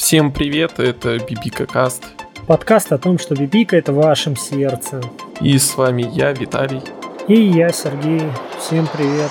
Всем 0.00 0.32
привет, 0.32 0.78
это 0.78 1.18
Бибика 1.18 1.66
Каст. 1.66 2.02
Подкаст 2.46 2.90
о 2.90 2.96
том, 2.96 3.18
что 3.18 3.34
Бибика 3.34 3.76
это 3.76 3.92
в 3.92 3.96
вашем 3.96 4.34
сердце. 4.34 5.02
И 5.42 5.58
с 5.58 5.76
вами 5.76 6.08
я, 6.10 6.32
Виталий. 6.32 6.80
И 7.28 7.38
я, 7.38 7.68
Сергей. 7.68 8.22
Всем 8.58 8.88
привет. 8.90 9.30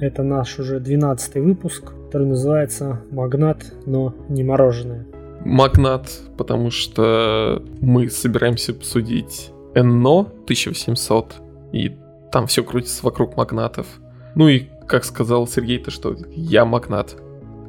Это 0.00 0.22
наш 0.22 0.58
уже 0.58 0.80
12 0.80 1.34
выпуск, 1.34 1.92
который 2.06 2.28
называется 2.28 3.02
«Магнат, 3.10 3.62
но 3.84 4.14
не 4.30 4.42
мороженое». 4.42 5.06
Магнат, 5.44 6.10
потому 6.38 6.70
что 6.70 7.62
мы 7.82 8.08
собираемся 8.08 8.72
обсудить 8.72 9.50
ННО 9.74 10.20
1800, 10.44 11.34
и 11.74 11.94
там 12.32 12.46
все 12.46 12.64
крутится 12.64 13.04
вокруг 13.04 13.36
магнатов. 13.36 13.86
Ну 14.34 14.48
и, 14.48 14.68
как 14.86 15.04
сказал 15.04 15.46
Сергей, 15.46 15.78
то 15.78 15.90
что 15.90 16.16
я 16.30 16.64
магнат. 16.64 17.16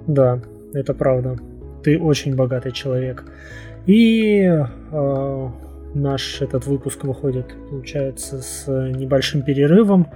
Да, 0.07 0.41
это 0.73 0.93
правда. 0.93 1.37
Ты 1.83 1.99
очень 1.99 2.35
богатый 2.35 2.71
человек. 2.71 3.25
И 3.85 4.43
э, 4.43 5.49
наш 5.93 6.41
этот 6.41 6.65
выпуск 6.65 7.03
выходит, 7.03 7.53
получается, 7.69 8.41
с 8.41 8.67
небольшим 8.67 9.41
перерывом. 9.41 10.07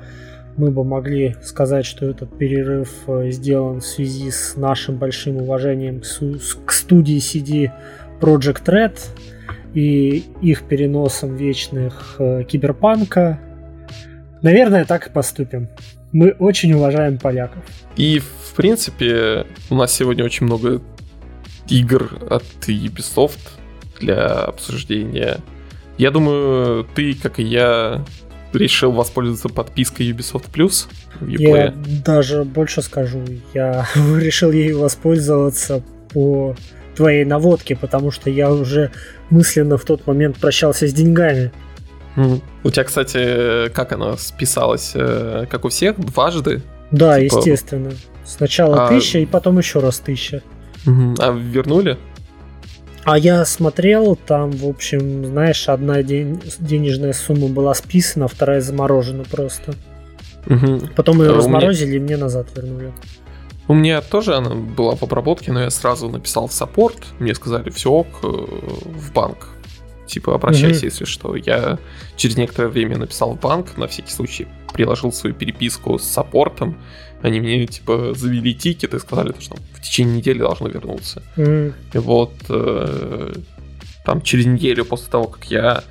Мы 0.56 0.72
бы 0.72 0.84
могли 0.84 1.36
сказать, 1.44 1.86
что 1.86 2.06
этот 2.06 2.36
перерыв 2.38 2.90
э, 3.08 3.30
сделан 3.32 3.82
в 3.82 3.86
связи 3.86 4.32
с 4.32 4.56
нашим 4.56 4.98
большим 4.98 5.38
уважением 5.38 6.02
к 6.02 6.72
студии 6.72 7.18
CD 7.18 7.72
Project 8.20 8.66
Red 8.66 9.00
и 9.74 10.24
их 10.42 10.64
переносом 10.64 11.36
вечных 11.36 12.16
э, 12.20 12.44
киберпанка. 12.44 13.40
Наверное, 14.42 14.86
так 14.86 15.08
и 15.08 15.12
поступим. 15.12 15.68
Мы 16.18 16.32
очень 16.32 16.74
уважаем 16.74 17.20
поляков. 17.20 17.64
И, 17.96 18.18
в 18.18 18.56
принципе, 18.56 19.46
у 19.70 19.76
нас 19.76 19.92
сегодня 19.94 20.26
очень 20.26 20.48
много 20.48 20.82
игр 21.70 22.10
от 22.28 22.44
Ubisoft 22.66 23.38
для 24.00 24.26
обсуждения. 24.26 25.38
Я 26.00 26.10
думаю, 26.10 26.88
ты, 26.96 27.14
как 27.14 27.38
и 27.38 27.44
я, 27.44 28.04
решил 28.52 28.94
воспользоваться 28.94 29.48
подпиской 29.50 30.10
Ubisoft 30.10 30.46
Plus 30.52 30.88
в 31.20 31.28
Я 31.30 31.72
даже 32.04 32.46
больше 32.46 32.82
скажу, 32.82 33.24
я 33.54 33.88
решил 33.96 34.52
ей 34.52 34.74
воспользоваться 34.74 35.84
по 36.12 36.56
твоей 36.96 37.26
наводке, 37.26 37.76
потому 37.76 38.10
что 38.10 38.32
я 38.32 38.52
уже 38.52 38.90
мысленно 39.30 39.78
в 39.78 39.86
тот 39.86 40.08
момент 40.08 40.38
прощался 40.38 40.88
с 40.88 40.94
деньгами. 40.94 41.52
У 42.64 42.72
тебя, 42.72 42.84
кстати, 42.84 43.70
как 43.70 43.92
она 43.92 44.18
списалась? 44.18 44.92
Э, 44.96 45.46
как 45.50 45.66
у 45.66 45.70
всех? 45.70 46.00
Дважды? 46.00 46.64
Да, 46.90 47.20
типа... 47.20 47.36
естественно. 47.36 47.92
Сначала 48.26 48.86
а... 48.86 48.90
тысяча 48.90 49.20
и 49.20 49.26
потом 49.26 49.60
еще 49.60 49.80
раз 49.80 50.00
тысяча. 50.00 50.42
А 50.86 51.32
вернули? 51.32 51.98
А 53.04 53.18
я 53.18 53.46
смотрел, 53.46 54.16
там, 54.16 54.52
в 54.52 54.66
общем, 54.66 55.26
знаешь, 55.26 55.70
одна 55.70 56.02
денежная 56.04 57.14
сумма 57.14 57.48
была 57.48 57.74
списана, 57.74 58.28
вторая 58.28 58.62
заморожена 58.62 59.24
просто. 59.24 59.76
Угу. 60.48 60.90
Потом 60.96 61.22
ее 61.22 61.32
а 61.32 61.36
разморозили 61.36 61.92
меня... 61.92 61.98
и 61.98 62.00
мне 62.00 62.18
назад 62.18 62.48
вернули. 62.56 62.92
У 63.68 63.74
меня 63.74 64.02
тоже 64.02 64.36
она 64.36 64.56
была 64.56 64.96
в 64.96 65.04
обработке, 65.04 65.52
но 65.52 65.62
я 65.62 65.70
сразу 65.70 66.10
написал 66.10 66.48
в 66.48 66.54
support. 66.54 66.98
Мне 67.20 67.36
сказали, 67.36 67.70
все 67.70 67.92
ок, 67.92 68.08
э, 68.24 68.28
в 68.28 69.14
банк. 69.14 69.50
Типа, 70.08 70.36
обращайся, 70.36 70.86
mm 70.86 70.90
если 70.90 71.06
что. 71.06 71.36
Я 71.36 71.78
через 72.16 72.38
некоторое 72.38 72.70
время 72.70 72.98
написал 72.98 73.34
в 73.34 73.40
банк, 73.40 73.78
на 73.78 73.88
всякий 73.88 74.12
случай 74.12 74.48
приложил 74.74 75.12
свою 75.12 75.36
переписку 75.36 76.00
с 76.00 76.04
support 76.04 76.56
ом. 76.56 76.78
Они 77.22 77.40
мне, 77.40 77.66
типа, 77.68 78.14
завели 78.16 78.54
тикет 78.54 78.94
и 78.94 79.00
сказали, 79.00 79.34
что 79.40 79.56
в 79.74 79.82
течение 79.82 80.18
недели 80.18 80.40
должно 80.40 80.68
вернуться. 80.70 81.22
mm 81.36 81.74
И 81.94 81.98
вот 81.98 82.34
э, 82.50 83.34
там 84.06 84.22
через 84.22 84.46
неделю 84.46 84.86
после 84.86 85.10
того, 85.12 85.26
как 85.28 85.52
я 85.52 85.84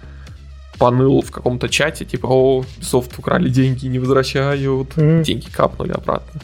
поныл 0.79 1.23
в 1.23 1.31
каком-то 1.31 1.69
чате, 1.69 2.05
типа, 2.05 2.27
о, 2.27 2.65
софт 2.81 3.19
украли 3.19 3.49
деньги, 3.49 3.87
не 3.87 3.99
возвращают, 3.99 4.89
mm 4.97 5.23
деньги 5.23 5.47
капнули 5.51 5.93
обратно. 5.93 6.41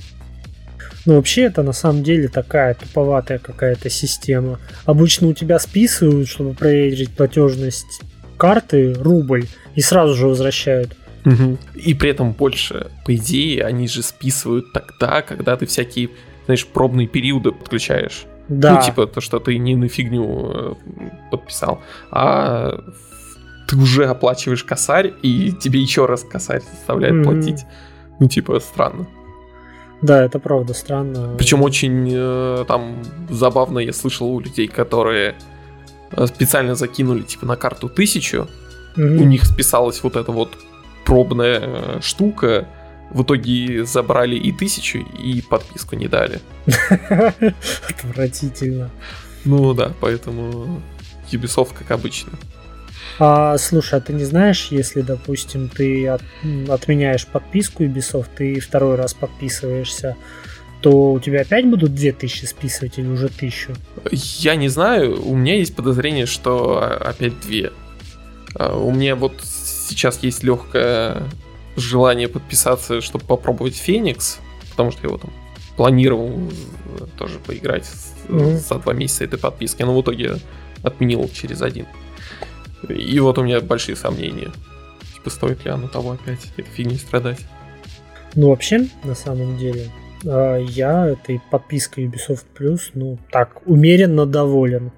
Ну, 1.05 1.17
вообще, 1.17 1.43
это 1.43 1.63
на 1.63 1.73
самом 1.73 2.03
деле 2.03 2.29
такая 2.29 2.75
туповатая 2.75 3.39
какая-то 3.39 3.91
система. 3.91 4.59
Обычно 4.85 5.29
у 5.29 5.33
тебя 5.33 5.59
списывают, 5.59 6.29
чтобы 6.29 6.55
проверить 6.55 7.11
платежность 7.11 8.03
карты, 8.37 8.95
рубль, 8.95 9.47
и 9.75 9.81
сразу 9.81 10.15
же 10.15 10.27
возвращают. 10.27 10.97
Угу. 11.25 11.59
И 11.75 11.95
при 11.95 12.11
этом 12.11 12.33
больше, 12.33 12.91
по 13.05 13.15
идее, 13.15 13.65
они 13.65 13.89
же 13.89 14.03
списывают 14.03 14.73
тогда, 14.73 15.23
когда 15.23 15.57
ты 15.57 15.67
всякие, 15.67 16.11
знаешь, 16.47 16.67
пробные 16.67 17.07
периоды 17.07 17.53
подключаешь. 17.53 18.25
Да. 18.49 18.75
Ну, 18.75 18.83
типа 18.83 19.07
то, 19.07 19.21
что 19.21 19.39
ты 19.39 19.57
не 19.59 19.77
на 19.77 19.89
фигню 19.89 20.51
э, 20.53 20.75
подписал, 21.31 21.81
а 22.11 22.81
ты 23.69 23.77
уже 23.77 24.07
оплачиваешь 24.07 24.65
косарь, 24.65 25.15
и 25.23 25.53
тебе 25.53 25.81
еще 25.81 26.07
раз 26.07 26.25
косарь 26.25 26.61
заставляет 26.61 27.15
mm-hmm. 27.15 27.25
платить. 27.25 27.65
Ну, 28.19 28.29
типа, 28.29 28.61
странно. 28.61 29.07
Да, 30.03 30.25
это 30.25 30.39
правда 30.41 30.75
странно. 30.75 31.35
Причем 31.39 31.63
очень 31.63 32.09
э, 32.13 32.65
там 32.67 33.03
забавно 33.31 33.79
я 33.79 33.93
слышал 33.93 34.29
у 34.29 34.41
людей, 34.41 34.67
которые 34.67 35.37
э, 36.11 36.27
специально 36.27 36.75
закинули 36.75 37.23
типа 37.23 37.47
на 37.47 37.57
карту 37.57 37.89
тысячу, 37.89 38.49
mm-hmm. 38.97 39.17
у 39.19 39.25
них 39.25 39.45
списалась 39.45 40.03
вот 40.03 40.17
эта 40.17 40.33
вот 40.33 40.59
пробная 41.05 41.61
э, 41.63 42.01
штука, 42.03 42.67
в 43.11 43.23
итоге 43.23 43.85
забрали 43.85 44.37
и 44.37 44.53
тысячу, 44.53 44.99
и 44.99 45.43
подписку 45.43 45.97
не 45.97 46.09
дали. 46.09 46.41
Отвратительно. 47.89 48.91
Ну 49.45 49.75
да, 49.75 49.93
поэтому 50.01 50.81
Ubisoft 51.31 51.75
как 51.79 51.91
обычно. 51.91 52.33
А, 53.19 53.57
слушай, 53.59 53.99
а 53.99 54.03
ты 54.03 54.13
не 54.13 54.25
знаешь, 54.25 54.69
если, 54.71 55.03
допустим, 55.03 55.69
ты 55.69 56.09
от, 56.09 56.23
отменяешь 56.69 57.27
подписку 57.27 57.85
Ubisoft 57.85 58.39
и 58.41 58.61
второй 58.61 58.97
раз 58.97 59.15
подписываешься, 59.15 60.17
то 60.81 61.13
у 61.13 61.21
тебя 61.21 61.43
опять 61.43 61.67
будут 61.67 61.95
2000 61.95 62.45
списывать 62.45 62.99
или 62.99 63.07
уже 63.07 63.27
1000? 63.27 63.75
Я 64.11 64.57
не 64.57 64.69
знаю, 64.69 65.23
у 65.25 65.37
меня 65.37 65.57
есть 65.57 65.77
подозрение, 65.77 66.27
что 66.27 66.83
опять 66.83 67.41
2. 67.41 67.71
А, 68.55 68.77
у 68.77 68.93
меня 68.93 69.15
вот 69.15 69.35
сейчас 69.45 70.23
есть 70.23 70.43
легкое 70.43 71.23
желание 71.77 72.29
подписаться, 72.29 73.01
чтобы 73.01 73.25
попробовать 73.25 73.77
Феникс, 73.77 74.41
потому 74.71 74.91
что 74.91 75.03
я 75.03 75.09
его 75.09 75.19
там 75.19 75.31
планировал 75.77 76.51
тоже 77.17 77.39
поиграть 77.39 77.89
mm-hmm. 78.29 78.57
за 78.57 78.75
два 78.77 78.93
месяца 78.93 79.25
этой 79.25 79.39
подписки, 79.39 79.83
но 79.83 79.97
в 79.97 80.03
итоге 80.03 80.37
отменил 80.83 81.29
через 81.33 81.63
один. 81.63 81.87
И 82.89 83.19
вот 83.21 83.39
у 83.39 83.43
меня 83.43 83.61
большие 83.61 83.97
сомнения. 83.97 84.51
Типа, 85.15 85.31
стоит 85.31 85.65
ли 85.65 85.71
оно 85.71 85.89
того 85.89 86.13
опять 86.13 86.47
этой 86.47 86.65
фигней 86.65 86.99
страдать? 86.99 87.41
Ну, 88.35 88.49
вообще, 88.51 88.89
на 89.05 89.15
самом 89.15 89.57
деле, 89.59 89.91
а, 90.25 90.57
я 90.57 91.09
этой 91.09 91.41
подпиской 91.51 92.07
Ubisoft 92.07 92.47
Plus, 92.59 92.91
ну, 92.95 93.19
так, 93.31 93.67
умеренно 93.67 94.27
доволен. 94.27 94.91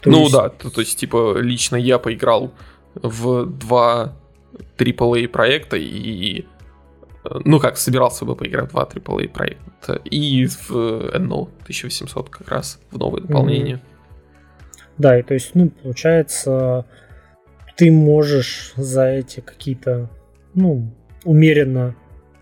То 0.00 0.10
ну 0.10 0.20
есть... 0.20 0.32
да, 0.32 0.48
то, 0.48 0.70
то 0.70 0.80
есть, 0.80 0.98
типа, 0.98 1.38
лично 1.38 1.76
я 1.76 1.98
поиграл 1.98 2.52
в 2.94 3.46
два 3.46 4.16
AAA 4.78 5.28
проекта 5.28 5.76
и 5.76 6.44
ну 7.44 7.58
как, 7.58 7.76
собирался 7.76 8.24
бы 8.24 8.36
поиграть 8.36 8.68
в 8.68 8.72
два 8.72 8.84
AAA 8.84 9.28
проекта 9.28 9.94
и 10.04 10.46
в 10.46 10.70
NO 10.70 11.48
1800 11.62 12.28
как 12.28 12.48
раз 12.48 12.78
в 12.90 12.98
новое 12.98 13.22
дополнение. 13.22 13.76
Mm-hmm. 13.76 13.93
Да, 14.98 15.18
и 15.18 15.22
то 15.22 15.34
есть, 15.34 15.50
ну, 15.54 15.70
получается, 15.70 16.86
ты 17.76 17.90
можешь 17.90 18.72
за 18.76 19.06
эти 19.06 19.40
какие-то, 19.40 20.08
ну, 20.54 20.92
умеренно 21.24 21.96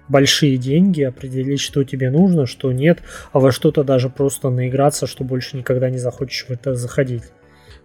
большие 0.09 0.59
деньги 0.59 1.03
определить, 1.03 1.61
что 1.61 1.85
тебе 1.85 2.11
нужно, 2.11 2.47
что 2.47 2.71
нет, 2.73 3.03
а 3.33 3.41
во 3.41 3.53
что-то 3.53 3.83
даже 3.85 4.11
просто 4.11 4.51
наиграться, 4.51 5.07
что 5.07 5.25
больше 5.25 5.57
никогда 5.57 5.89
не 5.89 5.99
захочешь 5.99 6.47
в 6.47 6.51
это 6.51 6.75
заходить. 6.75 7.25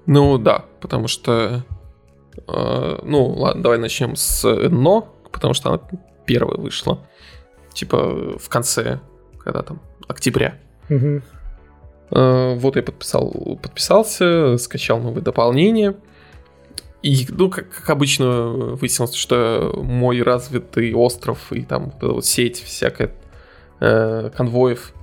Ну 0.06 0.38
да, 0.38 0.66
потому 0.82 1.08
что, 1.08 1.64
э, 2.48 3.00
ну 3.04 3.28
ладно, 3.28 3.64
давай 3.64 3.78
начнем 3.78 4.16
с 4.16 4.44
«но», 4.70 5.14
потому 5.32 5.54
что 5.54 5.70
она 5.70 5.82
первая 6.26 6.58
вышла, 6.58 7.08
типа 7.74 8.38
в 8.38 8.50
конце, 8.50 9.00
когда 9.40 9.62
там, 9.62 9.82
октября. 10.08 10.56
Угу. 10.90 11.22
Э, 12.12 12.56
вот 12.56 12.76
я 12.76 12.84
подписал, 12.84 13.58
подписался, 13.62 14.58
скачал 14.58 15.00
новые 15.00 15.24
дополнения. 15.24 15.96
И, 17.04 17.26
ну, 17.30 17.50
как, 17.50 17.70
как 17.70 17.90
обычно, 17.90 18.50
выяснилось, 18.76 19.14
что 19.14 19.80
мой 19.84 20.22
развитый 20.22 20.94
остров 20.94 21.52
и 21.54 21.64
там 21.64 21.92
вот, 21.92 22.14
вот 22.14 22.26
сеть 22.26 22.62
всякая 22.62 23.12
э, 23.80 24.32
конвоев 24.36 24.94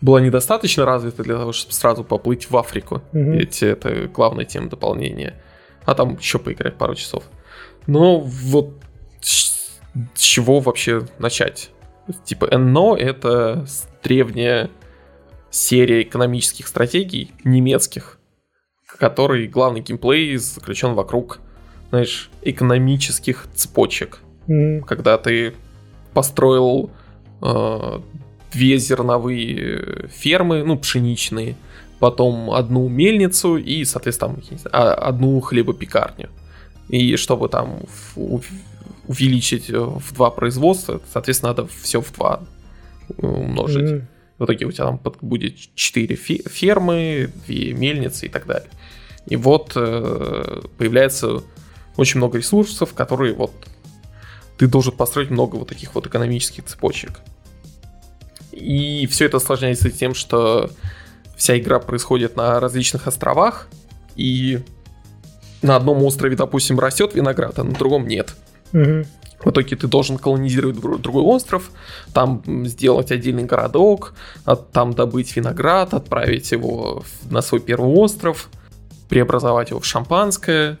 была 0.00 0.20
недостаточно 0.20 0.84
развита 0.84 1.22
для 1.22 1.36
того, 1.36 1.52
чтобы 1.52 1.72
сразу 1.72 2.04
поплыть 2.04 2.50
в 2.50 2.56
Африку. 2.56 3.02
Mm-hmm. 3.12 3.36
Ведь 3.36 3.62
это 3.62 4.08
главная 4.08 4.44
тема 4.44 4.68
дополнения. 4.68 5.40
А 5.84 5.94
там 5.94 6.16
еще 6.16 6.38
поиграть 6.38 6.76
пару 6.76 6.94
часов. 6.94 7.24
Но 7.86 8.20
вот 8.20 8.74
с 9.20 10.20
чего 10.20 10.60
вообще 10.60 11.06
начать? 11.18 11.70
Типа 12.24 12.56
НО 12.56 12.96
это 12.96 13.66
древняя 14.02 14.70
серия 15.50 16.02
экономических 16.02 16.66
стратегий 16.68 17.32
немецких, 17.44 18.18
который 18.98 19.46
главный 19.46 19.80
геймплей 19.80 20.36
заключен 20.36 20.94
вокруг, 20.94 21.40
знаешь, 21.90 22.30
экономических 22.42 23.46
цепочек. 23.54 24.20
Мгм. 24.46 24.82
Когда 24.82 25.18
ты 25.18 25.54
построил 26.12 26.90
э, 27.42 28.00
две 28.52 28.78
зерновые 28.78 30.08
фермы, 30.08 30.62
ну, 30.62 30.78
пшеничные, 30.78 31.56
потом 31.98 32.50
одну 32.50 32.88
мельницу 32.88 33.56
и, 33.56 33.84
соответственно, 33.84 34.36
там, 34.36 34.58
а- 34.72 34.94
одну 34.94 35.40
хлебопекарню. 35.40 36.30
И 36.88 37.16
чтобы 37.16 37.48
там 37.48 37.80
увеличить 39.08 39.70
э, 39.70 39.78
в 39.78 40.12
два 40.14 40.30
производства, 40.30 41.00
соответственно, 41.12 41.52
надо 41.52 41.66
все 41.66 42.00
в 42.00 42.12
два 42.12 42.42
э, 43.08 43.26
умножить. 43.26 43.90
Мгм. 43.90 44.08
В 44.38 44.44
итоге 44.44 44.66
у 44.66 44.72
тебя 44.72 44.84
там 44.86 45.00
будет 45.22 45.56
4 45.74 46.14
фермы, 46.16 47.30
2 47.46 47.54
мельницы 47.78 48.26
и 48.26 48.28
так 48.28 48.46
далее. 48.46 48.68
И 49.26 49.36
вот 49.36 49.72
э, 49.74 50.62
появляется 50.78 51.42
очень 51.96 52.18
много 52.18 52.38
ресурсов, 52.38 52.94
которые 52.94 53.34
вот 53.34 53.52
ты 54.58 54.66
должен 54.66 54.92
построить 54.94 55.30
много 55.30 55.56
вот 55.56 55.68
таких 55.68 55.94
вот 55.94 56.06
экономических 56.06 56.64
цепочек. 56.64 57.20
И 58.52 59.06
все 59.06 59.26
это 59.26 59.38
осложняется 59.38 59.90
тем, 59.90 60.14
что 60.14 60.70
вся 61.36 61.58
игра 61.58 61.78
происходит 61.78 62.36
на 62.36 62.58
различных 62.60 63.06
островах, 63.06 63.68
и 64.16 64.60
на 65.60 65.76
одном 65.76 66.02
острове, 66.02 66.36
допустим, 66.36 66.78
растет 66.78 67.14
виноград, 67.14 67.58
а 67.58 67.64
на 67.64 67.72
другом 67.72 68.06
нет. 68.06 68.34
Мгм. 68.72 69.04
В 69.44 69.50
итоге 69.50 69.76
ты 69.76 69.86
должен 69.86 70.18
колонизировать 70.18 70.76
дру- 70.76 70.98
другой 70.98 71.22
остров, 71.22 71.70
там 72.12 72.42
сделать 72.66 73.12
отдельный 73.12 73.44
городок, 73.44 74.14
там 74.72 74.92
добыть 74.94 75.36
виноград, 75.36 75.94
отправить 75.94 76.50
его 76.52 77.04
на 77.30 77.42
свой 77.42 77.60
первый 77.60 77.92
остров, 77.94 78.48
преобразовать 79.08 79.70
его 79.70 79.80
в 79.80 79.84
шампанское, 79.86 80.78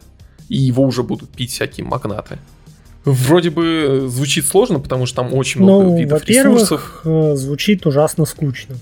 и 0.48 0.56
его 0.56 0.82
уже 0.84 1.02
будут 1.02 1.30
пить 1.30 1.50
всякие 1.52 1.86
магнаты. 1.86 2.38
Вроде 3.04 3.50
бы 3.50 3.64
э, 3.64 4.06
звучит 4.08 4.46
сложно, 4.46 4.80
потому 4.80 5.06
что 5.06 5.16
там 5.22 5.32
очень 5.34 5.62
много 5.62 5.84
Ну, 5.84 5.98
видов 5.98 6.24
ресурсов. 6.24 7.02
э, 7.04 7.36
звучит 7.36 7.86
ужасно 7.86 8.24
скучно. 8.24 8.74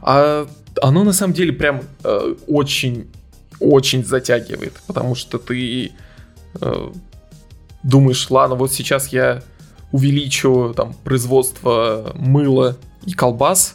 А 0.00 0.46
оно 0.80 1.04
на 1.04 1.12
самом 1.12 1.34
деле 1.34 1.52
прям 1.52 1.82
э, 2.04 2.34
очень, 2.46 3.06
очень 3.60 4.02
затягивает, 4.04 4.72
потому 4.86 5.14
что 5.14 5.38
ты 5.38 5.92
э, 6.60 6.88
думаешь, 7.88 8.30
ладно, 8.30 8.54
вот 8.56 8.72
сейчас 8.72 9.08
я 9.08 9.42
увеличу 9.92 10.74
там 10.76 10.92
производство 11.04 12.12
мыла 12.14 12.76
и 13.06 13.12
колбас 13.12 13.74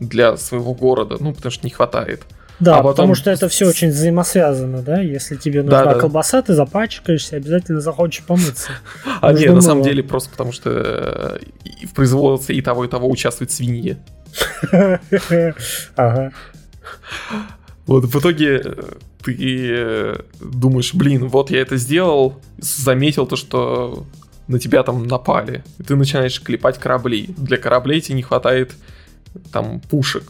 для 0.00 0.36
своего 0.36 0.74
города, 0.74 1.16
ну 1.18 1.32
потому 1.32 1.50
что 1.50 1.64
не 1.66 1.70
хватает. 1.70 2.24
Да, 2.58 2.74
А 2.74 2.76
потом- 2.78 2.92
потому 2.92 3.14
что 3.14 3.30
это 3.30 3.48
все 3.48 3.66
очень 3.66 3.88
взаимосвязано, 3.90 4.80
да? 4.80 5.00
Если 5.00 5.36
тебе 5.36 5.62
нужна 5.62 5.84
Да, 5.84 5.94
да. 5.94 6.00
колбаса, 6.00 6.40
ты 6.40 6.54
запачкаешься, 6.54 7.36
обязательно 7.36 7.80
захочешь 7.80 8.24
помыться. 8.24 8.70
А 9.20 9.32
нет, 9.32 9.54
на 9.54 9.60
самом 9.60 9.82
деле 9.82 10.02
просто 10.02 10.30
потому 10.30 10.52
что 10.52 10.70
э, 10.70 11.86
в 11.86 11.94
производстве 11.94 12.56
и 12.56 12.62
того, 12.62 12.84
и 12.84 12.88
того 12.88 13.08
участвуют 13.10 13.50
свиньи. 13.50 13.96
Ага. 15.96 16.32
Вот 17.86 18.04
в 18.04 18.18
итоге 18.18 18.62
э, 18.64 18.72
ты 19.26 20.24
думаешь, 20.40 20.94
блин, 20.94 21.28
вот 21.28 21.50
я 21.50 21.60
это 21.60 21.76
сделал, 21.76 22.40
заметил 22.58 23.26
то, 23.26 23.36
что 23.36 24.06
на 24.48 24.58
тебя 24.58 24.82
там 24.82 25.06
напали. 25.06 25.64
И 25.78 25.82
ты 25.82 25.96
начинаешь 25.96 26.40
клепать 26.40 26.78
корабли. 26.78 27.28
Для 27.36 27.56
кораблей 27.56 28.00
тебе 28.00 28.14
не 28.16 28.22
хватает 28.22 28.72
там 29.52 29.80
пушек. 29.80 30.24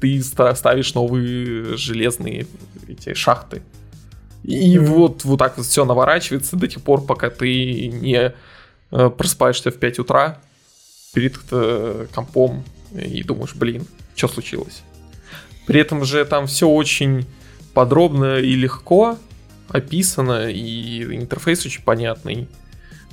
Ты 0.00 0.20
ста- 0.22 0.54
ставишь 0.56 0.94
новые 0.94 1.76
железные 1.76 2.46
эти 2.88 3.14
шахты. 3.14 3.62
И 4.42 4.78
Мгм. 4.78 4.86
вот, 4.92 5.24
вот 5.24 5.38
так 5.38 5.56
вот 5.56 5.66
все 5.66 5.84
наворачивается 5.84 6.56
до 6.56 6.66
тех 6.66 6.82
пор, 6.82 7.04
пока 7.06 7.30
ты 7.30 7.86
не 7.88 8.34
э, 8.94 9.10
просыпаешься 9.10 9.70
в 9.70 9.76
5 9.78 10.00
утра 10.00 10.38
перед 11.14 11.38
э, 11.52 12.06
компом 12.12 12.64
и 12.94 13.22
думаешь, 13.22 13.54
блин, 13.54 13.86
что 14.16 14.28
случилось? 14.28 14.82
При 15.66 15.80
этом 15.80 16.04
же 16.04 16.24
там 16.24 16.46
все 16.48 16.68
очень 16.68 17.24
подробно 17.74 18.38
и 18.38 18.54
легко 18.54 19.18
описано, 19.68 20.50
и 20.50 21.02
интерфейс 21.16 21.64
очень 21.64 21.82
понятный. 21.82 22.48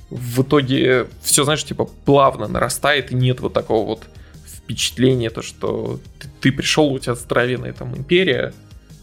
В 0.09 0.41
итоге 0.41 1.07
все, 1.21 1.43
знаешь, 1.43 1.63
типа 1.63 1.85
плавно 1.85 2.47
нарастает, 2.47 3.11
и 3.11 3.15
нет 3.15 3.39
вот 3.39 3.53
такого 3.53 3.85
вот 3.85 4.03
впечатления, 4.45 5.29
то, 5.29 5.41
что 5.41 5.99
ты, 6.19 6.27
ты 6.41 6.51
пришел, 6.51 6.91
у 6.91 6.99
тебя 6.99 7.15
здоровенная 7.15 7.73
там 7.73 7.95
империя, 7.95 8.53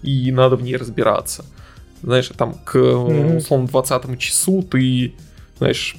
и 0.03 0.31
надо 0.33 0.57
в 0.57 0.63
ней 0.63 0.77
разбираться. 0.77 1.45
Знаешь, 2.03 2.31
там 2.37 2.55
к, 2.65 2.77
Мгм. 2.79 3.37
условно, 3.37 3.67
20 3.69 4.19
часу 4.19 4.63
ты, 4.63 5.15
знаешь, 5.59 5.97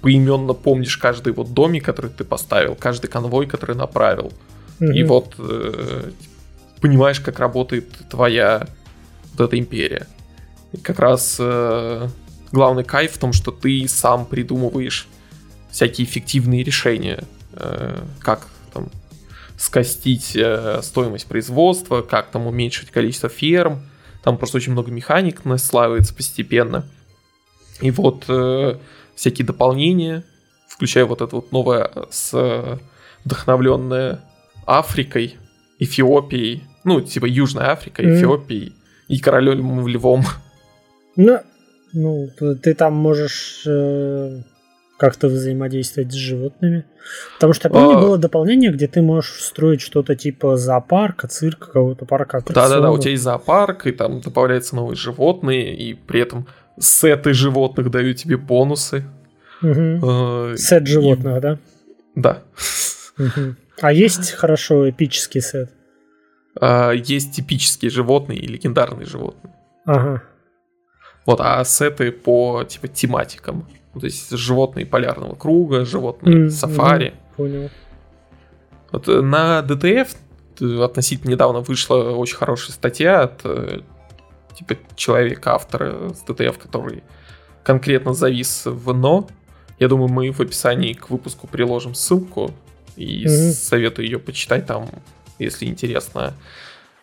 поименно 0.00 0.52
помнишь 0.52 0.96
каждый 0.96 1.32
вот 1.32 1.52
домик, 1.54 1.84
который 1.84 2.10
ты 2.10 2.24
поставил, 2.24 2.74
каждый 2.74 3.08
конвой, 3.08 3.46
который 3.46 3.76
направил. 3.76 4.32
И 4.80 4.84
Мгм. 4.84 5.06
вот 5.06 5.34
э, 5.38 6.10
понимаешь, 6.80 7.20
как 7.20 7.38
работает 7.38 7.86
твоя 8.10 8.66
вот 9.38 9.46
эта 9.46 9.58
империя. 9.58 10.06
И 10.72 10.76
как 10.76 10.98
раз 10.98 11.36
э, 11.38 12.08
главный 12.52 12.84
кайф 12.84 13.12
в 13.12 13.18
том, 13.18 13.32
что 13.32 13.50
ты 13.50 13.86
сам 13.88 14.26
придумываешь 14.26 15.08
всякие 15.70 16.06
эффективные 16.06 16.62
решения, 16.62 17.24
э, 17.52 18.02
как 18.20 18.46
там 18.72 18.90
скостить 19.56 20.36
э, 20.36 20.80
стоимость 20.82 21.26
производства, 21.26 22.02
как 22.02 22.30
там 22.30 22.46
уменьшить 22.46 22.90
количество 22.90 23.28
ферм. 23.28 23.80
Там 24.22 24.36
просто 24.36 24.58
очень 24.58 24.72
много 24.72 24.90
механик 24.90 25.44
наслаивается 25.44 26.14
постепенно. 26.14 26.84
И 27.80 27.90
вот 27.90 28.24
э, 28.28 28.78
всякие 29.14 29.46
дополнения, 29.46 30.24
включая 30.68 31.06
вот 31.06 31.22
это 31.22 31.36
вот 31.36 31.52
новое 31.52 31.90
с 32.10 32.30
э, 32.34 32.78
вдохновленное 33.24 34.20
Африкой, 34.66 35.36
Эфиопией, 35.78 36.64
ну, 36.84 37.00
типа 37.00 37.26
Южной 37.26 37.66
Африкой, 37.66 38.06
Мгм. 38.06 38.16
Эфиопией 38.16 38.74
и 39.08 39.18
королем 39.18 39.86
львом. 39.88 40.22
Ну, 41.16 41.40
ну, 41.92 42.28
ты 42.62 42.74
там 42.74 42.94
можешь 42.94 43.62
э, 43.66 44.42
как-то 44.98 45.28
взаимодействовать 45.28 46.12
с 46.12 46.16
животными. 46.16 46.84
Потому 47.34 47.54
что 47.54 47.68
я 47.68 47.72
помню, 47.72 47.96
А. 47.96 48.00
было 48.00 48.18
дополнение, 48.18 48.70
где 48.70 48.86
ты 48.86 49.00
можешь 49.00 49.42
строить 49.42 49.80
что-то 49.80 50.14
типа 50.14 50.56
зоопарка, 50.56 51.26
цирка, 51.28 51.66
какого-то 51.66 52.04
парка 52.04 52.42
Да-да-да, 52.46 52.90
у 52.90 52.98
тебя 52.98 53.12
есть 53.12 53.22
зоопарк, 53.22 53.86
и 53.86 53.92
там 53.92 54.20
добавляются 54.20 54.76
новые 54.76 54.96
животные, 54.96 55.74
и 55.74 55.94
при 55.94 56.20
этом 56.20 56.46
сеты 56.78 57.32
животных 57.32 57.90
дают 57.90 58.18
тебе 58.18 58.36
бонусы. 58.36 59.04
Мгм. 59.62 60.52
Э, 60.52 60.56
Сет 60.56 60.82
и- 60.82 60.86
животных, 60.86 61.40
да? 61.40 61.58
Да. 62.14 62.42
Мгм. 63.16 63.56
А 63.80 63.92
есть 63.92 64.32
хорошо 64.32 64.88
эпический 64.90 65.40
сет? 65.40 65.70
А, 66.60 66.92
Есть 66.92 67.34
типические 67.36 67.90
животные 67.90 68.38
и 68.38 68.46
легендарные 68.46 69.06
животные. 69.06 69.54
Ага. 69.84 70.22
Вот, 71.26 71.40
а 71.40 71.62
сеты 71.64 72.10
по 72.12 72.64
типа 72.64 72.88
тематикам. 72.88 73.66
То 73.98 74.04
есть 74.06 74.30
животные 74.30 74.86
полярного 74.86 75.34
круга, 75.34 75.84
животные 75.84 76.44
М, 76.44 76.50
сафари. 76.50 77.10
мгм, 77.10 77.16
Понял. 77.36 77.70
Вот 78.92 79.08
э, 79.08 79.20
на 79.20 79.60
DTF 79.60 80.16
э, 80.60 80.82
относительно 80.84 81.30
недавно 81.32 81.60
вышла 81.60 81.96
очень 82.14 82.36
хорошая 82.36 82.72
статья 82.72 83.22
от 83.22 83.40
э, 83.44 83.80
типа 84.56 84.76
человека-автора 84.96 86.10
с 86.14 86.24
DTF, 86.26 86.58
который 86.58 87.02
конкретно 87.62 88.14
завис 88.14 88.62
в 88.66 88.92
НО. 88.94 89.26
Я 89.78 89.88
думаю, 89.88 90.08
мы 90.08 90.30
в 90.32 90.40
описании 90.40 90.92
к 90.94 91.10
выпуску 91.10 91.46
приложим 91.46 91.94
ссылку 91.94 92.50
и 92.96 93.24
Мгм. 93.26 93.52
советую 93.52 94.06
ее 94.06 94.18
почитать 94.18 94.66
там, 94.66 94.88
если 95.38 95.66
интересно. 95.66 96.34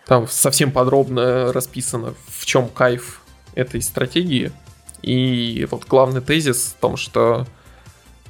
Там 0.06 0.28
совсем 0.28 0.72
подробно 0.72 1.52
расписано, 1.52 2.14
в 2.28 2.46
чем 2.46 2.70
кайф 2.70 3.22
этой 3.56 3.82
стратегии. 3.82 4.52
И 5.02 5.68
вот 5.72 5.86
главный 5.88 6.22
тезис 6.22 6.76
в 6.78 6.82
том, 6.82 6.98
что 6.98 7.46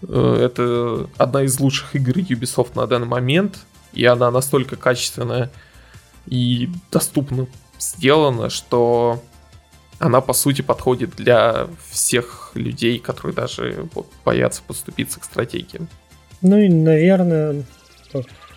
э, 0.02 0.40
это 0.42 1.10
одна 1.18 1.44
из 1.44 1.60
лучших 1.60 1.96
игр 1.96 2.18
Ubisoft 2.18 2.72
на 2.76 2.88
данный 2.88 3.08
момент, 3.08 3.60
и 3.94 4.06
она 4.06 4.32
настолько 4.32 4.76
качественная 4.76 5.52
и 6.26 6.70
доступно 6.92 7.48
сделана, 7.80 8.50
что 8.50 9.22
она 10.00 10.22
по 10.22 10.34
сути 10.34 10.62
подходит 10.62 11.16
для 11.16 11.68
всех 11.90 12.52
людей, 12.54 13.00
которые 13.00 13.34
даже 13.34 13.88
вот, 13.94 14.08
боятся 14.24 14.62
подступиться 14.66 15.20
к 15.20 15.24
стратегиям. 15.24 15.88
Ну 16.42 16.58
и, 16.58 16.68
наверное, 16.68 17.64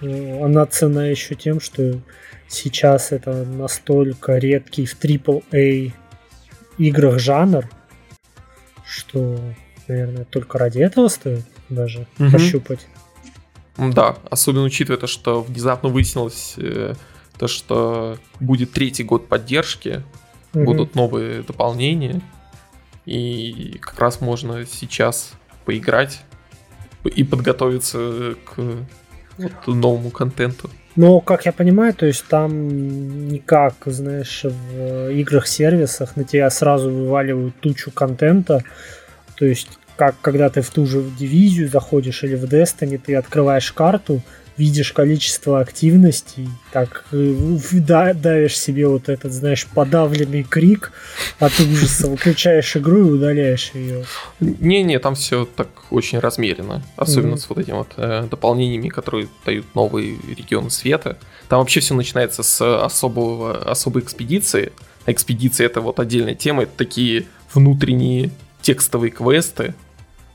она 0.00 0.67
цена 0.67 1.07
еще 1.07 1.35
тем, 1.35 1.61
что 1.61 2.00
сейчас 2.49 3.12
это 3.12 3.45
настолько 3.45 4.38
редкий 4.38 4.87
в 4.87 4.99
AAA 4.99 5.93
играх 6.78 7.19
жанр, 7.19 7.69
что, 8.87 9.38
наверное, 9.87 10.25
только 10.25 10.59
ради 10.59 10.78
этого 10.78 11.09
стоит 11.09 11.45
даже 11.69 12.07
Мгм. 12.19 12.33
пощупать. 12.33 12.87
Да, 13.76 14.17
особенно 14.31 14.64
учитывая 14.64 14.99
то, 14.99 15.07
что 15.07 15.43
внезапно 15.43 15.88
выяснилось 15.88 16.55
э, 16.57 16.95
то, 17.38 17.47
что 17.47 18.19
будет 18.40 18.73
третий 18.73 19.05
год 19.05 19.28
поддержки, 19.28 20.02
угу. 20.52 20.64
будут 20.64 20.95
новые 20.95 21.43
дополнения, 21.43 22.21
и 23.07 23.78
как 23.81 23.99
раз 24.00 24.21
можно 24.21 24.67
сейчас 24.67 25.33
поиграть 25.64 26.21
и 27.05 27.23
подготовиться 27.23 28.35
к 28.45 28.87
новому 29.66 30.11
контенту. 30.11 30.71
Но, 30.97 31.21
как 31.21 31.47
я 31.47 31.52
понимаю, 31.52 31.95
то 31.95 32.07
есть 32.07 32.25
там 32.26 33.28
никак, 33.28 33.75
знаешь, 33.87 34.45
в 34.45 35.11
играх-сервисах 35.12 36.16
на 36.16 36.25
тебя 36.25 36.50
сразу 36.50 36.90
вываливают 36.90 37.54
тучу 37.61 37.92
контента. 37.92 38.64
То 39.37 39.45
есть, 39.45 39.68
как 39.97 40.16
когда 40.21 40.49
ты 40.49 40.61
в 40.61 40.71
ту 40.71 40.87
же 40.87 41.04
дивизию 41.18 41.68
заходишь 41.68 42.25
или 42.25 42.35
в 42.35 42.45
Destiny, 42.45 42.99
ты 42.99 43.14
открываешь 43.14 43.71
карту, 43.73 44.23
видишь 44.58 44.92
количество 44.92 45.60
активностей, 45.60 46.48
так 46.72 47.04
э, 47.12 47.58
да, 47.72 48.12
давишь 48.12 48.58
себе 48.58 48.88
вот 48.88 49.08
этот, 49.08 49.32
знаешь, 49.32 49.66
подавленный 49.66 50.42
крик 50.42 50.92
от 51.38 51.58
ужаса, 51.60 52.08
выключаешь 52.08 52.76
игру 52.76 52.98
и 52.98 53.10
удаляешь 53.12 53.70
ее. 53.72 54.04
Не-не, 54.40 54.98
там 54.98 55.14
все 55.14 55.44
так 55.46 55.68
очень 55.90 56.18
размеренно, 56.18 56.82
особенно 56.96 57.34
mm-hmm. 57.34 57.38
с 57.38 57.48
вот 57.48 57.58
этими 57.58 57.76
вот 57.76 57.92
э, 57.96 58.26
дополнениями, 58.28 58.88
которые 58.88 59.28
дают 59.46 59.66
новые 59.74 60.16
регионы 60.36 60.70
света. 60.70 61.18
Там 61.48 61.60
вообще 61.60 61.80
все 61.80 61.94
начинается 61.94 62.42
с 62.42 62.84
особого, 62.84 63.70
особой 63.70 64.02
экспедиции. 64.02 64.72
экспедиция 65.06 65.66
это 65.66 65.80
вот 65.80 66.00
отдельная 66.00 66.34
тема, 66.34 66.64
это 66.64 66.72
такие 66.76 67.26
внутренние 67.54 68.30
текстовые 68.60 69.12
квесты, 69.12 69.74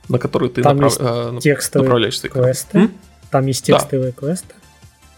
на 0.07 0.17
которые 0.17 0.49
ты 0.49 0.61
направ... 0.61 0.95
э, 0.97 1.39
текстовые 1.41 1.87
направляешься. 1.87 2.29
Квесты. 2.29 2.77
М? 2.77 2.93
Там 3.33 3.47
есть 3.47 3.65
текстовые 3.65 4.11
да. 4.11 4.19
квесты. 4.19 4.53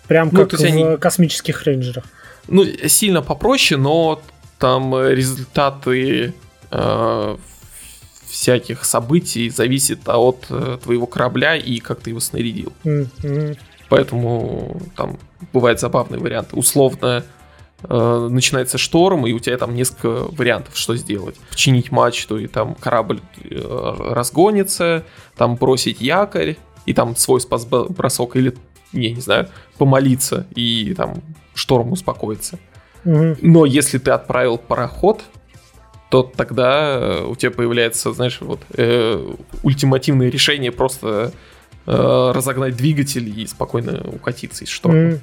Прям 0.08 0.30
ну, 0.32 0.40
как 0.40 0.58
в 0.58 0.64
они... 0.64 0.96
космических 0.96 1.64
рейнджерах. 1.64 2.06
Ну, 2.48 2.64
сильно 2.88 3.22
попроще, 3.22 3.78
но 3.78 4.22
там 4.58 4.98
результаты 4.98 6.34
э, 6.72 7.38
всяких 8.26 8.86
событий 8.86 9.50
зависят 9.50 10.08
от 10.08 10.46
э, 10.50 10.78
твоего 10.82 11.08
корабля 11.08 11.58
и 11.58 11.80
как 11.80 12.00
ты 12.00 12.12
его 12.12 12.22
снарядил. 12.22 12.72
Mm-hmm. 12.86 13.58
Поэтому 13.90 14.82
там 14.96 15.20
бывают 15.52 15.82
забавные 15.82 16.22
варианты. 16.22 16.56
Условно 16.56 17.26
э, 17.84 18.28
начинается 18.32 18.78
шторм, 18.78 19.28
и 19.28 19.34
у 19.34 19.40
тебя 19.40 19.58
там 19.58 19.76
несколько 19.76 20.08
вариантов, 20.32 20.78
что 20.78 20.96
сделать. 20.96 21.36
Починить 21.50 21.92
мачту, 21.92 22.38
и 22.38 22.48
там 22.48 22.76
корабль 22.76 23.20
э, 23.44 23.96
разгонится, 24.12 25.04
там 25.36 25.58
бросить 25.58 26.00
якорь, 26.00 26.56
и 26.86 26.94
там 26.94 27.16
свой 27.16 27.42
спас-бросок, 27.42 28.36
или, 28.36 28.56
я 28.92 29.12
не 29.12 29.22
знаю, 29.22 29.50
помолиться, 29.78 30.48
и 30.56 30.94
там 30.94 31.22
шторм 31.54 31.92
успокоится. 31.92 32.60
Угу. 33.06 33.38
Но 33.42 33.66
если 33.66 33.98
ты 33.98 34.12
отправил 34.12 34.58
пароход, 34.58 35.24
то 36.10 36.24
тогда 36.24 36.98
э, 36.98 37.26
у 37.26 37.36
тебя 37.36 37.52
появляется, 37.52 38.14
знаешь, 38.14 38.40
вот 38.42 38.62
э, 38.78 39.36
ультимативное 39.64 40.30
решение 40.30 40.72
просто 40.72 41.34
э, 41.86 42.32
разогнать 42.34 42.76
двигатель 42.76 43.28
и 43.40 43.46
спокойно 43.48 44.02
укатиться 44.08 44.64
из 44.64 44.70
шторма. 44.70 45.00
Mm. 45.00 45.20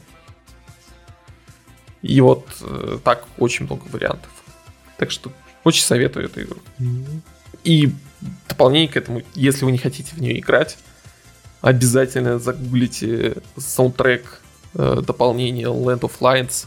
И 2.03 2.21
вот 2.21 2.47
э, 2.61 2.99
так 3.05 3.25
очень 3.39 3.67
много 3.67 3.83
вариантов. 3.93 4.31
Так 4.99 5.11
что 5.11 5.33
очень 5.65 5.85
советую 5.85 6.27
эту 6.27 6.43
игру. 6.43 6.59
Mm. 6.79 7.21
И 7.65 7.93
дополнение 8.49 8.89
к 8.89 8.97
этому, 8.97 9.23
если 9.35 9.65
вы 9.65 9.73
не 9.73 9.79
хотите 9.79 10.15
в 10.15 10.21
нее 10.21 10.39
играть, 10.39 10.77
обязательно 11.63 12.39
загуглите 12.39 13.37
саундтрек 13.57 14.41
э, 14.75 15.01
дополнения 15.07 15.67
Land 15.67 16.01
of 16.01 16.13
Lions. 16.21 16.67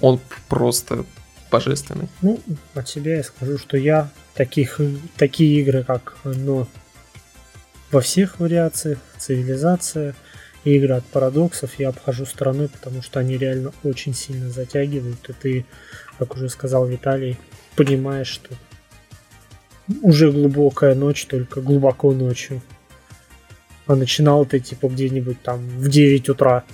Он 0.00 0.18
просто 0.48 1.04
божественный. 1.50 2.08
Ну, 2.22 2.40
от 2.74 2.88
себя 2.88 3.16
я 3.16 3.22
скажу, 3.22 3.56
что 3.58 3.76
я 3.76 4.10
таких, 4.34 4.80
такие 5.16 5.60
игры, 5.60 5.84
как 5.84 6.16
ну, 6.24 6.66
во 7.92 8.00
всех 8.00 8.40
вариациях, 8.40 8.98
цивилизация, 9.18 10.14
игры 10.64 10.94
от 10.94 11.04
парадоксов 11.04 11.78
я 11.78 11.90
обхожу 11.90 12.26
стороной, 12.26 12.68
потому 12.68 13.02
что 13.02 13.20
они 13.20 13.36
реально 13.36 13.72
очень 13.84 14.14
сильно 14.14 14.50
затягивают, 14.50 15.28
и 15.28 15.32
ты, 15.32 15.66
как 16.18 16.34
уже 16.34 16.48
сказал 16.48 16.86
Виталий, 16.86 17.38
понимаешь, 17.76 18.26
что 18.26 18.50
уже 20.02 20.32
глубокая 20.32 20.94
ночь, 20.94 21.26
только 21.26 21.60
глубоко 21.60 22.12
ночью. 22.12 22.60
А 23.86 23.94
начинал 23.94 24.44
ты 24.44 24.60
типа 24.60 24.88
где-нибудь 24.88 25.40
там 25.42 25.58
в 25.58 25.88
9 25.88 26.28
утра. 26.28 26.64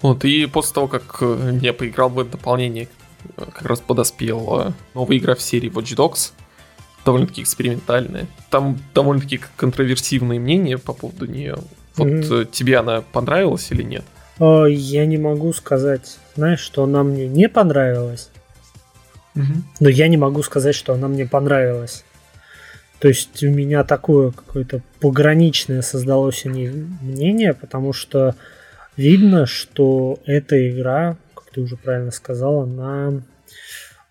Вот, 0.00 0.24
и 0.24 0.46
после 0.46 0.74
того, 0.74 0.86
как 0.86 1.18
э, 1.20 1.58
я 1.60 1.72
поиграл 1.72 2.08
в 2.08 2.20
это 2.20 2.32
дополнение, 2.32 2.88
как 3.36 3.62
раз 3.62 3.80
подоспела 3.80 4.74
новая 4.94 5.16
игра 5.18 5.34
в 5.34 5.42
серии 5.42 5.70
Watch 5.72 5.96
Dogs, 5.96 6.32
довольно-таки 7.04 7.42
экспериментальная. 7.42 8.26
Там 8.50 8.78
довольно-таки 8.94 9.40
контроверсивные 9.56 10.38
мнения 10.38 10.78
по 10.78 10.92
поводу 10.92 11.26
нее. 11.26 11.56
Вот 11.96 12.06
mm-hmm. 12.06 12.50
тебе 12.52 12.78
она 12.78 13.00
понравилась 13.00 13.70
или 13.70 13.82
нет? 13.82 14.04
А, 14.38 14.66
я 14.66 15.04
не 15.06 15.18
могу 15.18 15.52
сказать, 15.52 16.18
знаешь, 16.36 16.60
что 16.60 16.84
она 16.84 17.02
мне 17.02 17.26
не 17.26 17.48
понравилась. 17.48 18.30
Mm-hmm. 19.34 19.62
Но 19.80 19.88
я 19.88 20.08
не 20.08 20.16
могу 20.16 20.42
сказать, 20.42 20.74
что 20.74 20.94
она 20.94 21.08
мне 21.08 21.26
понравилась. 21.26 22.04
То 23.00 23.08
есть 23.08 23.42
у 23.44 23.50
меня 23.50 23.84
такое 23.84 24.32
какое-то 24.32 24.82
пограничное 25.00 25.82
создалось 25.82 26.44
о 26.46 26.48
ней 26.48 26.70
мнение, 27.00 27.54
потому 27.54 27.92
что 27.92 28.34
видно, 28.96 29.46
что 29.46 30.18
эта 30.26 30.68
игра, 30.68 31.16
как 31.34 31.50
ты 31.52 31.60
уже 31.60 31.76
правильно 31.76 32.10
сказала, 32.10 32.64
она 32.64 33.22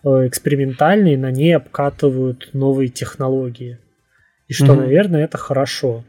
э, 0.03 0.27
экспериментальная, 0.27 1.17
на 1.17 1.31
ней 1.31 1.55
обкатывают 1.55 2.51
новые 2.53 2.87
технологии. 2.87 3.77
И 4.47 4.53
что, 4.53 4.67
mm-hmm. 4.67 4.79
наверное, 4.79 5.25
это 5.25 5.37
хорошо. 5.37 6.05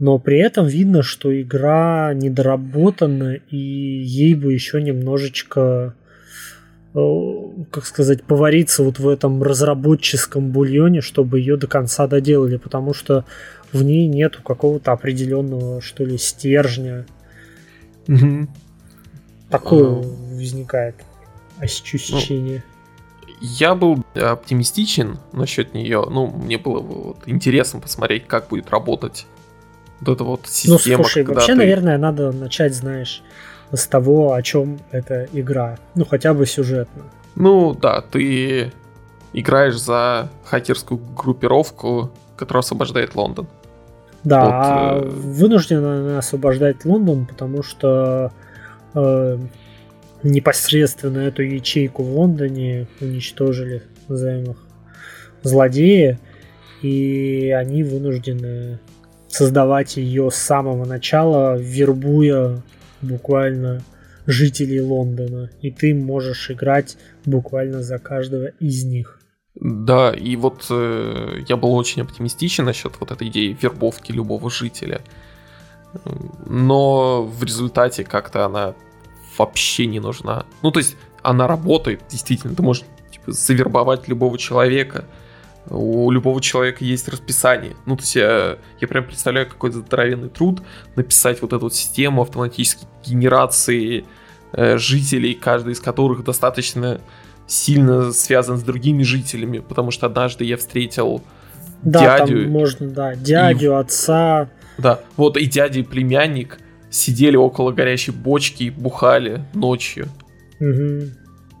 Но 0.00 0.18
при 0.18 0.38
этом 0.38 0.66
видно, 0.66 1.02
что 1.02 1.40
игра 1.40 2.12
недоработана, 2.14 3.34
и 3.34 3.56
ей 3.56 4.34
бы 4.34 4.52
еще 4.52 4.82
немножечко 4.82 5.94
как 6.92 7.86
сказать, 7.86 8.24
повариться 8.24 8.82
вот 8.82 8.98
в 8.98 9.08
этом 9.08 9.42
разработческом 9.42 10.50
бульоне, 10.50 11.00
чтобы 11.00 11.38
ее 11.38 11.56
до 11.56 11.66
конца 11.66 12.06
доделали, 12.06 12.56
потому 12.56 12.94
что 12.94 13.24
в 13.72 13.82
ней 13.82 14.06
нету 14.06 14.42
какого-то 14.42 14.92
определенного, 14.92 15.80
что 15.80 16.04
ли, 16.04 16.16
стержня. 16.16 17.06
Угу. 18.08 18.48
Такое 19.50 20.00
а... 20.00 20.02
возникает 20.34 20.96
ощущение. 21.58 22.62
Ну, 23.22 23.34
я 23.40 23.74
был 23.74 24.04
оптимистичен 24.14 25.18
насчет 25.32 25.74
нее. 25.74 26.04
Ну, 26.10 26.28
мне 26.28 26.58
было 26.58 26.80
вот 26.80 27.18
интересно 27.26 27.80
посмотреть, 27.80 28.26
как 28.26 28.48
будет 28.48 28.70
работать 28.70 29.26
вот 30.00 30.14
эта 30.14 30.24
вот 30.24 30.40
ну, 30.42 30.48
система. 30.78 30.98
Ну, 30.98 31.04
слушай, 31.04 31.24
вообще, 31.24 31.52
ты... 31.52 31.58
наверное, 31.58 31.98
надо 31.98 32.32
начать, 32.32 32.74
знаешь, 32.74 33.22
с 33.72 33.86
того, 33.86 34.34
о 34.34 34.42
чем 34.42 34.78
эта 34.90 35.28
игра. 35.32 35.78
Ну, 35.94 36.04
хотя 36.04 36.34
бы 36.34 36.46
сюжетно. 36.46 37.02
Ну, 37.34 37.74
да, 37.74 38.00
ты 38.00 38.72
играешь 39.32 39.78
за 39.78 40.28
хакерскую 40.44 41.00
группировку, 41.16 42.10
которая 42.36 42.60
освобождает 42.60 43.14
Лондон. 43.14 43.46
Да, 44.24 44.94
вот, 44.96 45.04
э... 45.04 45.08
вынуждена 45.08 46.18
освобождать 46.18 46.84
Лондон, 46.84 47.26
потому 47.26 47.62
что 47.62 48.32
э, 48.94 49.38
непосредственно 50.22 51.18
эту 51.18 51.42
ячейку 51.42 52.02
в 52.02 52.16
Лондоне 52.16 52.88
уничтожили, 53.00 53.82
назовем 54.08 54.52
их, 54.52 54.56
злодеи, 55.42 56.18
и 56.82 57.54
они 57.56 57.84
вынуждены 57.84 58.80
создавать 59.28 59.96
ее 59.96 60.30
с 60.30 60.36
самого 60.36 60.84
начала, 60.84 61.56
вербуя 61.56 62.62
буквально 63.02 63.82
жителей 64.26 64.80
Лондона, 64.80 65.50
и 65.62 65.70
ты 65.70 65.94
можешь 65.94 66.50
играть 66.50 66.96
буквально 67.24 67.82
за 67.82 67.98
каждого 67.98 68.48
из 68.60 68.84
них. 68.84 69.20
Да, 69.54 70.12
и 70.12 70.36
вот 70.36 70.66
э, 70.70 71.42
я 71.48 71.56
был 71.56 71.74
очень 71.74 72.02
оптимистичен 72.02 72.64
насчет 72.64 72.92
вот 73.00 73.10
этой 73.10 73.28
идеи 73.28 73.56
вербовки 73.60 74.12
любого 74.12 74.50
жителя. 74.50 75.00
Но 76.46 77.24
в 77.24 77.42
результате 77.42 78.04
как-то 78.04 78.44
она 78.44 78.74
вообще 79.38 79.86
не 79.86 80.00
нужна. 80.00 80.44
Ну, 80.62 80.70
то 80.70 80.78
есть 80.78 80.96
она 81.22 81.46
работает, 81.46 82.02
действительно, 82.08 82.54
ты 82.54 82.62
можешь 82.62 82.84
типа, 83.10 83.32
завербовать 83.32 84.08
любого 84.08 84.38
человека, 84.38 85.06
у 85.70 86.10
любого 86.10 86.40
человека 86.40 86.84
есть 86.84 87.08
расписание. 87.08 87.74
Ну, 87.86 87.96
то 87.96 88.02
есть 88.02 88.16
я, 88.16 88.58
я 88.80 88.88
прям 88.88 89.04
представляю 89.04 89.48
какой-то 89.48 89.78
здоровенный 89.78 90.28
труд 90.28 90.62
написать 90.96 91.42
вот 91.42 91.52
эту 91.52 91.64
вот 91.64 91.74
систему 91.74 92.22
автоматической 92.22 92.88
генерации 93.04 94.04
э, 94.52 94.78
жителей, 94.78 95.34
каждый 95.34 95.72
из 95.72 95.80
которых 95.80 96.24
достаточно 96.24 97.00
сильно 97.46 98.12
связан 98.12 98.58
с 98.58 98.62
другими 98.62 99.02
жителями, 99.02 99.58
потому 99.58 99.90
что 99.90 100.06
однажды 100.06 100.44
я 100.44 100.56
встретил 100.56 101.22
да, 101.82 102.18
дядю. 102.18 102.42
Там 102.42 102.52
можно, 102.52 102.88
да, 102.88 103.14
дядю, 103.14 103.72
и... 103.72 103.74
отца, 103.74 104.50
Да, 104.76 105.00
вот 105.16 105.36
и 105.36 105.46
дядя, 105.46 105.80
и 105.80 105.82
племянник 105.82 106.58
сидели 106.90 107.36
около 107.36 107.72
горящей 107.72 108.12
бочки 108.12 108.64
и 108.64 108.70
бухали 108.70 109.44
ночью. 109.54 110.08
Угу. 110.60 111.10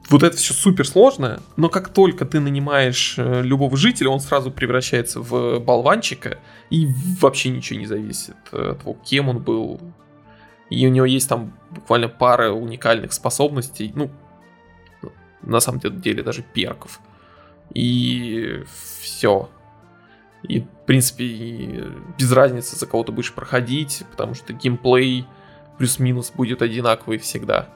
Вот 0.08 0.22
это 0.22 0.36
все 0.36 0.54
супер 0.54 0.86
сложно, 0.86 1.40
но 1.56 1.68
как 1.68 1.90
только 1.90 2.24
ты 2.24 2.40
нанимаешь 2.40 3.16
э, 3.18 3.42
любого 3.42 3.76
жителя, 3.76 4.08
он 4.08 4.20
сразу 4.20 4.50
превращается 4.50 5.20
в 5.20 5.58
болванчика, 5.60 6.38
и 6.70 6.88
вообще 7.20 7.50
ничего 7.50 7.78
не 7.78 7.86
зависит 7.86 8.36
от 8.50 8.78
того, 8.78 8.96
кем 9.04 9.28
он 9.28 9.38
был. 9.38 9.80
И 10.70 10.86
у 10.86 10.90
него 10.90 11.04
есть 11.04 11.28
там 11.28 11.52
буквально 11.70 12.08
пара 12.08 12.52
уникальных 12.52 13.12
способностей, 13.12 13.92
ну, 13.94 14.10
на 15.42 15.60
самом 15.60 15.80
деле 15.80 16.22
даже 16.22 16.42
перков. 16.42 17.00
И 17.74 18.62
все. 19.00 19.50
И, 20.42 20.60
в 20.60 20.66
принципе, 20.86 21.84
без 22.18 22.32
разницы, 22.32 22.76
за 22.76 22.86
кого 22.86 23.04
ты 23.04 23.12
будешь 23.12 23.32
проходить, 23.32 24.04
потому 24.10 24.34
что 24.34 24.54
геймплей 24.54 25.26
плюс-минус 25.76 26.32
будет 26.34 26.62
одинаковый 26.62 27.18
всегда. 27.18 27.68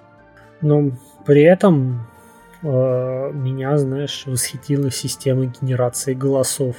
Но 0.61 0.93
при 1.27 1.43
этом 1.43 2.07
меня, 2.69 3.77
знаешь, 3.79 4.25
восхитила 4.27 4.91
система 4.91 5.47
генерации 5.47 6.15
голосов. 6.15 6.77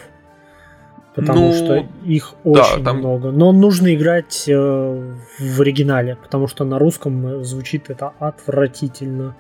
Потому 1.16 1.50
ну, 1.50 1.54
что 1.54 1.88
их 2.06 2.34
очень 2.44 2.80
да, 2.80 2.92
там... 2.92 2.98
много. 2.98 3.32
Но 3.32 3.52
нужно 3.52 3.94
играть 3.94 4.46
э, 4.48 5.16
в 5.40 5.62
оригинале, 5.62 6.16
потому 6.16 6.48
что 6.48 6.64
на 6.64 6.80
русском 6.80 7.28
э, 7.28 7.44
звучит 7.44 7.90
это 7.90 8.14
отвратительно. 8.20 9.36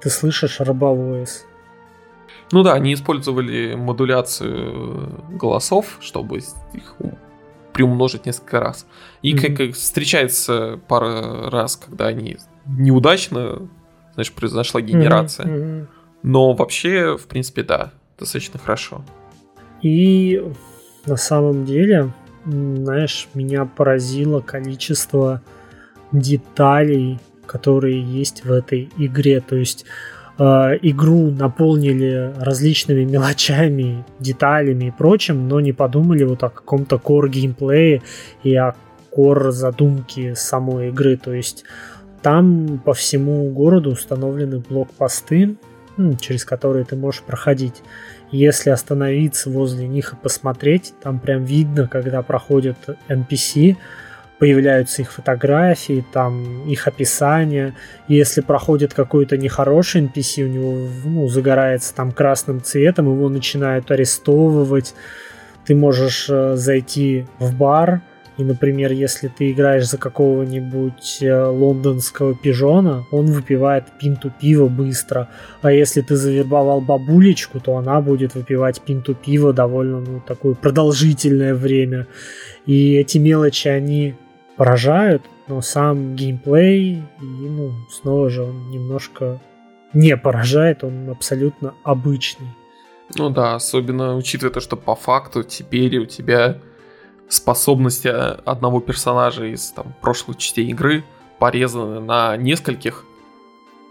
Ты 0.00 0.10
слышишь 0.10 0.60
робовойс. 0.60 1.46
Ну 2.52 2.62
да, 2.62 2.74
они 2.74 2.92
использовали 2.92 3.74
модуляцию 3.74 5.24
голосов, 5.30 5.96
чтобы 6.00 6.38
их 6.38 6.96
приумножить 7.72 8.26
несколько 8.26 8.60
раз. 8.60 8.86
И 9.22 9.34
mm-hmm. 9.34 9.56
как 9.56 9.74
встречается 9.74 10.78
пара 10.86 11.50
раз, 11.50 11.76
когда 11.76 12.06
они 12.06 12.36
неудачно, 12.66 13.68
значит, 14.16 14.34
произошла 14.34 14.80
генерация. 14.80 15.46
Mm-hmm. 15.46 15.86
Но 16.24 16.52
вообще, 16.54 17.16
в 17.16 17.26
принципе, 17.26 17.62
да, 17.62 17.92
достаточно 18.18 18.58
хорошо. 18.58 19.04
И 19.82 20.42
на 21.06 21.16
самом 21.16 21.64
деле, 21.64 22.10
знаешь, 22.44 23.28
меня 23.34 23.64
поразило 23.64 24.40
количество 24.40 25.40
деталей, 26.12 27.18
которые 27.46 28.02
есть 28.02 28.44
в 28.44 28.50
этой 28.50 28.88
игре. 28.96 29.40
То 29.40 29.56
есть 29.56 29.84
э, 30.38 30.42
игру 30.82 31.30
наполнили 31.30 32.32
различными 32.40 33.04
мелочами, 33.04 34.04
деталями 34.18 34.86
и 34.86 34.90
прочим, 34.90 35.46
но 35.48 35.60
не 35.60 35.72
подумали 35.72 36.24
вот 36.24 36.42
о 36.42 36.48
каком-то 36.48 36.96
core 36.96 37.28
геймплее 37.28 38.02
и 38.42 38.54
о 38.56 38.74
core 39.16 39.50
задумке 39.50 40.34
самой 40.34 40.88
игры. 40.88 41.16
То 41.16 41.32
есть 41.32 41.64
там 42.26 42.80
по 42.84 42.92
всему 42.92 43.48
городу 43.50 43.90
установлены 43.92 44.58
блокпосты, 44.58 45.54
через 46.18 46.44
которые 46.44 46.84
ты 46.84 46.96
можешь 46.96 47.22
проходить. 47.22 47.84
Если 48.32 48.70
остановиться 48.70 49.48
возле 49.48 49.86
них 49.86 50.12
и 50.12 50.16
посмотреть, 50.16 50.92
там 51.00 51.20
прям 51.20 51.44
видно, 51.44 51.86
когда 51.86 52.22
проходят 52.22 52.78
NPC, 53.08 53.76
появляются 54.40 55.02
их 55.02 55.12
фотографии, 55.12 56.04
там 56.12 56.66
их 56.68 56.88
описание. 56.88 57.76
Если 58.08 58.40
проходит 58.40 58.92
какой-то 58.92 59.36
нехороший 59.36 60.02
NPC, 60.02 60.42
у 60.42 60.48
него 60.48 60.88
ну, 61.04 61.28
загорается 61.28 61.94
там 61.94 62.10
красным 62.10 62.60
цветом, 62.60 63.06
его 63.06 63.28
начинают 63.28 63.88
арестовывать. 63.92 64.96
Ты 65.64 65.76
можешь 65.76 66.26
э, 66.28 66.56
зайти 66.56 67.24
в 67.38 67.56
бар, 67.56 68.02
и, 68.38 68.44
например, 68.44 68.92
если 68.92 69.28
ты 69.28 69.50
играешь 69.50 69.88
за 69.88 69.96
какого-нибудь 69.96 71.18
э, 71.22 71.44
лондонского 71.46 72.34
пижона, 72.34 73.06
он 73.10 73.26
выпивает 73.26 73.84
пинту 73.98 74.30
пива 74.30 74.68
быстро. 74.68 75.28
А 75.62 75.72
если 75.72 76.02
ты 76.02 76.16
завербовал 76.16 76.82
бабулечку, 76.82 77.60
то 77.60 77.76
она 77.76 78.00
будет 78.02 78.34
выпивать 78.34 78.82
пинту 78.82 79.14
пива 79.14 79.54
довольно 79.54 80.00
ну, 80.00 80.20
такое 80.20 80.54
продолжительное 80.54 81.54
время. 81.54 82.06
И 82.66 82.94
эти 82.96 83.16
мелочи, 83.16 83.68
они 83.68 84.14
поражают, 84.56 85.22
но 85.48 85.62
сам 85.62 86.14
геймплей, 86.14 87.02
и, 87.20 87.24
ну, 87.24 87.72
снова 87.90 88.28
же 88.28 88.42
он 88.42 88.70
немножко 88.70 89.40
не 89.94 90.14
поражает, 90.16 90.84
он 90.84 91.08
абсолютно 91.08 91.72
обычный. 91.84 92.48
Ну 93.14 93.30
да, 93.30 93.54
особенно 93.54 94.16
учитывая 94.16 94.52
то, 94.52 94.60
что 94.60 94.76
по 94.76 94.94
факту 94.94 95.42
теперь 95.42 95.96
у 95.98 96.06
тебя 96.06 96.60
способности 97.28 98.08
одного 98.08 98.80
персонажа 98.80 99.46
из 99.46 99.70
там, 99.70 99.94
прошлых 100.00 100.36
частей 100.38 100.68
игры 100.68 101.04
порезаны 101.38 102.00
на 102.00 102.36
нескольких 102.36 103.04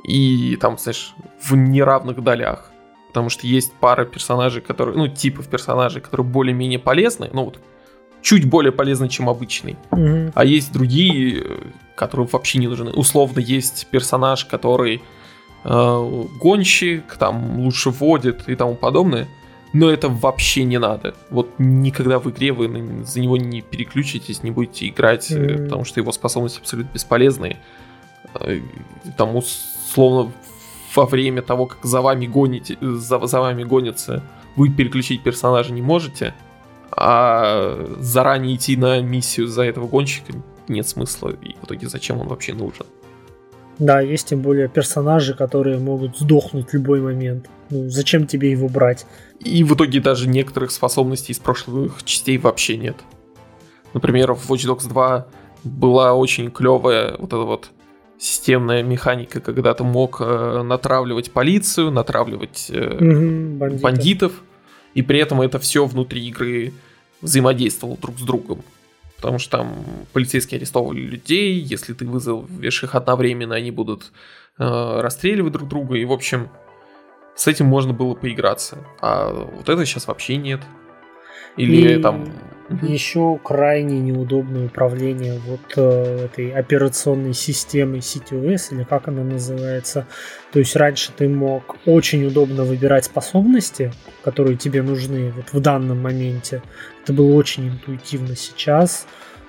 и 0.03 0.57
там, 0.57 0.77
знаешь, 0.77 1.15
в 1.41 1.55
неравных 1.55 2.23
долях. 2.23 2.71
Потому 3.09 3.29
что 3.29 3.47
есть 3.47 3.73
пара 3.73 4.05
персонажей, 4.05 4.61
которые, 4.61 4.97
ну, 4.97 5.07
типов 5.07 5.47
персонажей, 5.47 6.01
которые 6.01 6.27
более-менее 6.27 6.79
полезны, 6.79 7.29
ну, 7.31 7.45
вот 7.45 7.59
чуть 8.21 8.49
более 8.49 8.71
полезный, 8.71 9.07
чем 9.07 9.29
обычный. 9.29 9.77
Mm-hmm. 9.91 10.31
А 10.35 10.43
есть 10.43 10.73
другие, 10.73 11.45
которые 11.95 12.27
вообще 12.31 12.59
не 12.59 12.67
нужны. 12.67 12.91
Условно, 12.91 13.39
есть 13.39 13.87
персонаж, 13.91 14.45
который 14.45 15.01
э, 15.63 16.23
гонщик, 16.41 17.15
там 17.17 17.59
лучше 17.59 17.91
водит 17.91 18.49
и 18.49 18.55
тому 18.55 18.75
подобное. 18.75 19.27
Но 19.75 19.89
это 19.89 20.09
вообще 20.09 20.63
не 20.63 20.79
надо. 20.79 21.15
Вот 21.29 21.49
никогда 21.57 22.19
в 22.19 22.29
игре 22.29 22.53
вы 22.53 23.03
за 23.05 23.19
него 23.19 23.37
не 23.37 23.61
переключитесь, 23.61 24.43
не 24.43 24.51
будете 24.51 24.87
играть, 24.87 25.29
mm-hmm. 25.29 25.65
потому 25.65 25.85
что 25.85 25.99
его 25.99 26.11
способности 26.11 26.59
абсолютно 26.59 26.93
бесполезные. 26.93 27.57
Э, 28.39 28.59
там 29.17 29.35
условно 29.35 30.31
во 30.95 31.05
время 31.05 31.41
того, 31.41 31.65
как 31.65 31.83
за 31.83 32.01
вами 32.01 32.25
гоните, 32.25 32.77
за, 32.79 33.25
за 33.25 33.39
вами 33.41 33.63
гонится, 33.63 34.23
вы 34.55 34.69
переключить 34.69 35.23
персонажа 35.23 35.73
не 35.73 35.81
можете 35.81 36.33
а 36.95 37.87
заранее 37.99 38.55
идти 38.55 38.77
на 38.77 39.01
миссию 39.01 39.47
за 39.47 39.63
этого 39.63 39.87
гонщика 39.87 40.33
нет 40.67 40.87
смысла, 40.87 41.29
и 41.29 41.53
в 41.61 41.65
итоге 41.65 41.87
зачем 41.87 42.19
он 42.19 42.27
вообще 42.27 42.53
нужен. 42.53 42.85
Да, 43.79 43.99
есть 43.99 44.27
тем 44.27 44.41
более 44.41 44.67
персонажи, 44.67 45.33
которые 45.33 45.79
могут 45.79 46.17
сдохнуть 46.17 46.69
в 46.69 46.73
любой 46.73 47.01
момент. 47.01 47.47
Ну, 47.69 47.89
зачем 47.89 48.25
тебе 48.27 48.51
его 48.51 48.69
брать? 48.69 49.05
И 49.39 49.63
в 49.63 49.73
итоге 49.73 49.99
даже 49.99 50.27
некоторых 50.27 50.71
способностей 50.71 51.33
из 51.33 51.39
прошлых 51.39 52.03
частей 52.03 52.37
вообще 52.37 52.77
нет. 52.77 52.95
Например, 53.93 54.33
в 54.33 54.49
Watch 54.49 54.67
Dogs 54.67 54.87
2 54.87 55.27
была 55.63 56.13
очень 56.13 56.51
клевая 56.51 57.15
вот 57.17 57.27
эта 57.27 57.37
вот 57.37 57.71
системная 58.17 58.81
механика, 58.83 59.41
когда 59.41 59.73
ты 59.73 59.83
мог 59.83 60.21
э, 60.21 60.61
натравливать 60.63 61.31
полицию, 61.31 61.91
натравливать 61.91 62.67
э, 62.69 62.95
угу, 62.95 63.57
бандитов. 63.57 63.81
бандитов 63.81 64.43
и 64.93 65.01
при 65.01 65.19
этом 65.19 65.41
это 65.41 65.59
все 65.59 65.85
внутри 65.85 66.25
игры 66.27 66.73
взаимодействовало 67.21 67.97
друг 67.97 68.17
с 68.17 68.21
другом. 68.21 68.63
Потому 69.17 69.39
что 69.39 69.57
там 69.57 69.85
полицейские 70.13 70.57
арестовывали 70.57 71.01
людей, 71.01 71.59
если 71.59 71.93
ты 71.93 72.05
вызовешь 72.05 72.83
их 72.83 72.95
одновременно, 72.95 73.55
они 73.55 73.71
будут 73.71 74.11
э, 74.59 74.99
расстреливать 75.01 75.53
друг 75.53 75.67
друга. 75.69 75.95
И, 75.95 76.05
в 76.05 76.11
общем, 76.11 76.49
с 77.35 77.47
этим 77.47 77.65
можно 77.65 77.93
было 77.93 78.15
поиграться. 78.15 78.77
А 79.01 79.31
вот 79.31 79.69
это 79.69 79.85
сейчас 79.85 80.07
вообще 80.07 80.37
нет. 80.37 80.61
Или 81.57 81.97
и 81.97 82.01
там... 82.01 82.25
Еще 82.81 83.39
крайне 83.43 83.99
неудобное 83.99 84.65
управление 84.65 85.39
вот 85.45 85.59
э, 85.75 86.25
этой 86.25 86.49
операционной 86.51 87.33
системой 87.33 87.99
CTOS, 87.99 88.73
или 88.73 88.83
как 88.83 89.07
она 89.07 89.23
называется. 89.23 90.07
То 90.51 90.57
есть 90.57 90.75
раньше 90.75 91.11
ты 91.15 91.29
мог 91.29 91.77
очень 91.85 92.25
удобно 92.25 92.63
выбирать 92.63 93.05
способности, 93.05 93.93
которые 94.23 94.57
тебе 94.57 94.81
нужны 94.81 95.31
вот 95.31 95.53
в 95.53 95.59
данном 95.59 96.01
моменте. 96.01 96.63
Это 97.05 97.13
было 97.13 97.35
очень 97.35 97.69
интуитивно. 97.69 98.35
Сейчас 98.35 99.05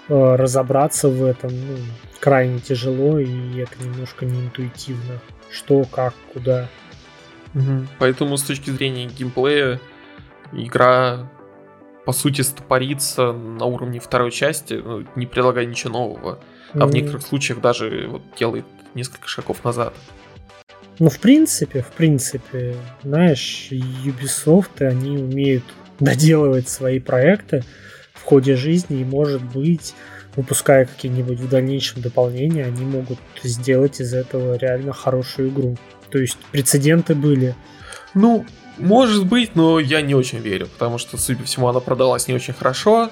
э, 0.09 0.35
разобраться 0.37 1.09
в 1.09 1.25
этом 1.25 1.51
ну, 1.51 1.79
крайне 2.21 2.59
тяжело, 2.59 3.19
и 3.19 3.59
это 3.59 3.83
немножко 3.83 4.27
неинтуитивно. 4.27 5.21
Что, 5.51 5.85
как, 5.85 6.13
куда. 6.35 6.69
Угу. 7.55 7.87
Поэтому 7.99 8.37
с 8.37 8.43
точки 8.43 8.69
зрения 8.69 9.07
геймплея 9.07 9.81
игра 10.53 11.31
по 12.05 12.13
сути, 12.13 12.43
стопорится 12.43 13.33
на 13.33 13.65
уровне 13.65 13.99
второй 13.99 14.31
части, 14.31 14.75
ну, 14.75 15.05
не 15.17 15.27
предлагая 15.27 15.67
ничего 15.67 15.93
нового. 15.93 16.39
А 16.73 16.79
mm. 16.79 16.87
в 16.87 16.95
некоторых 16.95 17.23
случаях 17.23 17.61
даже 17.61 18.07
вот, 18.09 18.23
делает 18.39 18.65
несколько 18.95 19.27
шагов 19.27 19.65
назад. 19.65 19.93
Ну, 21.01 21.11
в 21.11 21.19
принципе, 21.19 21.83
в 21.83 21.91
принципе, 21.91 22.77
знаешь, 23.03 23.69
Ubisoft, 23.73 24.87
они 24.87 25.19
умеют 25.19 25.65
доделывать 26.01 26.69
свои 26.69 26.99
проекты 27.01 27.65
в 28.15 28.23
ходе 28.23 28.57
жизни, 28.57 29.01
и, 29.01 29.05
может 29.05 29.43
быть, 29.43 29.95
выпуская 30.37 30.85
какие-нибудь 30.85 31.41
в 31.41 31.49
дальнейшем 31.49 32.03
дополнения, 32.03 32.65
они 32.65 32.85
могут 32.85 33.19
сделать 33.43 34.01
из 34.01 34.15
этого 34.15 34.57
реально 34.57 34.93
хорошую 34.93 35.49
игру. 35.49 35.77
То 36.11 36.19
есть 36.19 36.37
прецеденты 36.53 37.15
были. 37.15 37.55
Ну, 38.15 38.45
может 38.79 39.27
быть, 39.27 39.55
но 39.57 39.81
я 39.81 40.03
не 40.03 40.15
очень 40.15 40.39
верю, 40.39 40.67
потому 40.67 40.99
что, 40.99 41.17
судя 41.17 41.41
по 41.41 41.45
всему, 41.47 41.69
она 41.69 41.81
продалась 41.81 42.29
не 42.29 42.35
очень 42.35 42.55
хорошо. 42.55 43.11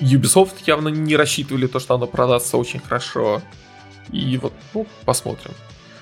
Ubisoft 0.00 0.54
явно 0.66 0.88
не 0.88 1.16
рассчитывали 1.16 1.66
то, 1.66 1.78
что 1.78 1.94
оно 1.94 2.06
продастся 2.06 2.56
очень 2.56 2.80
хорошо. 2.80 3.42
И 4.10 4.38
вот, 4.38 4.52
ну, 4.74 4.86
посмотрим. 5.04 5.52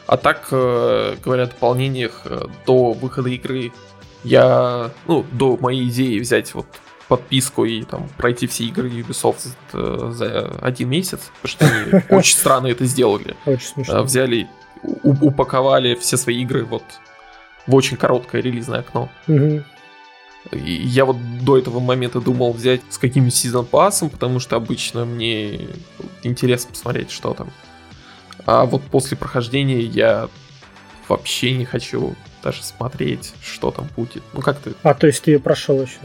А 0.06 0.16
так, 0.16 0.48
э, 0.50 1.16
говоря 1.22 1.44
о 1.44 1.46
дополнениях, 1.46 2.22
э, 2.24 2.46
до 2.66 2.92
выхода 2.92 3.28
игры 3.28 3.72
я, 4.24 4.90
ну, 5.06 5.24
до 5.32 5.56
моей 5.56 5.88
идеи 5.88 6.18
взять 6.18 6.54
вот 6.54 6.66
подписку 7.08 7.64
и 7.64 7.82
там 7.82 8.08
пройти 8.16 8.46
все 8.46 8.64
игры 8.64 8.88
Ubisoft 8.88 9.48
э, 9.72 10.12
за 10.12 10.56
один 10.62 10.88
месяц, 10.88 11.30
потому 11.42 11.48
что 11.48 11.66
они 11.66 12.04
очень 12.10 12.36
странно 12.36 12.68
это 12.68 12.84
сделали. 12.84 13.36
Очень 13.46 13.66
смешно. 13.66 14.02
Взяли, 14.02 14.48
упаковали 14.82 15.96
все 15.96 16.16
свои 16.16 16.42
игры 16.42 16.64
вот 16.64 16.84
в 17.66 17.74
очень 17.74 17.96
короткое 17.96 18.42
релизное 18.42 18.80
окно. 18.80 19.08
И 20.52 20.72
я 20.72 21.04
вот 21.04 21.16
до 21.42 21.58
этого 21.58 21.80
момента 21.80 22.20
думал 22.20 22.52
взять 22.52 22.80
с 22.88 22.96
каким-нибудь 22.96 23.34
сезон 23.34 23.66
пассом, 23.66 24.08
потому 24.08 24.38
что 24.38 24.56
обычно 24.56 25.04
мне 25.04 25.68
интересно 26.22 26.70
посмотреть, 26.70 27.10
что 27.10 27.34
там. 27.34 27.50
А 28.46 28.64
вот 28.64 28.82
после 28.82 29.16
прохождения 29.16 29.80
я 29.80 30.28
вообще 31.08 31.54
не 31.54 31.64
хочу 31.64 32.14
даже 32.42 32.62
смотреть, 32.62 33.34
что 33.42 33.70
там 33.70 33.88
будет. 33.96 34.22
Ну 34.32 34.40
как 34.40 34.58
ты? 34.58 34.72
А, 34.82 34.94
то 34.94 35.06
есть 35.06 35.22
ты 35.22 35.32
ее 35.32 35.38
прошел 35.40 35.80
еще? 35.80 35.98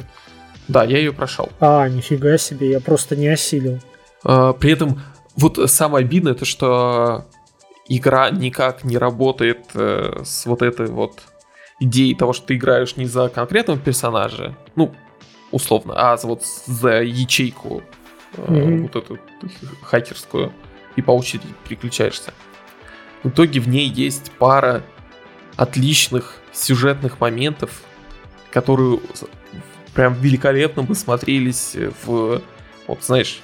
Да, 0.67 0.83
я 0.83 0.97
ее 0.97 1.13
прошел. 1.13 1.49
А, 1.59 1.87
нифига 1.87 2.37
себе, 2.37 2.71
я 2.71 2.79
просто 2.79 3.15
не 3.15 3.27
осилил. 3.27 3.79
А, 4.23 4.53
при 4.53 4.71
этом, 4.71 5.01
вот 5.35 5.59
самое 5.69 6.05
обидное, 6.05 6.33
это 6.33 6.45
что 6.45 7.25
игра 7.87 8.29
никак 8.29 8.83
не 8.83 8.97
работает 8.97 9.67
э, 9.73 10.21
с 10.23 10.45
вот 10.45 10.61
этой 10.61 10.87
вот 10.87 11.21
идеей 11.79 12.15
того, 12.15 12.33
что 12.33 12.47
ты 12.47 12.55
играешь 12.55 12.95
не 12.95 13.05
за 13.05 13.29
конкретного 13.29 13.79
персонажа, 13.79 14.55
ну, 14.75 14.93
условно, 15.51 15.93
а 15.95 16.17
за 16.17 16.27
вот 16.27 16.43
за 16.65 17.03
ячейку 17.03 17.83
э, 18.37 18.41
mm-hmm. 18.41 18.81
вот 18.81 18.95
эту 18.95 19.19
хакерскую, 19.83 20.51
и 20.95 21.01
по 21.01 21.11
очереди 21.11 21.47
переключаешься. 21.67 22.33
В 23.23 23.29
итоге 23.29 23.59
в 23.59 23.67
ней 23.67 23.87
есть 23.87 24.31
пара 24.39 24.83
отличных 25.55 26.41
сюжетных 26.53 27.19
моментов, 27.19 27.81
которые 28.51 28.99
прям 29.93 30.13
великолепно 30.13 30.83
бы 30.83 30.95
смотрелись 30.95 31.75
в, 32.03 32.41
вот 32.87 33.03
знаешь, 33.03 33.41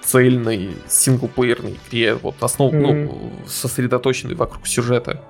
в 0.00 0.04
цельной 0.04 0.70
синглплеерной 0.86 1.78
игре, 1.88 2.14
вот 2.14 2.42
основ, 2.42 2.72
mm-hmm. 2.72 3.04
ну, 3.04 3.32
сосредоточенной 3.46 4.34
вокруг 4.34 4.66
сюжета. 4.66 5.22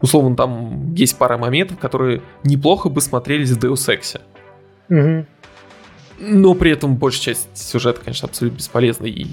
Условно, 0.00 0.36
там 0.36 0.94
есть 0.94 1.16
пара 1.18 1.38
моментов, 1.38 1.78
которые 1.78 2.22
неплохо 2.44 2.88
бы 2.88 3.00
смотрелись 3.00 3.50
в 3.50 3.58
Deus 3.58 3.88
Ex. 3.88 4.20
Mm-hmm. 4.88 5.26
Но 6.20 6.54
при 6.54 6.72
этом 6.72 6.96
большая 6.96 7.34
часть 7.34 7.56
сюжета, 7.56 8.00
конечно, 8.00 8.28
абсолютно 8.28 8.58
бесполезна 8.58 9.06
и 9.06 9.26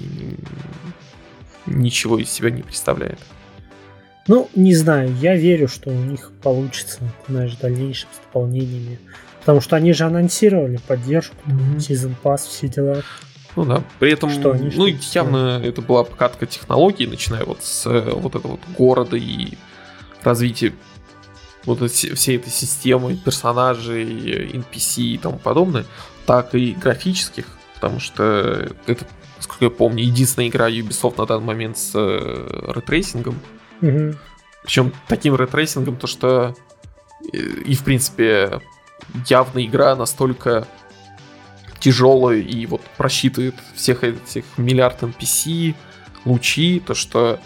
ничего 1.66 2.18
из 2.18 2.30
себя 2.30 2.50
не 2.50 2.62
представляет. 2.62 3.18
Ну, 4.26 4.48
не 4.54 4.74
знаю, 4.74 5.14
я 5.20 5.36
верю, 5.36 5.68
что 5.68 5.90
у 5.90 5.94
них 5.94 6.32
получится, 6.42 7.00
знаешь, 7.28 7.52
в 7.52 7.60
дальнейшем 7.60 8.08
с 8.12 8.18
дополнениями. 8.18 8.98
Потому 9.40 9.60
что 9.60 9.76
они 9.76 9.92
же 9.92 10.04
анонсировали 10.04 10.78
поддержку, 10.88 11.36
mm-hmm. 11.46 11.76
Season 11.76 12.14
Pass, 12.22 12.48
все 12.48 12.68
дела. 12.68 13.02
Ну 13.54 13.64
да, 13.64 13.82
при 13.98 14.12
этом, 14.12 14.28
что 14.28 14.52
они, 14.52 14.70
ну, 14.74 14.88
что 14.88 15.18
явно 15.18 15.62
это 15.64 15.80
была 15.80 16.04
покатка 16.04 16.46
технологий, 16.46 17.06
начиная 17.06 17.44
вот 17.44 17.62
с 17.62 17.86
э, 17.86 18.10
вот 18.10 18.34
этого 18.34 18.52
вот 18.52 18.60
города 18.76 19.16
и 19.16 19.54
развития 20.22 20.74
вот 21.64 21.90
всей 21.90 22.36
этой 22.36 22.50
системы 22.50 23.16
персонажей, 23.16 24.50
NPC 24.52 25.02
и 25.02 25.18
тому 25.18 25.38
подобное, 25.38 25.84
так 26.26 26.54
и 26.54 26.72
графических, 26.72 27.46
потому 27.74 27.98
что 27.98 28.70
это, 28.86 29.06
насколько 29.36 29.64
я 29.64 29.70
помню, 29.70 30.04
единственная 30.04 30.48
игра 30.48 30.68
Ubisoft 30.68 31.14
на 31.18 31.26
данный 31.26 31.46
момент 31.46 31.78
с 31.78 31.92
э, 31.94 32.72
ray 32.74 32.88
tracing 32.88 33.22
ом. 33.22 33.36
Угу. 33.82 34.14
Причем 34.62 34.92
таким 35.08 35.36
ray 35.36 35.50
tracing 35.50 35.82
ом, 35.82 35.96
то 35.96 36.06
что 36.06 36.54
и, 37.32 37.36
э, 37.36 37.40
и 37.66 37.74
в 37.74 37.84
принципе 37.84 38.60
явно 39.28 39.64
игра 39.64 39.94
настолько 39.94 40.66
тяжелая 41.78 42.38
и 42.38 42.66
вот 42.66 42.82
просчитывает 42.96 43.54
всех 43.74 44.02
этих 44.02 44.44
миллиард 44.56 45.02
NPC, 45.02 45.74
лучи, 46.24 46.82
то 46.84 46.94
что 46.94 47.38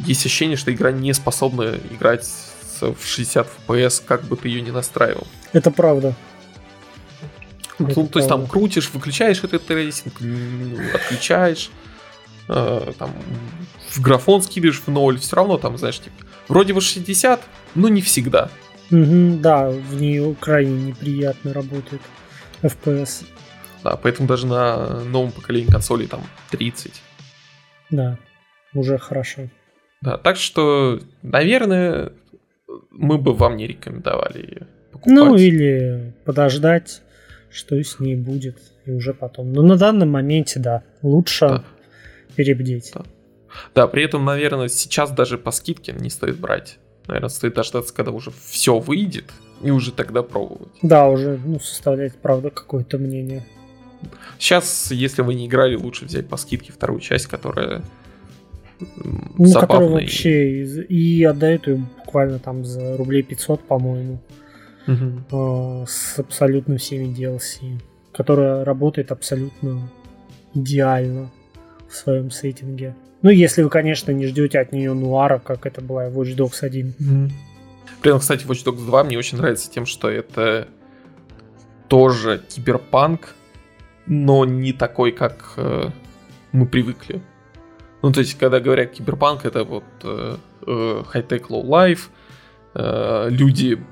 есть 0.00 0.24
ощущение, 0.24 0.56
что 0.56 0.72
игра 0.72 0.92
не 0.92 1.12
способна 1.14 1.74
играть 1.90 2.26
в 2.80 3.04
60 3.04 3.48
FPS, 3.66 4.02
как 4.06 4.24
бы 4.24 4.36
ты 4.36 4.48
ее 4.48 4.60
ни 4.60 4.70
настраивал. 4.70 5.26
Это 5.52 5.70
правда. 5.70 6.14
Ну, 7.78 7.88
Это 7.88 8.06
то 8.06 8.18
есть 8.18 8.28
там 8.28 8.46
крутишь, 8.46 8.90
выключаешь 8.92 9.42
этот 9.42 9.66
tracing, 9.66 10.14
отключаешь, 10.94 11.70
э, 12.48 12.92
там 12.98 13.10
в 13.90 14.00
графон 14.00 14.42
скидываешь 14.42 14.80
в 14.80 14.88
ноль, 14.88 15.18
все 15.18 15.36
равно 15.36 15.58
там, 15.58 15.76
знаешь, 15.78 15.98
типа, 15.98 16.16
вроде 16.48 16.74
бы 16.74 16.80
60, 16.80 17.40
но 17.74 17.88
не 17.88 18.00
всегда. 18.00 18.50
Угу, 18.90 19.38
да, 19.40 19.70
в 19.70 20.00
нее 20.00 20.34
крайне 20.38 20.90
неприятно 20.90 21.52
работает 21.52 22.02
FPS. 22.62 23.24
Да, 23.82 23.96
поэтому 23.96 24.28
даже 24.28 24.46
на 24.46 25.00
новом 25.04 25.32
поколении 25.32 25.70
консолей 25.70 26.06
там 26.06 26.22
30. 26.50 26.92
Да, 27.90 28.18
уже 28.74 28.98
хорошо. 28.98 29.48
Да, 30.02 30.18
так 30.18 30.36
что, 30.36 31.00
наверное, 31.22 32.12
мы 32.90 33.18
бы 33.18 33.32
вам 33.32 33.56
не 33.56 33.66
рекомендовали 33.66 34.38
ее 34.38 34.66
покупать. 34.92 35.14
Ну, 35.14 35.36
или 35.36 36.14
подождать, 36.24 37.02
что 37.50 37.80
с 37.82 37.98
ней 37.98 38.16
будет, 38.16 38.58
и 38.84 38.92
уже 38.92 39.14
потом. 39.14 39.52
Но 39.52 39.62
на 39.62 39.76
данном 39.76 40.10
моменте, 40.10 40.60
да, 40.60 40.82
лучше 41.02 41.48
да. 41.48 41.64
Перебдеть. 42.34 42.92
Да. 42.94 43.04
да, 43.74 43.86
при 43.86 44.04
этом, 44.04 44.24
наверное, 44.24 44.68
сейчас 44.68 45.10
даже 45.10 45.38
по 45.38 45.50
скидке 45.50 45.92
не 45.92 46.10
стоит 46.10 46.38
брать. 46.38 46.78
Наверное, 47.06 47.28
стоит 47.28 47.54
дождаться, 47.54 47.94
когда 47.94 48.10
уже 48.10 48.30
все 48.30 48.78
выйдет, 48.78 49.32
и 49.62 49.70
уже 49.70 49.92
тогда 49.92 50.22
пробовать. 50.22 50.72
Да, 50.82 51.08
уже 51.08 51.38
ну, 51.44 51.60
составлять, 51.60 52.14
правда, 52.16 52.50
какое-то 52.50 52.98
мнение. 52.98 53.46
Сейчас, 54.38 54.90
если 54.90 55.22
вы 55.22 55.34
не 55.34 55.46
играли, 55.46 55.76
лучше 55.76 56.04
взять 56.04 56.28
по 56.28 56.36
скидке 56.36 56.72
вторую 56.72 57.00
часть, 57.00 57.26
которая 57.26 57.82
ну, 58.96 59.46
забавная. 59.46 59.88
вообще 59.88 60.62
и, 60.62 61.20
и 61.20 61.24
отдают 61.24 61.66
ее 61.66 61.76
буквально 61.76 62.38
там 62.38 62.64
за 62.64 62.96
рублей 62.96 63.22
500, 63.22 63.62
по-моему. 63.62 64.20
Угу. 64.86 65.82
Э, 65.82 65.84
с 65.86 66.18
абсолютно 66.18 66.76
всеми 66.76 67.14
DLC. 67.14 67.80
Которая 68.12 68.64
работает 68.64 69.12
абсолютно 69.12 69.90
идеально 70.54 71.30
в 71.96 71.98
своем 72.00 72.30
сеттинге. 72.30 72.94
Ну, 73.22 73.30
если 73.30 73.62
вы, 73.62 73.70
конечно, 73.70 74.12
не 74.12 74.26
ждете 74.26 74.60
от 74.60 74.72
нее 74.72 74.92
нуара, 74.92 75.38
как 75.38 75.66
это 75.66 75.80
была 75.80 76.08
в 76.08 76.20
Watch 76.20 76.36
Dogs 76.36 76.58
1. 76.60 76.94
Mm-hmm. 76.98 77.30
При 78.00 78.10
этом, 78.10 78.20
кстати, 78.20 78.44
Watch 78.46 78.64
Dogs 78.64 78.84
2 78.84 79.04
мне 79.04 79.18
очень 79.18 79.38
нравится 79.38 79.70
тем, 79.70 79.86
что 79.86 80.08
это 80.08 80.68
тоже 81.88 82.42
киберпанк, 82.48 83.34
но 84.06 84.44
не 84.44 84.72
такой, 84.72 85.12
как 85.12 85.54
э, 85.56 85.90
мы 86.52 86.66
привыкли. 86.66 87.22
Ну, 88.02 88.12
то 88.12 88.20
есть, 88.20 88.38
когда 88.38 88.60
говорят 88.60 88.92
киберпанк, 88.92 89.44
это 89.44 89.64
вот 89.64 89.84
э, 90.04 90.36
э, 90.66 91.02
high-tech 91.12 91.48
low-life, 91.48 92.08
э, 92.74 93.28
люди, 93.30 93.82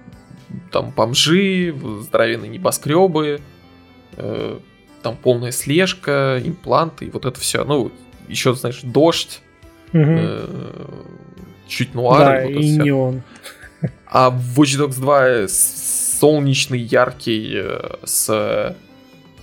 там, 0.71 0.93
бомжи, 0.95 1.75
здоровенные 2.03 2.51
небоскребы, 2.51 3.41
э, 4.17 4.59
там 5.05 5.17
полная 5.17 5.53
слежка, 5.53 6.41
импланты 6.43 7.05
и 7.05 7.11
вот 7.11 7.27
это 7.27 7.39
все. 7.39 7.63
Ну, 7.65 7.93
еще, 8.27 8.55
знаешь, 8.55 8.81
дождь, 8.83 9.43
угу. 9.93 10.03
э, 10.03 10.47
чуть 11.69 11.95
нуар. 11.95 12.19
Да, 12.19 12.45
и, 12.45 12.55
вот 12.55 12.63
и 12.63 12.77
неон. 12.79 13.23
А 14.07 14.31
в 14.31 14.59
Watch 14.59 14.81
Dogs 14.81 14.99
2 14.99 15.49
солнечный, 15.49 16.81
яркий, 16.81 17.53
э, 17.55 17.97
с 18.03 18.77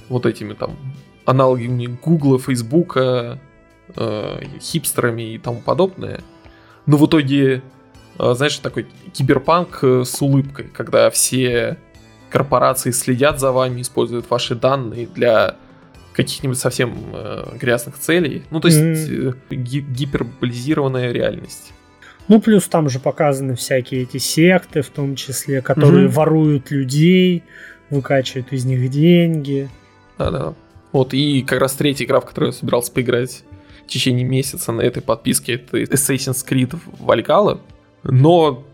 вот 0.09 0.25
этими 0.25 0.53
там 0.53 0.75
аналогами 1.25 1.85
Гугла, 1.85 2.39
Фейсбука, 2.39 3.39
э, 3.95 4.43
хипстерами 4.59 5.33
и 5.33 5.37
тому 5.37 5.61
подобное. 5.61 6.21
Но 6.87 6.97
в 6.97 7.05
итоге, 7.05 7.61
э, 8.17 8.33
знаешь, 8.33 8.57
такой 8.57 8.87
киберпанк 9.13 9.79
э, 9.83 10.03
с 10.05 10.21
улыбкой, 10.21 10.69
когда 10.73 11.11
все 11.11 11.77
корпорации 12.31 12.91
следят 12.91 13.39
за 13.39 13.51
вами, 13.51 13.81
используют 13.81 14.29
ваши 14.29 14.55
данные 14.55 15.07
для 15.07 15.57
каких-нибудь 16.13 16.57
совсем 16.57 16.95
э, 17.13 17.57
грязных 17.59 17.97
целей. 17.97 18.43
Ну, 18.49 18.59
то 18.59 18.67
есть 18.67 18.79
mm-hmm. 18.79 19.55
ги- 19.55 19.81
гиперболизированная 19.81 21.11
реальность. 21.11 21.73
Ну, 22.27 22.39
плюс 22.41 22.67
там 22.67 22.89
же 22.89 22.99
показаны 22.99 23.55
всякие 23.55 24.03
эти 24.03 24.17
секты, 24.17 24.81
в 24.81 24.89
том 24.89 25.15
числе, 25.15 25.61
которые 25.61 26.07
mm-hmm. 26.07 26.11
воруют 26.11 26.71
людей, 26.71 27.43
выкачивают 27.89 28.51
из 28.53 28.65
них 28.65 28.89
деньги. 28.89 29.69
Да-да. 30.17 30.53
Вот, 30.91 31.13
и 31.13 31.41
как 31.41 31.59
раз 31.59 31.73
третья 31.73 32.05
игра, 32.05 32.19
в 32.19 32.25
которую 32.25 32.51
я 32.51 32.57
собирался 32.57 32.91
поиграть 32.91 33.43
в 33.85 33.87
течение 33.87 34.25
месяца 34.25 34.71
на 34.71 34.81
этой 34.81 35.01
подписке, 35.01 35.53
это 35.55 35.81
Assassin's 35.81 36.45
Creed 36.47 36.77
Valhalla. 36.99 37.59
Но 38.03 38.65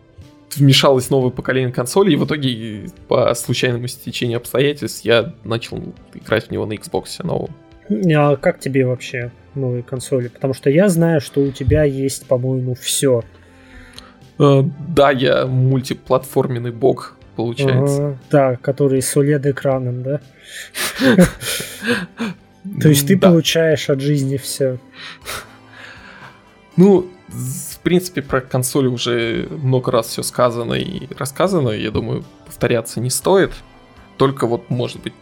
вмешалось 0.56 1.10
новое 1.10 1.30
поколение 1.30 1.72
консолей, 1.72 2.14
и 2.14 2.16
в 2.16 2.24
итоге 2.24 2.88
по 3.08 3.34
случайному 3.34 3.86
стечению 3.88 4.38
обстоятельств 4.38 5.04
я 5.04 5.34
начал 5.44 5.82
играть 6.14 6.48
в 6.48 6.50
него 6.50 6.66
на 6.66 6.74
Xbox 6.74 7.24
новом. 7.24 7.50
А 7.90 8.36
как 8.36 8.60
тебе 8.60 8.86
вообще 8.86 9.30
новые 9.54 9.82
консоли? 9.82 10.28
Потому 10.28 10.54
что 10.54 10.70
я 10.70 10.88
знаю, 10.88 11.20
что 11.20 11.40
у 11.40 11.50
тебя 11.50 11.84
есть, 11.84 12.26
по-моему, 12.26 12.74
все. 12.74 13.22
Э, 14.38 14.62
да, 14.88 15.10
я 15.10 15.46
мультиплатформенный 15.46 16.72
бог, 16.72 17.16
получается. 17.36 18.06
Ага, 18.06 18.18
да, 18.30 18.56
который 18.56 19.02
с 19.02 19.16
OLED-экраном, 19.16 20.02
да? 20.02 20.20
То 22.80 22.88
есть 22.88 23.06
ты 23.08 23.18
получаешь 23.18 23.88
от 23.88 24.00
жизни 24.00 24.36
все. 24.36 24.78
Ну, 26.76 27.08
в 27.28 27.78
принципе, 27.80 28.22
про 28.22 28.40
консоли 28.40 28.86
уже 28.86 29.48
много 29.50 29.92
раз 29.92 30.08
все 30.08 30.22
сказано 30.22 30.74
и 30.74 31.08
рассказано. 31.14 31.70
Я 31.70 31.90
думаю, 31.90 32.24
повторяться 32.46 33.00
не 33.00 33.10
стоит. 33.10 33.52
Только 34.16 34.46
вот, 34.46 34.70
может 34.70 35.02
быть, 35.02 35.14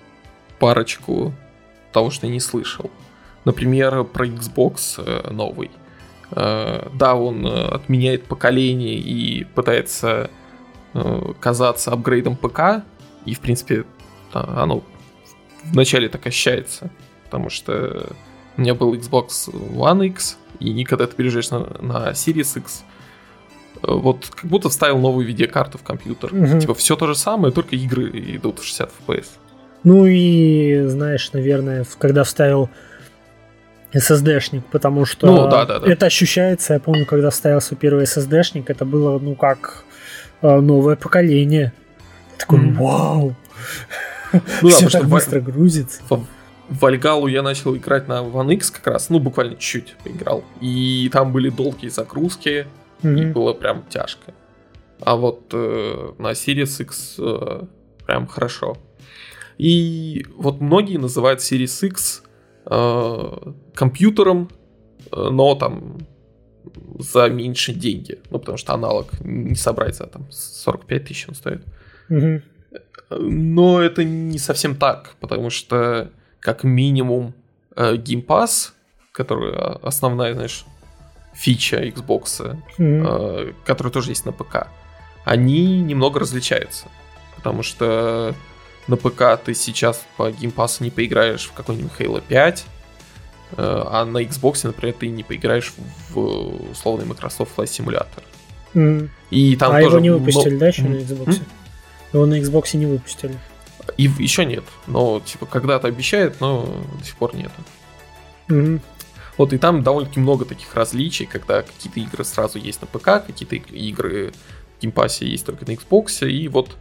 парочку 0.59 1.35
того, 1.93 2.11
что 2.11 2.27
я 2.27 2.33
не 2.33 2.41
слышал. 2.41 2.91
Например, 3.45 4.05
про 4.05 4.27
Xbox 4.27 5.03
э, 5.05 5.31
новый. 5.31 5.71
Э, 6.31 6.89
да, 6.95 7.15
он 7.15 7.47
э, 7.47 7.69
отменяет 7.69 8.25
поколение 8.25 8.97
и 8.97 9.45
пытается 9.45 10.31
казаться 11.41 11.93
апгрейдом 11.93 12.37
ПК. 12.37 12.83
И, 13.27 13.35
в 13.35 13.41
принципе, 13.41 13.85
оно 14.33 14.83
вначале 15.65 16.09
так 16.09 16.27
ощущается. 16.27 16.91
Потому 17.25 17.51
что 17.51 18.07
у 18.57 18.61
меня 18.63 18.75
был 18.75 18.95
Xbox 18.95 19.53
One 19.53 20.07
X, 20.07 20.39
и 20.61 20.85
когда 20.85 21.07
ты 21.07 21.15
переезжаешь 21.15 21.51
на, 21.51 21.61
на 21.81 22.11
Series 22.11 22.59
X, 22.59 22.85
вот 23.83 24.31
как 24.35 24.51
будто 24.51 24.69
вставил 24.69 24.99
новую 24.99 25.27
видеокарту 25.27 25.79
в 25.79 25.83
компьютер. 25.83 26.35
Угу. 26.35 26.61
Типа 26.61 26.75
все 26.75 26.97
то 26.97 27.07
же 27.07 27.15
самое, 27.15 27.53
только 27.53 27.77
игры 27.77 28.11
идут 28.37 28.61
в 28.61 28.65
60 28.65 28.91
FPS. 29.07 29.27
Ну 29.85 30.07
и, 30.07 30.85
знаешь, 30.87 31.33
наверное, 31.33 31.87
когда 31.99 32.25
вставил 32.25 32.69
SSD-шник, 33.93 34.63
потому 34.71 35.05
что 35.05 35.27
ну, 35.27 35.49
да, 35.49 35.65
да, 35.65 35.79
да. 35.79 35.91
это 35.91 36.07
ощущается. 36.07 36.75
Я 36.75 36.81
помню, 36.81 37.07
когда 37.07 37.31
вставил 37.31 37.61
свой 37.61 37.79
первый 37.79 38.05
SSD-шник, 38.05 38.65
это 38.67 38.85
было, 38.85 39.19
ну, 39.19 39.35
как 39.35 39.85
э, 40.43 40.61
новое 40.61 40.97
поколение. 40.97 41.73
Такой, 42.39 42.59
mm. 42.59 42.75
вау! 42.75 43.37
Ну, 44.63 44.69
Все 44.69 44.89
так 44.89 45.07
быстро 45.07 45.41
грузится. 45.41 46.03
В, 46.09 46.27
в 46.69 46.79
Вальгалу 46.79 47.27
я 47.27 47.43
начал 47.43 47.77
играть 47.77 48.09
на 48.09 48.23
One 48.23 48.55
X 48.55 48.71
как 48.71 48.87
раз, 48.87 49.11
ну, 49.11 49.19
буквально 49.19 49.57
чуть-чуть 49.57 49.97
поиграл. 50.03 50.45
И 50.61 51.09
там 51.13 51.33
были 51.33 51.51
долгие 51.51 51.89
загрузки, 51.89 52.67
mm-hmm. 53.03 53.21
и 53.21 53.27
было 53.27 53.53
прям 53.53 53.85
тяжко. 53.89 54.35
А 55.01 55.17
вот 55.17 55.51
э, 55.53 56.13
на 56.19 56.33
Series 56.33 56.83
X 56.83 57.17
э, 57.19 57.63
прям 58.07 58.27
хорошо. 58.27 58.77
И 59.59 60.27
вот 60.37 60.61
многие 60.61 60.97
называют 60.97 61.41
Series 61.41 61.87
X 61.87 62.23
э, 62.67 63.53
компьютером, 63.75 64.51
э, 65.13 65.29
но 65.31 65.55
там 65.55 65.99
за 66.99 67.29
меньше 67.29 67.73
деньги. 67.73 68.19
Ну, 68.31 68.39
потому 68.39 68.59
что 68.59 68.75
аналог 68.75 69.09
не 69.21 69.55
собрать 69.55 69.97
за 69.97 70.07
там 70.07 70.27
45 70.31 71.05
тысяч 71.05 71.29
он 71.29 71.35
стоит. 71.35 71.63
Угу. 72.09 72.43
Но 73.11 73.81
это 73.81 74.03
не 74.05 74.39
совсем 74.39 74.77
так, 74.77 75.15
потому 75.21 75.51
что 75.51 76.11
как 76.47 76.63
минимум 76.63 77.35
э, 77.75 77.97
Game 77.97 78.25
Pass, 78.25 78.71
который 79.11 79.53
основная, 79.83 80.33
знаешь, 80.33 80.65
фича 81.35 81.85
Xbox, 81.85 82.57
mm-hmm. 82.79 83.49
э, 83.49 83.53
которая 83.65 83.93
тоже 83.93 84.13
есть 84.13 84.25
на 84.25 84.31
ПК, 84.31 84.69
они 85.25 85.81
немного 85.81 86.21
различаются. 86.21 86.87
Потому 87.35 87.65
что 87.65 88.33
на 88.87 88.97
ПК 88.97 89.43
ты 89.45 89.55
сейчас 89.55 90.07
по 90.17 90.31
геймпасу 90.31 90.85
не 90.85 90.91
поиграешь 90.91 91.47
в 91.47 91.53
какой-нибудь 91.53 91.91
Halo 91.99 92.23
5, 92.29 92.65
э, 92.65 93.57
а 93.59 94.05
на 94.05 94.23
Xbox, 94.23 94.61
например, 94.63 94.95
ты 95.01 95.09
не 95.09 95.25
поиграешь 95.25 95.75
в 96.11 96.71
условный 96.71 97.07
Microsoft 97.07 97.59
Flight 97.59 97.65
Simulator. 97.65 98.23
Mm. 98.73 99.09
И 99.33 99.57
там 99.57 99.75
а 99.75 99.81
тоже 99.81 99.97
его 99.97 99.99
не 99.99 100.11
выпустили, 100.11 100.55
но... 100.55 100.61
да, 100.61 100.69
еще 100.69 100.83
mm. 100.83 100.89
на 100.91 100.95
Xbox? 100.95 101.27
Mm? 101.27 101.43
Его 102.13 102.27
на 102.27 102.39
Xbox 102.39 102.77
не 102.77 102.87
выпустили. 102.87 103.37
И 103.97 104.11
еще 104.19 104.45
нет. 104.45 104.65
Но, 104.87 105.21
типа, 105.21 105.47
когда-то 105.47 105.89
обещают, 105.89 106.41
но 106.41 106.67
до 106.99 107.05
сих 107.05 107.17
пор 107.17 107.35
нету. 107.35 107.55
Mm-hmm. 108.49 108.81
Вот 109.39 109.53
и 109.53 109.59
там 109.59 109.83
довольно-таки 109.83 110.21
много 110.21 110.45
таких 110.45 110.75
различий, 110.75 111.27
когда 111.27 111.63
какие-то 111.63 112.01
игры 112.01 112.25
сразу 112.25 112.59
есть 112.59 112.81
на 112.81 112.87
ПК, 112.87 113.27
какие-то 113.27 113.57
игры 113.57 114.33
в 114.77 114.83
Game 114.83 115.02
Pass 115.02 115.22
е 115.22 115.27
есть 115.27 115.45
только 115.45 115.67
на 115.67 115.73
Xbox, 115.73 116.27
и 116.29 116.49
вот 116.49 116.77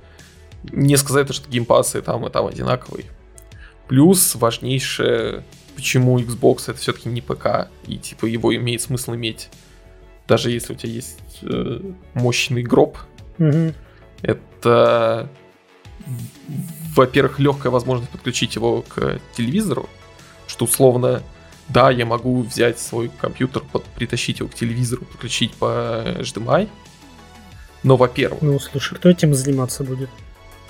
не 0.72 0.96
сказать, 0.98 1.34
что 1.34 1.50
Game 1.50 1.73
Pass 1.73 1.96
ы 1.96 2.02
там 2.02 2.26
и 2.26 2.30
там 2.30 2.48
одинаковые. 2.48 3.06
Плюс 3.88 4.36
важнейшее, 4.36 5.44
почему 5.76 6.18
Xbox 6.20 6.64
это 6.68 6.80
все-таки 6.80 7.10
не 7.10 7.22
ПК, 7.22 7.70
и 7.88 7.98
типа 7.98 8.26
его 8.26 8.56
имеет 8.56 8.82
смысл 8.82 9.16
иметь, 9.16 9.50
даже 10.28 10.50
если 10.50 10.74
у 10.74 10.76
тебя 10.76 10.94
есть 10.94 11.20
э, 11.42 11.82
мощный 12.14 12.64
гроб. 12.64 12.98
Угу. 13.38 13.74
Это, 14.22 15.30
во-первых, 16.96 17.40
легкая 17.40 17.72
возможность 17.72 18.12
подключить 18.12 18.56
его 18.56 18.84
к 18.84 19.20
телевизору, 19.36 19.90
что 20.48 20.66
условно, 20.66 21.24
да, 21.70 21.92
я 21.92 22.06
могу 22.06 22.44
взять 22.44 22.80
свой 22.80 23.10
компьютер, 23.10 23.64
под, 23.72 23.84
притащить 23.86 24.40
его 24.40 24.50
к 24.50 24.54
телевизору, 24.54 25.06
подключить 25.06 25.54
по 25.54 26.04
HDMI, 26.20 26.70
но, 27.84 27.98
во-первых... 27.98 28.42
Ну, 28.42 28.60
слушай, 28.60 28.96
кто 28.96 29.10
этим 29.10 29.34
заниматься 29.34 29.84
будет? 29.84 30.10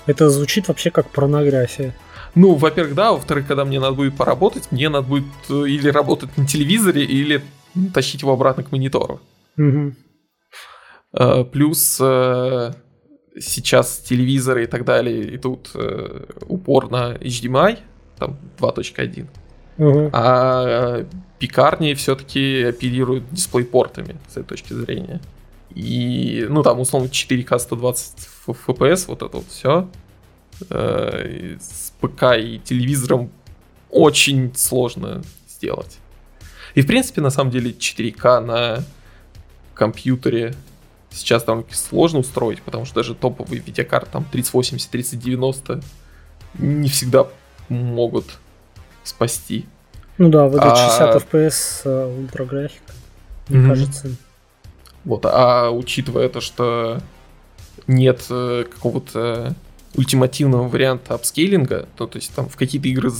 Это 0.06 0.28
звучит 0.30 0.68
вообще 0.68 0.90
как 0.90 1.08
порнография. 1.10 1.94
Ну, 2.34 2.54
во-первых, 2.54 2.94
да, 2.94 3.12
во-вторых, 3.12 3.46
когда 3.46 3.64
мне 3.64 3.80
надо 3.80 3.94
будет 3.94 4.16
поработать, 4.16 4.70
мне 4.70 4.88
надо 4.88 5.06
будет 5.08 5.24
э, 5.48 5.66
или 5.66 5.88
работать 5.88 6.36
на 6.36 6.46
телевизоре, 6.46 7.04
или 7.04 7.42
тащить 7.94 8.20
его 8.20 8.32
обратно 8.32 8.62
к 8.62 8.72
монитору. 8.72 9.20
Угу. 9.56 9.94
Плюс 11.52 11.98
э, 12.00 12.72
сейчас 13.38 13.98
телевизоры 13.98 14.64
и 14.64 14.66
так 14.66 14.84
далее 14.84 15.36
идут 15.36 15.70
упор 16.48 16.90
на 16.90 17.14
HDMI, 17.14 17.78
там 18.18 18.36
2.1. 18.58 19.26
Угу. 19.78 20.10
А 20.12 21.04
пекарни 21.38 21.94
все-таки 21.94 22.62
оперируют 22.62 23.24
дисплей-портами 23.30 24.16
с 24.28 24.32
этой 24.32 24.44
точки 24.44 24.72
зрения. 24.72 25.20
И, 25.74 26.46
ну, 26.48 26.62
там, 26.62 26.80
условно, 26.80 27.08
4К 27.08 27.58
120 27.58 28.28
FPS, 28.46 29.04
вот 29.08 29.22
это 29.22 29.36
вот 29.36 29.46
все. 29.48 29.88
Э, 30.70 31.56
с 31.60 31.92
ПК 32.00 32.38
и 32.38 32.58
телевизором 32.64 33.30
очень 33.90 34.54
сложно 34.54 35.22
сделать. 35.48 35.98
И, 36.74 36.80
в 36.80 36.86
принципе, 36.86 37.20
на 37.20 37.30
самом 37.30 37.50
деле, 37.50 37.72
4К 37.72 38.40
на 38.40 38.84
компьютере 39.74 40.54
сейчас 41.16 41.44
там 41.44 41.64
сложно 41.70 42.20
устроить, 42.20 42.62
потому 42.62 42.84
что 42.84 42.96
даже 42.96 43.14
топовые 43.14 43.60
видеокарты, 43.60 44.10
там 44.10 44.24
3080, 44.24 44.90
3090, 44.90 45.82
не 46.58 46.88
всегда 46.88 47.26
могут 47.68 48.38
спасти. 49.04 49.66
Ну 50.18 50.28
да, 50.28 50.46
вот 50.46 50.60
а... 50.62 50.76
60 50.76 51.22
FPS 51.22 52.18
ультраграфика, 52.18 52.92
мне 53.48 53.60
mm-hmm. 53.60 53.68
кажется, 53.68 54.16
вот, 55.04 55.24
а 55.24 55.70
учитывая 55.70 56.28
то, 56.28 56.40
что 56.40 57.00
нет 57.86 58.26
э, 58.28 58.64
какого-то 58.68 59.54
ультимативного 59.94 60.68
варианта 60.68 61.14
апскейлинга, 61.14 61.88
то, 61.96 62.08
то 62.08 62.16
есть 62.16 62.34
там 62.34 62.48
в 62.48 62.56
какие-то 62.56 62.88
игры 62.88 63.10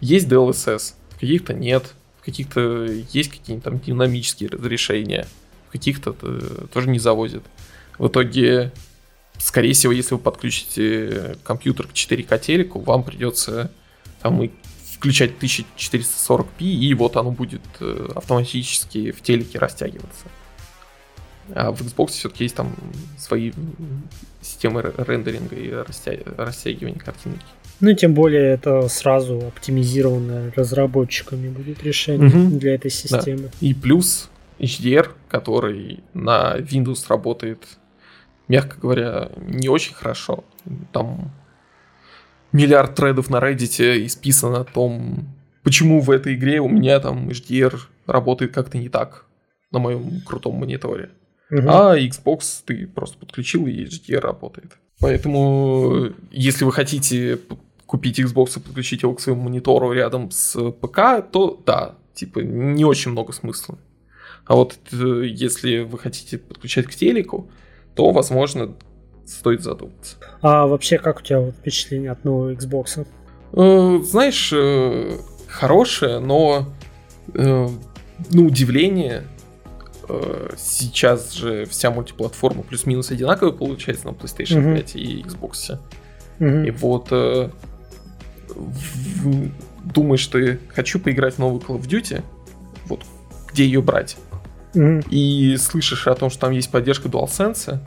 есть 0.00 0.28
DLSS, 0.28 0.94
в 1.10 1.20
каких-то 1.20 1.52
нет, 1.52 1.94
в 2.20 2.24
каких-то 2.24 2.84
есть 2.84 3.30
какие-то 3.30 3.70
там 3.70 3.80
динамические 3.80 4.50
разрешения, 4.50 5.26
каких-то 5.74 6.14
э, 6.22 6.66
тоже 6.72 6.88
не 6.88 7.00
завозят. 7.00 7.42
В 7.98 8.06
итоге, 8.06 8.72
скорее 9.38 9.72
всего, 9.72 9.92
если 9.92 10.14
вы 10.14 10.20
подключите 10.20 11.36
компьютер 11.42 11.88
к 11.88 11.92
4К 11.92 12.38
телеку, 12.38 12.78
вам 12.80 13.02
придется 13.02 13.72
там 14.22 14.40
и 14.42 14.50
включать 14.92 15.32
1440p, 15.40 16.60
и 16.60 16.94
вот 16.94 17.16
оно 17.16 17.32
будет 17.32 17.62
э, 17.80 18.08
автоматически 18.14 19.10
в 19.10 19.20
телеке 19.20 19.58
растягиваться. 19.58 20.26
А 21.54 21.72
в 21.72 21.82
Xbox 21.82 22.12
все-таки 22.12 22.44
есть 22.44 22.54
там 22.54 22.74
свои 23.18 23.52
системы 24.40 24.80
рендеринга 24.80 25.56
и 25.56 25.70
растягивания 25.72 26.98
картинки. 26.98 27.44
Ну, 27.80 27.92
тем 27.94 28.14
более 28.14 28.54
это 28.54 28.88
сразу 28.88 29.38
оптимизированное 29.48 30.52
разработчиками 30.56 31.48
будет 31.48 31.82
решение 31.82 32.28
угу. 32.28 32.58
для 32.58 32.76
этой 32.76 32.90
системы. 32.90 33.42
Да. 33.42 33.50
И 33.60 33.74
плюс 33.74 34.30
HDR, 34.64 35.10
который 35.28 36.02
на 36.12 36.56
Windows 36.58 37.04
работает, 37.08 37.78
мягко 38.48 38.78
говоря, 38.80 39.30
не 39.36 39.68
очень 39.68 39.94
хорошо. 39.94 40.44
Там 40.92 41.30
миллиард 42.52 42.94
тредов 42.94 43.30
на 43.30 43.36
Reddit 43.36 44.06
исписано 44.06 44.60
о 44.60 44.64
том, 44.64 45.28
почему 45.62 46.00
в 46.00 46.10
этой 46.10 46.34
игре 46.34 46.60
у 46.60 46.68
меня 46.68 47.00
там 47.00 47.28
HDR 47.28 47.78
работает 48.06 48.52
как-то 48.52 48.78
не 48.78 48.88
так 48.88 49.26
на 49.70 49.78
моем 49.78 50.20
крутом 50.22 50.54
мониторе. 50.54 51.10
Угу. 51.50 51.68
А 51.68 51.98
Xbox 51.98 52.62
ты 52.64 52.86
просто 52.86 53.18
подключил 53.18 53.66
и 53.66 53.84
HDR 53.84 54.20
работает. 54.20 54.78
Поэтому, 55.00 56.12
если 56.30 56.64
вы 56.64 56.72
хотите 56.72 57.38
купить 57.86 58.18
Xbox 58.18 58.58
и 58.58 58.60
подключить 58.60 59.02
его 59.02 59.14
к 59.14 59.20
своему 59.20 59.42
монитору 59.42 59.92
рядом 59.92 60.30
с 60.30 60.70
ПК, 60.72 61.22
то 61.30 61.62
да, 61.66 61.96
типа 62.14 62.40
не 62.40 62.84
очень 62.84 63.10
много 63.10 63.32
смысла. 63.32 63.78
А 64.46 64.56
вот 64.56 64.76
э, 64.92 65.22
если 65.26 65.80
вы 65.80 65.98
хотите 65.98 66.38
подключать 66.38 66.86
к 66.86 66.94
телеку, 66.94 67.50
то, 67.94 68.10
возможно, 68.10 68.74
стоит 69.26 69.62
задуматься. 69.62 70.16
А 70.42 70.66
вообще, 70.66 70.98
как 70.98 71.20
у 71.20 71.22
тебя 71.22 71.40
вот 71.40 71.54
впечатление 71.54 72.10
от 72.10 72.24
нового 72.24 72.52
Xbox? 72.52 73.06
Э, 73.52 73.98
знаешь, 74.04 74.52
э, 74.54 75.18
хорошее, 75.48 76.18
но 76.18 76.68
на 77.32 77.70
удивление 78.46 79.24
сейчас 80.58 81.32
же 81.32 81.64
вся 81.64 81.90
мультиплатформа 81.90 82.62
плюс-минус 82.62 83.10
одинаковая 83.10 83.52
получается 83.52 84.06
на 84.06 84.10
PlayStation 84.10 84.62
uh-huh. 84.62 84.76
5 84.76 84.96
и 84.96 85.22
Xbox. 85.22 85.78
Uh-huh. 86.38 86.66
И 86.66 86.70
вот 86.70 87.08
думаешь, 89.82 90.20
что 90.20 90.38
я 90.38 90.58
хочу 90.68 91.00
поиграть 91.00 91.36
в 91.36 91.38
новую 91.38 91.62
Call 91.62 91.80
of 91.80 91.88
Duty, 91.88 92.22
вот 92.88 93.00
где 93.50 93.64
ее 93.64 93.80
брать? 93.80 94.18
Mm-hmm. 94.74 95.06
И 95.10 95.56
слышишь 95.56 96.06
о 96.06 96.14
том, 96.14 96.30
что 96.30 96.40
там 96.40 96.52
есть 96.52 96.70
поддержка 96.70 97.08
DualSense, 97.08 97.78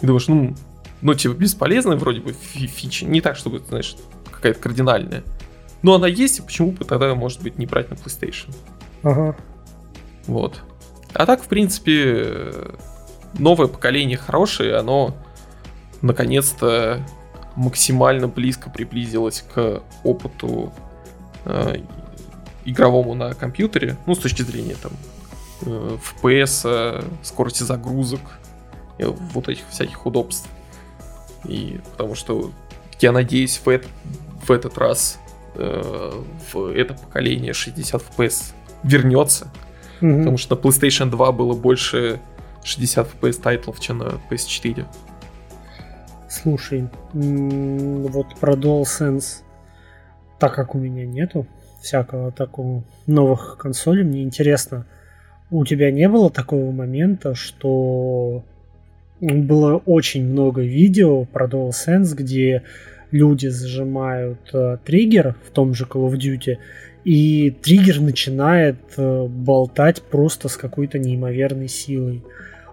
и 0.00 0.06
думаешь, 0.06 0.28
ну, 0.28 0.54
ну, 1.00 1.14
типа, 1.14 1.34
бесполезная 1.34 1.96
вроде 1.96 2.20
бы 2.20 2.32
фича, 2.32 3.06
не 3.06 3.20
так, 3.20 3.36
чтобы, 3.36 3.60
знаешь, 3.68 3.96
какая-то 4.30 4.60
кардинальная. 4.60 5.22
Но 5.82 5.94
она 5.94 6.06
есть, 6.06 6.38
и 6.38 6.42
почему 6.42 6.72
бы 6.72 6.84
тогда, 6.84 7.14
может 7.14 7.42
быть, 7.42 7.58
не 7.58 7.66
брать 7.66 7.90
на 7.90 7.94
PlayStation? 7.94 8.54
Ага. 9.02 9.36
Вот. 10.26 10.62
А 11.12 11.26
так, 11.26 11.42
в 11.42 11.46
принципе, 11.46 12.52
новое 13.38 13.66
поколение 13.66 14.16
хорошее, 14.16 14.76
оно 14.76 15.14
наконец-то 16.00 17.04
максимально 17.56 18.28
близко 18.28 18.70
приблизилось 18.70 19.44
к 19.54 19.82
опыту 20.04 20.72
э, 21.44 21.76
игровому 22.64 23.14
на 23.14 23.34
компьютере, 23.34 23.96
ну, 24.06 24.14
с 24.14 24.18
точки 24.18 24.42
зрения 24.42 24.76
там 24.80 24.92
FPS, 25.64 26.62
э, 26.64 27.02
скорости 27.22 27.62
загрузок, 27.62 28.20
э, 28.98 29.06
вот 29.06 29.48
этих 29.48 29.68
всяких 29.68 30.04
удобств. 30.06 30.48
И 31.44 31.80
потому 31.92 32.14
что 32.14 32.50
я 33.00 33.12
надеюсь, 33.12 33.60
в, 33.64 33.68
это, 33.68 33.88
в 34.46 34.50
этот 34.50 34.78
раз 34.78 35.18
э, 35.54 36.22
в 36.52 36.66
это 36.66 36.94
поколение 36.94 37.52
60 37.52 38.02
FPS 38.16 38.52
вернется. 38.82 39.48
Mm-hmm. 40.00 40.18
Потому 40.18 40.38
что 40.38 40.56
на 40.56 40.60
PlayStation 40.60 41.10
2 41.10 41.32
было 41.32 41.54
больше 41.54 42.20
60 42.64 43.14
FPS 43.14 43.40
тайтлов, 43.40 43.80
чем 43.80 43.98
на 43.98 44.20
PS4. 44.30 44.86
Слушай, 46.28 46.88
вот 47.12 48.40
про 48.40 48.54
DualSense, 48.54 49.42
так 50.38 50.54
как 50.54 50.74
у 50.74 50.78
меня 50.78 51.04
нету 51.04 51.46
всякого 51.82 52.32
такого 52.32 52.84
новых 53.06 53.58
консолей, 53.58 54.02
мне 54.02 54.22
интересно, 54.22 54.86
у 55.52 55.64
тебя 55.66 55.90
не 55.90 56.08
было 56.08 56.30
такого 56.30 56.72
момента, 56.72 57.34
что 57.34 58.42
было 59.20 59.76
очень 59.76 60.24
много 60.24 60.62
видео 60.62 61.24
про 61.26 61.46
DualSense, 61.46 62.14
где 62.14 62.62
люди 63.10 63.48
зажимают 63.48 64.40
э, 64.54 64.78
триггер 64.84 65.36
в 65.46 65.50
том 65.50 65.74
же 65.74 65.84
Call 65.84 66.10
of 66.10 66.14
Duty, 66.14 66.56
и 67.04 67.50
триггер 67.50 68.00
начинает 68.00 68.78
э, 68.96 69.26
болтать 69.26 70.00
просто 70.02 70.48
с 70.48 70.56
какой-то 70.56 70.98
неимоверной 70.98 71.68
силой. 71.68 72.24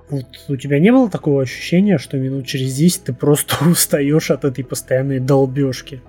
Вот 0.10 0.26
у 0.48 0.56
тебя 0.56 0.80
не 0.80 0.92
было 0.92 1.10
такого 1.10 1.42
ощущения, 1.42 1.98
что 1.98 2.18
минут 2.18 2.48
через 2.48 2.74
10 2.76 3.04
ты 3.04 3.14
просто 3.14 3.56
устаешь 3.70 4.32
от 4.32 4.46
этой 4.46 4.64
постоянной 4.64 5.20
долбежки? 5.20 6.02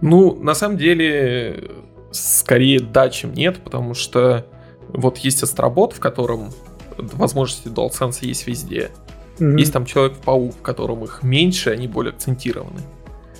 Ну, 0.00 0.34
на 0.36 0.54
самом 0.54 0.78
деле, 0.78 1.64
скорее 2.12 2.78
да, 2.78 3.10
чем 3.10 3.34
нет, 3.34 3.56
потому 3.56 3.94
что 3.94 4.46
вот 4.94 5.18
есть 5.18 5.42
астробот, 5.42 5.92
в 5.92 6.00
котором 6.00 6.50
возможности 6.96 7.68
DualSense 7.68 8.18
есть 8.22 8.46
везде. 8.46 8.90
Mm-hmm. 9.38 9.58
Есть 9.58 9.72
там 9.72 9.84
Человек-паук, 9.84 10.54
в 10.54 10.62
котором 10.62 11.04
их 11.04 11.22
меньше, 11.22 11.70
они 11.70 11.88
более 11.88 12.12
акцентированы. 12.12 12.80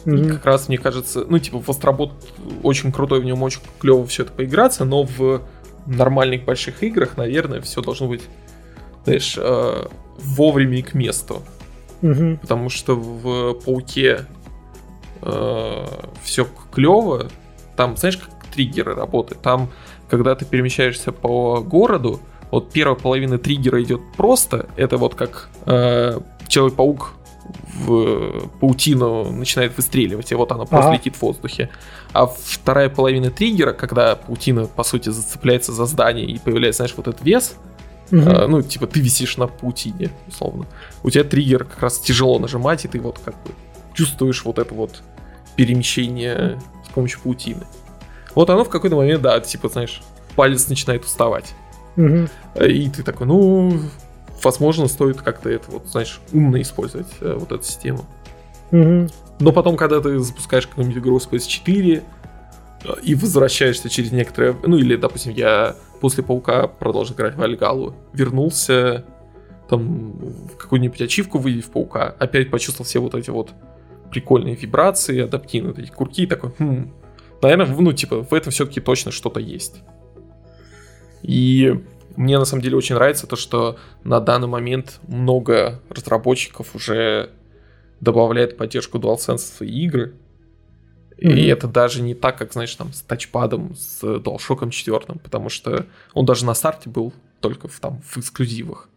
Mm-hmm. 0.04 0.26
И 0.26 0.30
как 0.30 0.44
раз, 0.44 0.68
мне 0.68 0.76
кажется, 0.76 1.24
ну, 1.26 1.38
типа, 1.38 1.60
в 1.60 1.68
Астробот 1.70 2.12
очень 2.62 2.92
крутой, 2.92 3.20
в 3.20 3.24
нем 3.24 3.42
очень 3.42 3.60
клево 3.78 4.04
все 4.06 4.24
это 4.24 4.32
поиграться, 4.32 4.84
но 4.84 5.04
в 5.04 5.42
нормальных 5.86 6.44
больших 6.44 6.82
играх, 6.82 7.16
наверное, 7.16 7.60
все 7.60 7.80
должно 7.80 8.08
быть 8.08 8.22
знаешь, 9.04 9.36
э, 9.38 9.86
вовремя 10.18 10.78
и 10.78 10.82
к 10.82 10.94
месту. 10.94 11.42
Угу. 12.02 12.38
Потому 12.40 12.68
что 12.68 12.96
в 12.96 13.54
пауке 13.64 14.26
э, 15.22 15.86
все 16.22 16.48
клево. 16.72 17.28
Там, 17.76 17.96
знаешь, 17.96 18.16
как 18.16 18.30
триггеры 18.52 18.94
работают. 18.94 19.42
Там, 19.42 19.70
когда 20.08 20.34
ты 20.34 20.44
перемещаешься 20.44 21.12
по 21.12 21.60
городу, 21.60 22.20
вот 22.50 22.70
первая 22.70 22.96
половина 22.96 23.38
триггера 23.38 23.82
идет 23.82 24.00
просто. 24.16 24.68
Это 24.76 24.96
вот 24.96 25.14
как 25.14 25.48
э, 25.66 26.20
Человек-паук 26.46 27.14
в 27.74 28.48
паутину 28.60 29.30
начинает 29.30 29.76
выстреливать, 29.76 30.30
и 30.32 30.34
вот 30.34 30.52
она 30.52 30.64
просто 30.64 30.88
ага. 30.88 30.96
летит 30.96 31.16
в 31.16 31.22
воздухе. 31.22 31.70
А 32.12 32.26
вторая 32.26 32.88
половина 32.88 33.30
триггера, 33.30 33.72
когда 33.72 34.16
паутина, 34.16 34.66
по 34.66 34.84
сути, 34.84 35.08
зацепляется 35.08 35.72
за 35.72 35.86
здание 35.86 36.26
и 36.26 36.38
появляется, 36.38 36.84
знаешь, 36.84 36.94
вот 36.96 37.08
этот 37.08 37.22
вес, 37.22 37.56
Угу. 38.12 38.22
А, 38.26 38.46
ну, 38.48 38.62
типа, 38.62 38.86
ты 38.86 39.00
висишь 39.00 39.38
на 39.38 39.46
паутине, 39.46 40.10
условно. 40.28 40.66
У 41.02 41.10
тебя 41.10 41.24
триггер 41.24 41.64
как 41.64 41.82
раз 41.82 41.98
тяжело 41.98 42.38
нажимать, 42.38 42.84
и 42.84 42.88
ты 42.88 43.00
вот 43.00 43.18
как 43.24 43.34
бы 43.42 43.52
чувствуешь 43.94 44.44
вот 44.44 44.58
это 44.58 44.74
вот 44.74 45.02
перемещение 45.56 46.60
с 46.86 46.92
помощью 46.92 47.20
паутины. 47.20 47.62
Вот 48.34 48.50
оно 48.50 48.64
в 48.64 48.68
какой-то 48.68 48.96
момент, 48.96 49.22
да, 49.22 49.38
типа, 49.40 49.68
знаешь, 49.68 50.02
палец 50.36 50.68
начинает 50.68 51.04
уставать. 51.04 51.54
Угу. 51.96 52.28
И 52.64 52.90
ты 52.90 53.02
такой, 53.02 53.26
ну, 53.26 53.80
возможно, 54.42 54.88
стоит 54.88 55.20
как-то 55.20 55.48
это 55.48 55.70
вот, 55.70 55.86
знаешь, 55.86 56.20
умно 56.32 56.60
использовать 56.60 57.06
э, 57.20 57.36
вот 57.38 57.52
эту 57.52 57.62
систему. 57.62 58.04
Угу. 58.72 59.08
Но 59.40 59.52
потом, 59.52 59.76
когда 59.76 60.00
ты 60.00 60.18
запускаешь 60.18 60.66
какую-нибудь 60.66 61.02
игру 61.02 61.20
с 61.20 61.28
PS4 61.28 62.02
э, 62.84 62.88
и 63.02 63.14
возвращаешься 63.14 63.88
через 63.88 64.12
некоторое... 64.12 64.56
Ну, 64.64 64.76
или, 64.76 64.96
допустим, 64.96 65.32
я 65.32 65.76
после 66.00 66.22
Паука 66.24 66.66
продолжил 66.66 67.14
играть 67.14 67.36
в 67.36 67.42
Альгалу. 67.42 67.94
Вернулся, 68.12 69.04
там, 69.68 70.12
в 70.52 70.56
какую-нибудь 70.56 71.00
ачивку 71.00 71.38
в 71.38 71.70
Паука, 71.70 72.14
опять 72.18 72.50
почувствовал 72.50 72.86
все 72.86 72.98
вот 72.98 73.14
эти 73.14 73.30
вот 73.30 73.50
прикольные 74.10 74.54
вибрации, 74.54 75.22
адаптивные 75.22 75.72
вот 75.72 75.82
эти 75.82 75.90
курки, 75.90 76.22
и 76.22 76.26
такой, 76.26 76.52
хм, 76.58 76.92
наверное, 77.44 77.66
ну, 77.76 77.92
типа, 77.92 78.22
в 78.22 78.32
этом 78.32 78.52
все-таки 78.52 78.80
точно 78.80 79.12
что-то 79.12 79.40
есть. 79.40 79.82
И 81.22 81.80
мне 82.16 82.38
на 82.38 82.44
самом 82.44 82.62
деле 82.62 82.76
очень 82.76 82.94
нравится 82.94 83.26
то, 83.26 83.36
что 83.36 83.76
на 84.02 84.20
данный 84.20 84.48
момент 84.48 85.00
много 85.06 85.80
разработчиков 85.88 86.74
уже 86.74 87.30
добавляет 88.00 88.56
поддержку 88.56 88.98
DualSense 88.98 89.36
в 89.36 89.40
свои 89.40 89.84
игры. 89.84 90.14
И 91.18 91.28
mm-hmm. 91.28 91.52
это 91.52 91.68
даже 91.68 92.02
не 92.02 92.14
так, 92.14 92.36
как, 92.38 92.52
знаешь, 92.52 92.74
там, 92.74 92.92
с 92.92 93.02
тачпадом, 93.02 93.74
с 93.76 94.02
DualShock 94.02 94.70
4, 94.70 95.00
потому 95.22 95.48
что 95.48 95.86
он 96.12 96.26
даже 96.26 96.44
на 96.44 96.54
старте 96.54 96.90
был 96.90 97.12
только 97.40 97.68
в, 97.68 97.78
там, 97.80 98.00
в 98.02 98.18
эксклюзивах. 98.18 98.88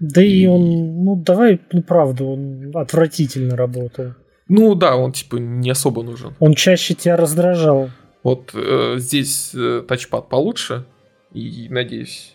Да 0.00 0.22
и, 0.22 0.42
и 0.42 0.46
он, 0.46 1.04
ну 1.04 1.16
давай, 1.16 1.60
ну 1.72 1.82
правда, 1.82 2.24
он 2.24 2.72
отвратительно 2.74 3.56
работал. 3.56 4.14
Ну 4.50 4.74
да, 4.74 4.96
он 4.96 5.12
типа 5.12 5.36
не 5.36 5.70
особо 5.70 6.02
нужен. 6.02 6.34
Он 6.40 6.54
чаще 6.54 6.94
тебя 6.94 7.16
раздражал. 7.16 7.88
Вот 8.24 8.50
э, 8.52 8.96
здесь 8.98 9.54
э, 9.54 9.84
тачпад 9.86 10.28
получше, 10.28 10.84
и 11.32 11.68
надеюсь, 11.70 12.34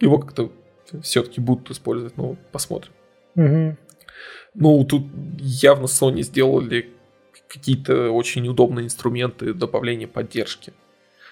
его 0.00 0.18
как-то 0.18 0.50
все-таки 1.02 1.42
будут 1.42 1.70
использовать, 1.70 2.16
ну 2.16 2.38
посмотрим. 2.52 2.92
Угу. 3.36 3.76
Ну 4.54 4.84
тут 4.84 5.04
явно 5.38 5.84
Sony 5.84 6.22
сделали 6.22 6.88
какие-то 7.48 8.10
очень 8.10 8.48
удобные 8.48 8.86
инструменты 8.86 9.52
добавления 9.52 10.08
поддержки. 10.08 10.72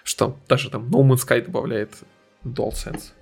Что 0.05 0.37
даже 0.49 0.69
там 0.69 0.91
No 0.91 1.01
Man's 1.01 1.27
Sky 1.27 1.43
добавляет 1.43 1.95
DualSense. 2.45 3.13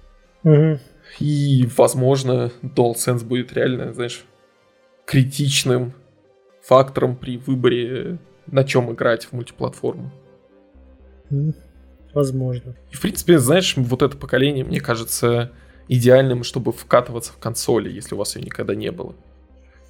Угу. 0.42 0.80
И, 1.20 1.68
возможно, 1.76 2.50
DualSense 2.62 3.24
будет 3.24 3.52
реально, 3.52 3.92
знаешь, 3.92 4.24
критичным 5.06 5.94
фактором 6.64 7.16
при 7.16 7.36
выборе, 7.36 8.18
на 8.46 8.64
чем 8.64 8.92
играть 8.92 9.26
в 9.26 9.32
мультиплатформу. 9.32 10.10
Возможно. 12.12 12.74
И, 12.90 12.96
в 12.96 13.00
принципе, 13.00 13.38
знаешь, 13.38 13.76
вот 13.76 14.02
это 14.02 14.16
поколение, 14.16 14.64
мне 14.64 14.80
кажется, 14.80 15.50
идеальным, 15.88 16.44
чтобы 16.44 16.72
вкатываться 16.72 17.32
в 17.32 17.38
консоли, 17.38 17.90
если 17.90 18.14
у 18.14 18.18
вас 18.18 18.36
ее 18.36 18.42
никогда 18.42 18.74
не 18.74 18.90
было. 18.92 19.14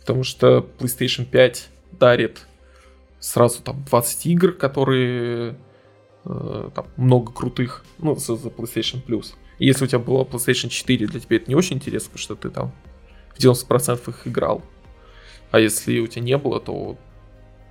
Потому 0.01 0.25
что 0.25 0.67
PlayStation 0.79 1.25
5 1.27 1.69
дарит 1.93 2.47
сразу 3.21 3.63
там 3.63 3.85
20 3.85 4.27
игр, 4.27 4.53
которые 4.53 5.57
э, 6.25 6.71
там 6.75 6.87
много 6.97 7.33
крутых, 7.33 7.85
ну, 7.99 8.17
за, 8.17 8.37
за 8.37 8.49
PlayStation 8.49 9.05
Plus. 9.05 9.35
Если 9.59 9.85
у 9.85 9.87
тебя 9.87 9.99
была 10.01 10.25
PlayStation 10.25 10.69
4, 10.69 11.07
для 11.07 11.21
тебя 11.21 11.37
это 11.37 11.49
не 11.49 11.55
очень 11.55 11.77
интересно, 11.77 12.11
потому 12.13 12.23
что 12.23 12.37
ты 12.37 12.51
там 12.51 12.73
в 13.35 13.39
90% 13.39 14.09
их 14.09 14.27
играл. 14.27 14.63
А 15.55 15.61
если 15.61 16.01
у 16.01 16.09
тебя 16.09 16.25
не 16.25 16.37
было, 16.37 16.59
то 16.59 16.99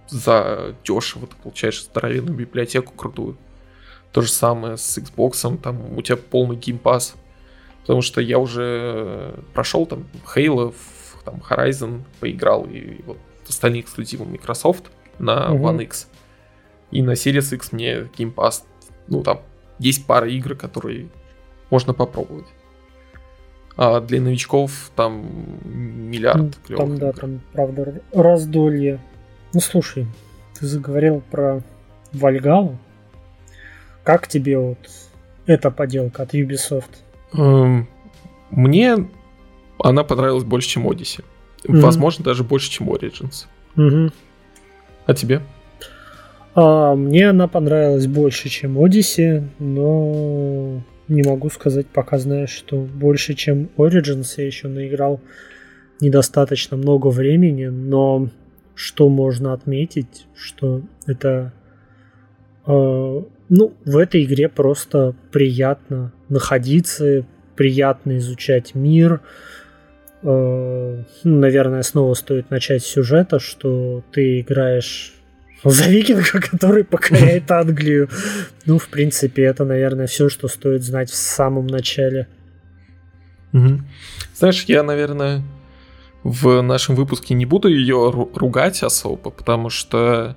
за 0.08 0.74
дешево 0.86 1.28
ты 1.28 1.36
получаешь 1.36 1.84
здоровенную 1.84 2.34
библиотеку 2.34 2.94
крутую. 2.94 3.36
То 4.14 4.22
же 4.22 4.30
самое 4.30 4.78
с 4.78 4.98
Xbox, 4.98 5.58
там 5.58 5.98
у 5.98 6.02
тебя 6.02 6.16
полный 6.16 6.56
геймпас. 6.56 7.14
Потому 7.82 8.02
что 8.02 8.22
я 8.22 8.40
уже 8.40 9.38
прошел 9.54 9.86
там 9.86 10.08
Halo, 10.34 10.74
там 11.26 11.44
Horizon, 11.50 12.04
поиграл, 12.22 12.64
и 12.68 13.02
вот 13.02 13.18
остальные 13.50 13.82
эксклюзивы 13.82 14.24
Microsoft 14.24 14.86
на 15.20 15.52
угу. 15.52 15.68
One 15.68 15.84
X. 15.84 16.08
И 16.92 17.02
на 17.02 17.12
Series 17.12 17.54
X 17.54 17.74
мне 17.74 18.04
Game 18.18 18.34
Pass, 18.34 18.64
ну 19.10 19.24
там 19.24 19.42
есть 19.78 20.08
пара 20.08 20.30
игр, 20.30 20.56
которые 20.56 21.10
можно 21.70 21.94
попробовать. 21.94 22.48
А 23.76 24.00
для 24.02 24.22
новичков 24.22 24.92
там 24.96 25.26
миллиард 25.64 26.58
ну, 26.70 26.78
Там, 26.78 26.98
да, 26.98 27.12
там, 27.12 27.42
правда, 27.54 28.02
раздолье. 28.14 29.00
Ну, 29.54 29.60
слушай, 29.60 30.06
ты 30.60 30.68
заговорил 30.68 31.24
про 31.32 31.62
Вальгалу. 32.12 32.78
Как 34.04 34.28
тебе 34.28 34.58
вот 34.58 34.78
эта 35.48 35.72
поделка 35.72 36.24
от 36.24 36.34
Ubisoft? 36.36 36.90
Эм, 37.34 37.88
мне 38.52 39.08
она 39.80 40.04
понравилась 40.04 40.44
больше, 40.44 40.70
чем 40.70 40.88
Odyssey. 40.88 41.24
Mm-hmm. 41.64 41.80
Возможно, 41.80 42.24
даже 42.24 42.44
больше, 42.44 42.70
чем 42.70 42.90
Origins. 42.90 43.46
Mm-hmm. 43.76 44.14
А 45.06 45.14
тебе? 45.14 45.42
А, 46.56 46.96
мне 46.96 47.30
она 47.30 47.48
понравилась 47.48 48.08
больше, 48.08 48.50
чем 48.50 48.78
Odyssey, 48.78 49.48
но 49.60 50.82
не 51.14 51.24
могу 51.24 51.50
сказать, 51.50 51.88
пока 51.88 52.18
знаешь, 52.18 52.50
что 52.50 52.78
больше, 52.82 53.34
чем 53.34 53.70
Origins 53.78 54.34
я 54.38 54.46
еще 54.46 54.68
наиграл 54.68 55.22
недостаточно 56.00 56.76
много 56.76 57.08
времени, 57.08 57.68
но 57.68 58.30
что 58.76 59.10
можно 59.10 59.54
отметить, 59.54 60.26
что 60.36 60.82
это 61.06 61.54
э, 62.66 62.72
ну, 63.50 63.74
в 63.86 63.98
этой 63.98 64.24
игре 64.24 64.50
просто 64.50 65.16
приятно 65.32 66.12
находиться, 66.30 67.26
приятно 67.56 68.18
изучать 68.18 68.74
мир. 68.74 69.22
Э, 70.24 71.04
ну, 71.24 71.40
наверное, 71.40 71.84
снова 71.84 72.16
стоит 72.16 72.50
начать 72.50 72.84
с 72.84 72.88
сюжета, 72.88 73.40
что 73.40 74.04
ты 74.12 74.40
играешь 74.40 75.13
за 75.72 75.90
викинга, 75.90 76.24
который 76.52 76.84
покоряет 76.84 77.50
Англию. 77.52 78.10
Ну, 78.66 78.78
в 78.78 78.88
принципе, 78.88 79.44
это, 79.44 79.66
наверное, 79.66 80.08
все, 80.08 80.30
что 80.30 80.48
стоит 80.48 80.84
знать 80.84 81.10
в 81.10 81.16
самом 81.16 81.68
начале. 81.68 82.28
Угу. 83.54 83.82
Знаешь, 84.36 84.66
я, 84.68 84.84
наверное, 84.84 85.44
в 86.24 86.62
нашем 86.62 86.96
выпуске 86.96 87.34
не 87.34 87.46
буду 87.46 87.68
ее 87.68 88.10
ругать 88.34 88.82
особо, 88.84 89.30
потому 89.30 89.70
что 89.70 90.36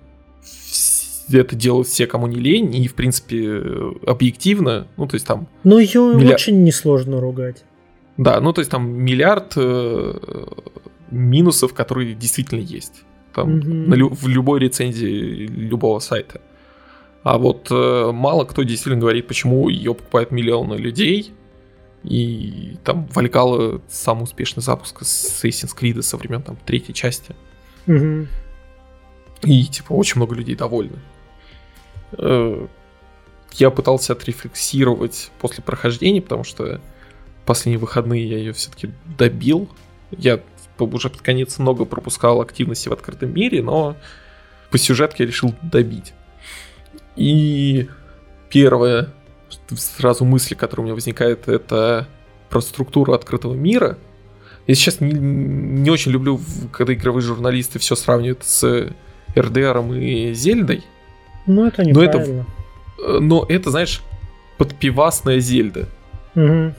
это 1.33 1.57
делают 1.57 1.89
все, 1.89 2.07
кому 2.07 2.27
не 2.27 2.37
лень, 2.37 2.75
и, 2.77 2.87
в 2.87 2.95
принципе, 2.95 3.63
объективно, 4.07 4.87
ну, 4.97 5.07
то 5.07 5.15
есть 5.15 5.27
там... 5.27 5.49
Ну, 5.65 5.79
ее 5.79 6.15
миллиард... 6.15 6.41
очень 6.41 6.63
несложно 6.63 7.21
ругать. 7.21 7.65
Да, 8.17 8.41
ну, 8.41 8.53
то 8.53 8.61
есть 8.61 8.71
там 8.71 8.89
миллиард 8.89 9.55
э, 9.57 10.15
минусов, 11.11 11.75
которые 11.75 12.15
действительно 12.15 12.61
есть. 12.61 13.03
Там 13.37 13.59
угу. 13.59 13.69
на 13.69 13.95
лю- 13.95 14.15
в 14.15 14.27
любой 14.29 14.61
рецензии 14.61 15.47
любого 15.47 15.99
сайта. 15.99 16.41
А 17.23 17.37
вот 17.37 17.69
э, 17.71 18.11
мало 18.13 18.45
кто 18.45 18.63
действительно 18.63 19.01
говорит, 19.01 19.27
почему 19.27 19.69
ее 19.69 19.95
покупают 19.95 20.31
миллионы 20.31 20.75
людей, 20.75 21.35
и 22.03 22.79
там 22.83 23.07
Валькала 23.13 23.83
самый 23.89 24.23
успешный 24.25 24.63
запуск 24.63 25.03
Assassin's 25.03 25.77
Creed 25.79 26.01
со 26.01 26.17
времен 26.17 26.43
там 26.43 26.57
третьей 26.65 26.95
части. 26.95 27.37
Угу. 27.87 28.27
И 29.43 29.65
типа 29.67 29.93
очень 29.93 30.17
много 30.17 30.35
людей 30.35 30.55
довольны. 30.55 30.99
Э, 32.13 32.67
я 33.53 33.71
пытался 33.71 34.15
отрефлексировать 34.15 35.31
после 35.41 35.63
прохождения, 35.63 36.23
потому 36.23 36.45
что 36.45 36.81
последние 37.45 37.81
выходные 37.81 38.27
я 38.27 38.39
ее 38.39 38.55
все-таки 38.55 38.91
добил. 39.19 39.69
Я 40.11 40.41
уже 40.81 41.11
под 41.11 41.23
конец 41.23 41.59
много 41.59 41.85
пропускал 41.85 42.41
активности 42.41 42.89
в 42.89 42.93
открытом 42.93 43.33
мире, 43.33 43.63
но 43.63 43.97
по 44.71 44.79
сюжетке 44.79 45.25
я 45.25 45.27
решил 45.27 45.55
добить. 45.63 46.13
И 47.17 47.89
первое, 48.51 49.09
сразу 49.69 50.25
мысль, 50.25 50.55
которая 50.55 50.83
у 50.83 50.85
меня 50.87 50.95
возникает, 50.95 51.49
это 51.49 52.09
про 52.51 52.61
структуру 52.61 53.13
открытого 53.13 53.55
мира. 53.55 53.99
Я 54.67 54.75
сейчас 54.75 55.01
не, 55.01 55.13
не 55.13 55.91
очень 55.91 56.13
люблю, 56.13 56.41
когда 56.73 56.93
игровые 56.93 57.23
журналисты 57.23 57.79
все 57.79 57.95
сравнивают 57.95 58.45
с 58.45 58.93
РДРом 59.37 59.95
и 59.95 60.33
Зельдой. 60.33 60.85
Ну, 61.47 61.67
это 61.67 61.85
неправильно. 61.85 62.47
Но 62.99 63.05
это, 63.05 63.21
но 63.21 63.47
это, 63.49 63.71
знаешь, 63.71 64.03
подпивасная 64.59 65.39
Зельда. 65.41 65.89
Угу. 66.35 66.75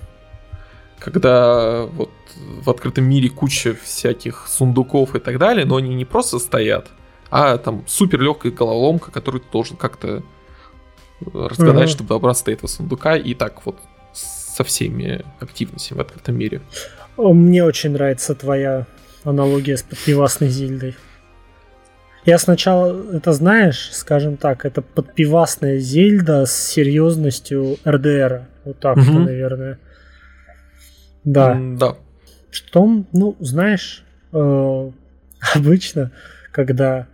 Когда 1.00 1.86
вот 1.86 2.12
в 2.62 2.70
открытом 2.70 3.06
мире 3.06 3.30
куча 3.30 3.76
всяких 3.76 4.45
сундуков 4.48 5.16
и 5.16 5.20
так 5.20 5.38
далее, 5.38 5.66
но 5.66 5.78
они 5.78 5.95
не 5.95 6.06
просто 6.06 6.39
стоят, 6.39 6.88
а 7.30 7.58
там 7.58 7.84
супер 7.88 8.22
легкая 8.22 8.52
головоломка, 8.52 9.12
которую 9.12 9.41
ты 9.41 9.48
должен 9.52 9.78
как-то 9.78 10.24
разгадать, 11.34 11.86
угу. 11.86 11.91
чтобы 11.91 12.10
добраться 12.10 12.45
до 12.45 12.52
этого 12.52 12.68
сундука, 12.68 13.16
и 13.16 13.34
так 13.34 13.66
вот 13.66 13.78
со 14.14 14.64
всеми 14.64 15.24
активностями 15.39 15.98
в 15.98 16.02
открытом 16.02 16.38
мире. 16.38 16.62
Мне 17.18 17.64
очень 17.64 17.91
нравится 17.91 18.36
твоя 18.36 18.86
аналогия 19.24 19.78
с 19.78 19.84
подпивасной 19.84 20.50
Зильдой. 20.50 20.95
Я 22.26 22.38
сначала, 22.39 23.16
это 23.16 23.32
знаешь, 23.34 23.89
скажем 23.93 24.36
так, 24.36 24.66
это 24.66 24.82
подпивасная 24.82 25.80
Зельда 25.80 26.45
с 26.45 26.54
серьезностью 26.54 27.78
РДР. 27.88 28.48
Вот 28.66 28.80
так, 28.80 28.98
угу. 28.98 29.20
наверное. 29.20 29.80
Да. 31.32 31.59
Да. 31.78 31.95
Что, 32.51 33.03
ну, 33.11 33.36
знаешь, 33.39 34.03
э, 34.32 34.91
обычно, 35.55 36.11
когда 36.51 37.07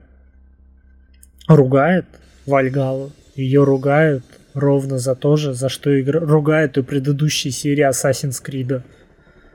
ругают 1.47 2.05
Вальгалу, 2.45 3.11
ее 3.35 3.63
ругают 3.63 4.23
ровно 4.53 4.99
за 4.99 5.15
то 5.15 5.35
же, 5.35 5.53
за 5.53 5.69
что 5.69 5.99
игра... 5.99 6.19
ругают 6.19 6.77
и 6.77 6.83
предыдущей 6.83 7.51
серии 7.51 7.89
Assassin's 7.89 8.41
Creed. 8.43 8.83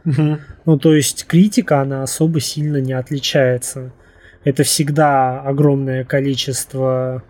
Угу. 0.04 0.38
Ну, 0.66 0.78
то 0.78 0.94
есть 0.94 1.26
критика, 1.26 1.80
она 1.80 2.02
особо 2.02 2.40
сильно 2.40 2.78
не 2.78 2.92
отличается 2.92 3.92
это 4.44 4.62
всегда 4.62 5.40
огромное 5.42 6.04
количество 6.04 7.22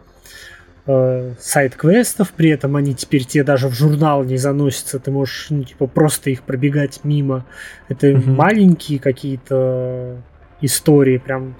э, 0.88 1.34
сайт-квестов, 1.38 2.32
при 2.32 2.50
этом 2.50 2.74
они 2.74 2.94
теперь 2.94 3.24
тебе 3.24 3.44
даже 3.44 3.68
в 3.68 3.74
журнал 3.74 4.24
не 4.24 4.36
заносятся, 4.36 4.98
ты 4.98 5.10
можешь, 5.10 5.46
ну, 5.50 5.62
типа, 5.62 5.86
просто 5.86 6.30
их 6.30 6.42
пробегать 6.42 7.00
мимо. 7.04 7.46
Это 7.88 8.08
угу. 8.08 8.30
маленькие 8.30 8.98
какие-то 8.98 10.16
истории, 10.60 11.18
прям 11.18 11.54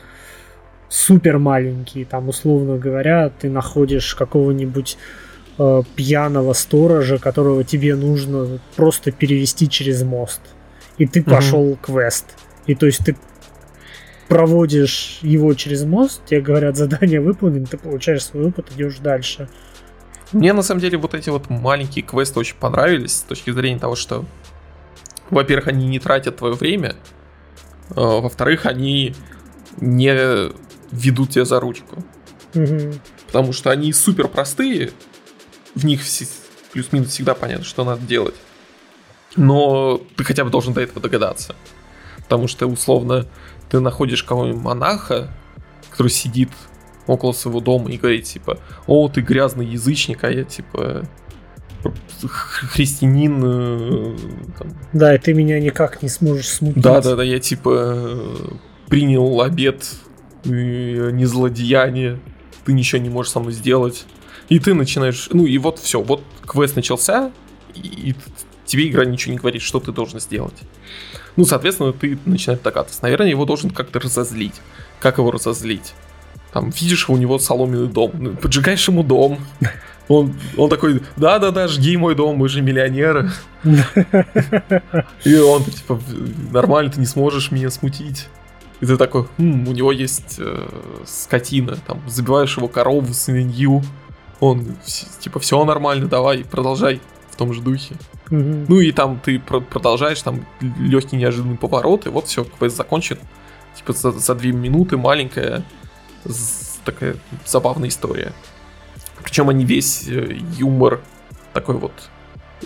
супер 0.89 1.39
маленькие, 1.39 2.07
там, 2.07 2.29
условно 2.29 2.79
говоря, 2.79 3.29
ты 3.29 3.51
находишь 3.51 4.14
какого-нибудь 4.14 4.97
э, 5.59 5.83
пьяного 5.95 6.55
сторожа, 6.55 7.18
которого 7.18 7.62
тебе 7.62 7.95
нужно 7.95 8.59
просто 8.74 9.12
перевести 9.12 9.68
через 9.68 10.03
мост. 10.03 10.41
И 10.97 11.07
ты 11.07 11.20
угу. 11.20 11.31
пошел 11.31 11.79
квест. 11.81 12.24
И 12.66 12.74
то 12.74 12.87
есть 12.87 13.05
ты 13.05 13.16
проводишь 14.29 15.18
его 15.22 15.55
через 15.55 15.85
мост, 15.85 16.20
тебе 16.26 16.41
говорят, 16.41 16.76
задание 16.76 17.20
выполнено, 17.20 17.66
ты 17.66 17.79
получаешь 17.79 18.24
свой 18.24 18.47
опыт, 18.47 18.70
идешь 18.74 18.99
дальше. 18.99 19.49
Мне 20.33 20.53
на 20.53 20.62
самом 20.62 20.81
деле 20.81 20.99
вот 20.99 21.14
эти 21.14 21.31
вот 21.31 21.49
маленькие 21.49 22.05
квесты 22.05 22.39
очень 22.39 22.57
понравились 22.57 23.16
с 23.16 23.22
точки 23.22 23.51
зрения 23.51 23.79
того, 23.79 23.97
что, 23.97 24.26
во-первых, 25.31 25.68
они 25.68 25.89
не 25.89 25.99
тратят 25.99 26.37
твое 26.37 26.55
время, 26.55 26.97
а, 27.97 28.20
во-вторых, 28.20 28.66
они 28.66 29.14
не 29.79 30.53
ведут 30.91 31.31
тебя 31.31 31.47
за 31.47 31.59
ручку. 31.61 32.05
Угу. 32.55 32.95
Потому 33.26 33.53
что 33.55 33.70
они 33.70 33.93
супер 33.93 34.29
простые, 34.29 34.91
в 35.74 35.85
них 35.85 36.03
плюс-минус 36.72 37.09
всегда 37.09 37.35
понятно, 37.35 37.64
что 37.64 37.85
надо 37.85 38.03
делать. 38.07 38.35
Но 39.37 40.01
ты 40.16 40.24
хотя 40.24 40.45
бы 40.45 40.51
должен 40.51 40.74
до 40.74 40.81
этого 40.81 41.01
догадаться. 41.01 41.55
Потому 42.29 42.47
что, 42.47 42.66
условно, 42.66 43.26
ты 43.70 43.81
находишь 43.81 44.22
кого-нибудь 44.22 44.61
монаха, 44.61 45.31
который 45.91 46.11
сидит 46.11 46.51
около 47.07 47.33
своего 47.33 47.61
дома 47.61 47.91
и 47.91 47.97
говорит, 47.97 48.24
типа, 48.24 48.59
о, 48.87 49.09
ты 49.09 49.22
грязный 49.22 49.64
язычник, 49.64 50.24
а 50.24 50.31
я, 50.31 50.45
типа, 50.45 51.05
христианин. 52.12 53.43
Э, 53.43 54.16
там. 54.59 54.68
Да, 54.93 55.14
и 55.14 55.18
ты 55.18 55.33
меня 55.33 55.59
никак 55.59 56.03
не 56.03 56.11
сможешь 56.11 56.49
смутить. 56.49 56.83
Да, 56.83 57.01
да, 57.01 57.16
да, 57.16 57.22
я, 57.22 57.39
типа, 57.39 58.12
принял 58.89 59.41
обед 59.41 59.89
не 60.45 61.24
злодеяние, 61.24 62.20
ты 62.64 62.72
ничего 62.72 63.01
не 63.01 63.09
можешь 63.09 63.33
со 63.33 63.41
мной 63.41 63.53
сделать. 63.53 64.05
И 64.51 64.59
ты 64.59 64.74
начинаешь, 64.74 65.29
ну 65.33 65.47
и 65.47 65.57
вот 65.59 65.79
все, 65.79 66.03
вот 66.03 66.22
квест 66.47 66.76
начался, 66.76 67.33
и 67.74 68.14
тебе 68.68 68.88
игра 68.88 69.04
ничего 69.04 69.32
не 69.32 69.38
говорит, 69.38 69.62
что 69.62 69.80
ты 69.80 69.92
должен 69.92 70.20
сделать. 70.20 70.54
Ну, 71.36 71.44
соответственно, 71.44 71.92
ты 71.92 72.18
начинаешь 72.24 72.60
догадываться. 72.62 73.02
Наверное, 73.02 73.28
его 73.28 73.44
должен 73.44 73.70
как-то 73.70 73.98
разозлить. 73.98 74.54
Как 75.00 75.18
его 75.18 75.30
разозлить? 75.30 75.94
Там, 76.52 76.70
видишь, 76.70 77.08
у 77.08 77.16
него 77.16 77.38
соломенный 77.38 77.88
дом. 77.88 78.12
Ну, 78.14 78.34
поджигаешь 78.34 78.86
ему 78.88 79.02
дом. 79.02 79.38
Он, 80.08 80.34
он 80.56 80.70
такой, 80.70 81.02
да-да-да, 81.18 81.68
жги 81.68 81.98
мой 81.98 82.14
дом, 82.14 82.36
мы 82.36 82.48
же 82.48 82.62
миллионеры. 82.62 83.30
И 85.22 85.36
он, 85.36 85.62
типа, 85.64 86.00
нормально, 86.50 86.90
ты 86.90 86.98
не 86.98 87.04
сможешь 87.04 87.50
меня 87.50 87.68
смутить. 87.68 88.26
И 88.80 88.86
ты 88.86 88.96
такой, 88.96 89.26
хм, 89.36 89.68
у 89.68 89.72
него 89.72 89.92
есть 89.92 90.36
э, 90.38 90.66
скотина, 91.06 91.76
там, 91.86 92.00
забиваешь 92.08 92.56
его 92.56 92.68
корову, 92.68 93.12
свинью, 93.12 93.82
он, 94.40 94.76
типа, 95.20 95.40
все 95.40 95.62
нормально, 95.62 96.08
давай, 96.08 96.42
продолжай 96.42 97.02
в 97.30 97.36
том 97.36 97.52
же 97.52 97.60
духе. 97.60 97.96
Угу. 98.31 98.66
Ну 98.68 98.81
и 98.81 98.93
там 98.93 99.20
ты 99.20 99.39
продолжаешь, 99.39 100.20
там, 100.22 100.47
легкий 100.61 101.16
неожиданный 101.16 101.57
поворот, 101.57 102.07
и 102.07 102.11
вот 102.11 102.26
все, 102.26 102.45
квест 102.45 102.76
закончен. 102.76 103.18
Типа, 103.76 103.93
за, 103.93 104.12
за 104.12 104.35
две 104.35 104.53
минуты 104.53 104.97
маленькая, 104.97 105.64
такая 106.85 107.16
забавная 107.47 107.89
история. 107.89 108.33
Причем 109.22 109.49
они 109.49 109.64
весь 109.64 110.09
э, 110.09 110.39
юмор 110.57 111.01
такой 111.53 111.76
вот 111.76 111.93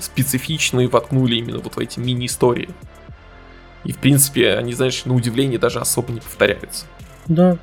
специфичный 0.01 0.87
воткнули 0.87 1.37
именно 1.37 1.59
вот 1.59 1.77
в 1.77 1.79
эти 1.79 1.99
мини-истории. 1.99 2.69
И, 3.85 3.93
в 3.93 3.99
принципе, 3.99 4.55
они, 4.55 4.73
знаешь, 4.73 5.05
на 5.05 5.15
удивление 5.15 5.59
даже 5.59 5.81
особо 5.81 6.13
не 6.13 6.21
повторяются. 6.21 6.87
Да. 7.27 7.59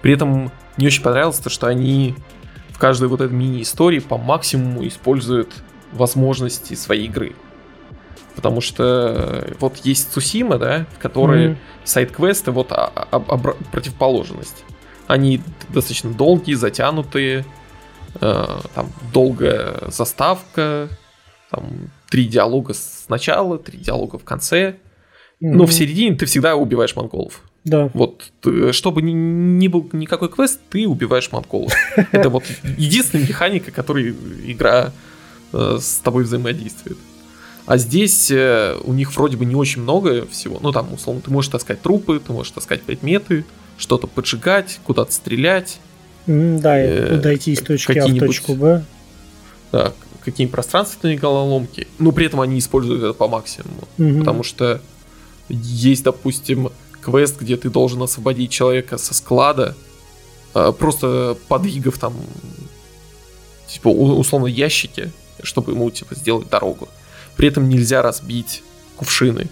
При 0.00 0.12
этом 0.12 0.52
мне 0.76 0.86
очень 0.86 1.02
понравилось 1.02 1.38
то, 1.38 1.50
что 1.50 1.66
они 1.66 2.14
в 2.70 2.78
каждой 2.78 3.08
вот 3.08 3.20
этой 3.20 3.32
мини-истории 3.32 3.98
по 3.98 4.16
максимуму 4.16 4.86
используют 4.86 5.52
возможности 5.94 6.74
своей 6.74 7.06
игры. 7.06 7.34
Потому 8.34 8.60
что 8.60 9.14
э, 9.16 9.52
вот 9.60 9.78
есть 9.84 10.12
Цусима, 10.12 10.58
да, 10.58 10.86
в 10.96 10.98
которой 10.98 11.50
mm-hmm. 11.50 11.56
сайт-квесты 11.84 12.50
вот 12.50 12.72
а, 12.72 12.90
а, 12.94 13.06
а, 13.12 13.38
противоположность. 13.70 14.64
Они 15.06 15.40
достаточно 15.68 16.10
долгие, 16.10 16.54
затянутые, 16.54 17.44
э, 18.20 18.44
там 18.74 18.92
долгая 19.12 19.88
заставка, 19.88 20.88
там 21.50 21.90
три 22.10 22.26
диалога 22.26 22.74
сначала, 22.74 23.58
три 23.58 23.78
диалога 23.78 24.18
в 24.18 24.24
конце. 24.24 24.70
Mm-hmm. 24.70 24.76
Но 25.40 25.66
в 25.66 25.72
середине 25.72 26.16
ты 26.16 26.26
всегда 26.26 26.56
убиваешь 26.56 26.96
монголов. 26.96 27.42
Да. 27.64 27.90
Вот, 27.94 28.30
чтобы 28.72 29.00
ни, 29.00 29.12
ни 29.12 29.68
был 29.68 29.88
никакой 29.92 30.28
квест, 30.28 30.60
ты 30.70 30.86
убиваешь 30.86 31.30
монголов. 31.32 31.72
Это 32.12 32.28
вот 32.28 32.44
единственная 32.76 33.26
механика, 33.26 33.70
которой 33.70 34.14
игра 34.44 34.92
э, 35.54 35.78
с 35.80 36.00
тобой 36.02 36.24
взаимодействует. 36.24 36.98
А 37.66 37.78
здесь 37.78 38.30
э, 38.30 38.76
у 38.84 38.92
них 38.92 39.14
вроде 39.16 39.36
бы 39.36 39.44
не 39.46 39.54
очень 39.54 39.82
много 39.82 40.26
всего. 40.26 40.58
Ну, 40.60 40.70
там, 40.72 40.92
условно, 40.92 41.22
ты 41.22 41.30
можешь 41.30 41.50
таскать 41.50 41.80
трупы, 41.80 42.20
ты 42.24 42.32
можешь 42.32 42.52
таскать 42.52 42.82
предметы, 42.82 43.46
что-то 43.78 44.06
поджигать, 44.06 44.80
куда-то 44.84 45.12
стрелять. 45.12 45.78
Mm, 46.26 46.60
да, 46.60 46.78
э, 46.78 47.16
дойти 47.18 47.52
из 47.52 47.60
точки 47.60 47.98
А 47.98 48.06
в 48.06 48.18
точку 48.18 48.54
Б. 48.54 48.84
Да, 49.72 49.92
какие 50.22 50.46
пространственные 50.46 51.16
головоломки. 51.16 51.88
Но 51.98 52.12
при 52.12 52.26
этом 52.26 52.42
они 52.42 52.58
используют 52.58 53.02
это 53.02 53.14
по 53.14 53.28
максимуму. 53.28 53.88
Mm-hmm. 53.96 54.18
Потому 54.18 54.42
что 54.42 54.82
есть, 55.48 56.04
допустим, 56.04 56.70
квест, 57.00 57.40
где 57.40 57.56
ты 57.56 57.70
должен 57.70 58.02
освободить 58.02 58.50
человека 58.50 58.98
со 58.98 59.14
склада, 59.14 59.74
э, 60.54 60.72
просто 60.78 61.36
подвигав 61.48 61.96
там, 61.98 62.14
типа, 63.68 63.88
условно, 63.88 64.46
ящики, 64.46 65.10
чтобы 65.44 65.72
ему, 65.72 65.90
типа, 65.90 66.14
сделать 66.14 66.48
дорогу. 66.48 66.88
При 67.36 67.48
этом 67.48 67.68
нельзя 67.68 68.02
разбить 68.02 68.62
кувшины 68.96 69.48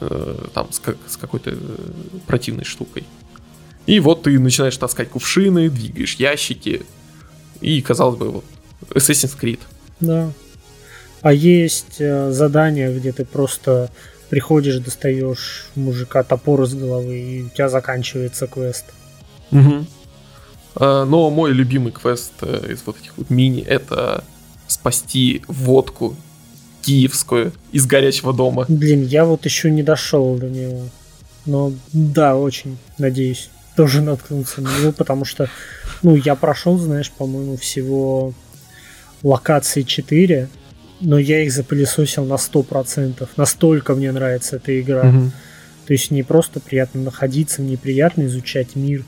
э, 0.00 0.46
там 0.54 0.72
с, 0.72 0.78
как, 0.78 0.96
с 1.06 1.16
какой-то 1.16 1.50
э, 1.50 1.56
противной 2.26 2.64
штукой. 2.64 3.04
И 3.86 4.00
вот 4.00 4.22
ты 4.22 4.38
начинаешь 4.38 4.76
таскать 4.76 5.10
кувшины, 5.10 5.70
двигаешь 5.70 6.16
ящики. 6.16 6.82
И, 7.60 7.80
казалось 7.80 8.18
бы, 8.18 8.30
вот 8.30 8.44
Assassin's 8.90 9.36
Creed. 9.38 9.60
Да. 10.00 10.30
А 11.22 11.32
есть 11.32 12.00
э, 12.00 12.30
задания, 12.30 12.92
где 12.96 13.12
ты 13.12 13.24
просто 13.24 13.90
приходишь, 14.28 14.76
достаешь 14.76 15.66
мужика 15.74 16.22
топор 16.22 16.62
из 16.62 16.74
головы, 16.74 17.18
и 17.18 17.42
у 17.44 17.48
тебя 17.48 17.68
заканчивается 17.68 18.46
квест. 18.46 18.84
Угу. 19.50 19.86
Но 20.80 21.30
мой 21.30 21.52
любимый 21.52 21.92
квест 21.92 22.32
э, 22.42 22.72
из 22.72 22.82
вот 22.84 23.00
этих 23.00 23.16
вот 23.16 23.30
мини 23.30 23.62
это 23.62 24.22
спасти 24.80 25.42
водку 25.48 26.16
киевскую 26.82 27.52
из 27.72 27.86
горячего 27.86 28.32
дома. 28.32 28.64
Блин, 28.68 29.04
я 29.04 29.24
вот 29.24 29.44
еще 29.44 29.70
не 29.70 29.82
дошел 29.82 30.36
до 30.36 30.48
него. 30.48 30.88
Но 31.46 31.72
да, 31.92 32.36
очень 32.36 32.78
надеюсь 32.98 33.50
тоже 33.76 34.02
наткнуться 34.02 34.60
на 34.60 34.68
него, 34.78 34.92
потому 34.92 35.24
что, 35.24 35.48
ну, 36.02 36.16
я 36.16 36.34
прошел, 36.34 36.78
знаешь, 36.78 37.10
по-моему, 37.10 37.56
всего 37.56 38.32
локации 39.22 39.82
4, 39.82 40.48
но 41.00 41.18
я 41.18 41.42
их 41.42 41.52
запылесосил 41.52 42.24
на 42.24 42.34
100%. 42.34 43.28
Настолько 43.36 43.94
мне 43.94 44.12
нравится 44.12 44.56
эта 44.56 44.80
игра. 44.80 45.08
Угу. 45.08 45.30
То 45.86 45.92
есть 45.92 46.10
не 46.10 46.22
просто 46.22 46.60
приятно 46.60 47.02
находиться, 47.02 47.62
мне 47.62 47.78
приятно 47.78 48.26
изучать 48.26 48.76
мир. 48.76 49.04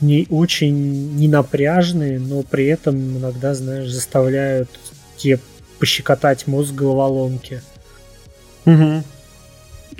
Не 0.00 0.26
очень 0.30 1.16
ненапряжные, 1.16 2.18
но 2.18 2.42
при 2.42 2.66
этом 2.66 3.18
иногда, 3.18 3.54
знаешь, 3.54 3.90
заставляют 3.90 4.68
тебе 5.16 5.40
пощекотать 5.78 6.46
мозг 6.46 6.72
головоломки. 6.72 7.62
Угу. 8.64 9.04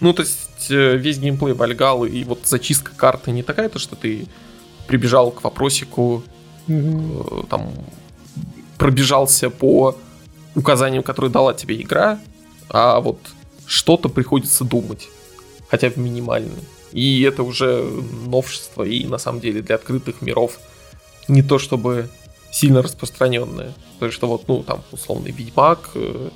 Ну, 0.01 0.13
то 0.13 0.23
есть 0.23 0.71
э, 0.71 0.97
весь 0.97 1.19
геймплей 1.19 1.55
Вальгалы 1.55 2.09
и 2.09 2.25
вот 2.25 2.47
зачистка 2.47 2.93
карты 2.97 3.31
не 3.31 3.43
такая, 3.43 3.69
то 3.69 3.79
что 3.79 3.97
ты 3.97 4.27
прибежал 4.87 5.31
к 5.31 5.43
вопросику, 5.45 6.23
угу. 6.69 7.47
там 7.49 7.73
пробежался 8.79 9.51
по 9.51 9.97
указаниям, 10.55 11.03
которые 11.03 11.31
дала 11.31 11.55
тебе 11.55 11.81
игра, 11.81 12.19
а 12.69 13.01
вот 13.01 13.19
что-то 13.67 14.09
приходится 14.09 14.65
думать, 14.65 15.09
хотя 15.69 15.91
бы 15.91 16.01
минимально. 16.01 16.55
И 16.93 17.23
это 17.23 17.43
уже 17.43 17.83
новшество, 18.27 18.83
и 18.83 19.07
на 19.07 19.19
самом 19.19 19.41
деле 19.41 19.61
для 19.63 19.75
открытых 19.75 20.23
миров 20.23 20.59
не 21.29 21.43
то 21.43 21.59
чтобы 21.59 22.09
сильно 22.57 22.81
распространенное. 22.81 23.75
То 23.99 24.07
есть, 24.07 24.17
что 24.17 24.29
вот, 24.29 24.49
ну, 24.49 24.63
там, 24.63 24.83
условный 24.91 25.31
Ведьмак, 25.31 25.91
э, 25.95 26.31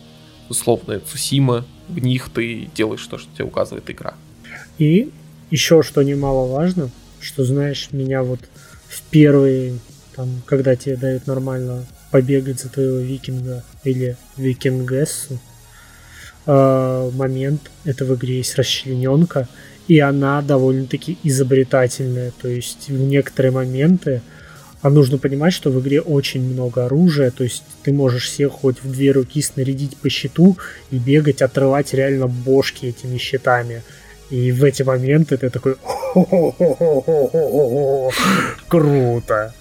условная 0.51 1.01
Цусима, 1.01 1.65
в 1.89 1.99
них 1.99 2.29
ты 2.29 2.69
делаешь 2.75 3.07
то, 3.07 3.17
что 3.17 3.33
тебе 3.35 3.47
указывает 3.47 3.89
игра. 3.89 4.15
И 4.77 5.11
еще 5.51 5.83
что 5.83 6.03
немаловажно, 6.03 6.91
что, 7.21 7.45
знаешь, 7.45 7.89
меня 7.93 8.23
вот 8.23 8.41
в 8.87 9.01
первые, 9.11 9.79
там, 10.15 10.43
когда 10.45 10.77
тебе 10.77 10.97
дают 10.97 11.27
нормально 11.27 11.87
побегать 12.11 12.61
за 12.61 12.69
твоего 12.69 12.99
викинга 12.99 13.65
или 13.85 14.19
викингессу, 14.37 15.39
э, 16.45 17.11
момент, 17.15 17.71
это 17.85 18.05
в 18.05 18.15
игре 18.15 18.39
есть 18.39 18.57
расчлененка, 18.57 19.49
и 19.89 19.99
она 19.99 20.43
довольно-таки 20.43 21.17
изобретательная, 21.23 22.33
то 22.43 22.49
есть 22.49 22.89
в 22.89 23.01
некоторые 23.01 23.53
моменты 23.53 24.21
а 24.83 24.91
нужно 24.91 25.19
понимать, 25.19 25.53
что 25.53 25.71
в 25.71 25.81
игре 25.81 26.01
очень 26.01 26.43
много 26.43 26.87
оружия, 26.87 27.31
то 27.31 27.45
есть 27.45 27.63
ты 27.83 27.93
можешь 27.93 28.29
всех 28.29 28.53
хоть 28.53 28.83
в 28.83 28.91
две 28.91 29.13
руки 29.13 29.43
снарядить 29.43 29.97
по 29.97 30.09
щиту 30.09 30.57
и 30.91 30.97
бегать, 30.97 31.43
отрывать 31.43 31.93
реально 31.93 32.27
бошки 32.29 32.87
этими 32.87 33.19
щитами. 33.19 33.83
И 34.31 34.53
в 34.53 34.65
эти 34.65 34.83
моменты 34.83 35.37
ты 35.37 35.51
такой 35.51 35.77
круто. 38.69 39.55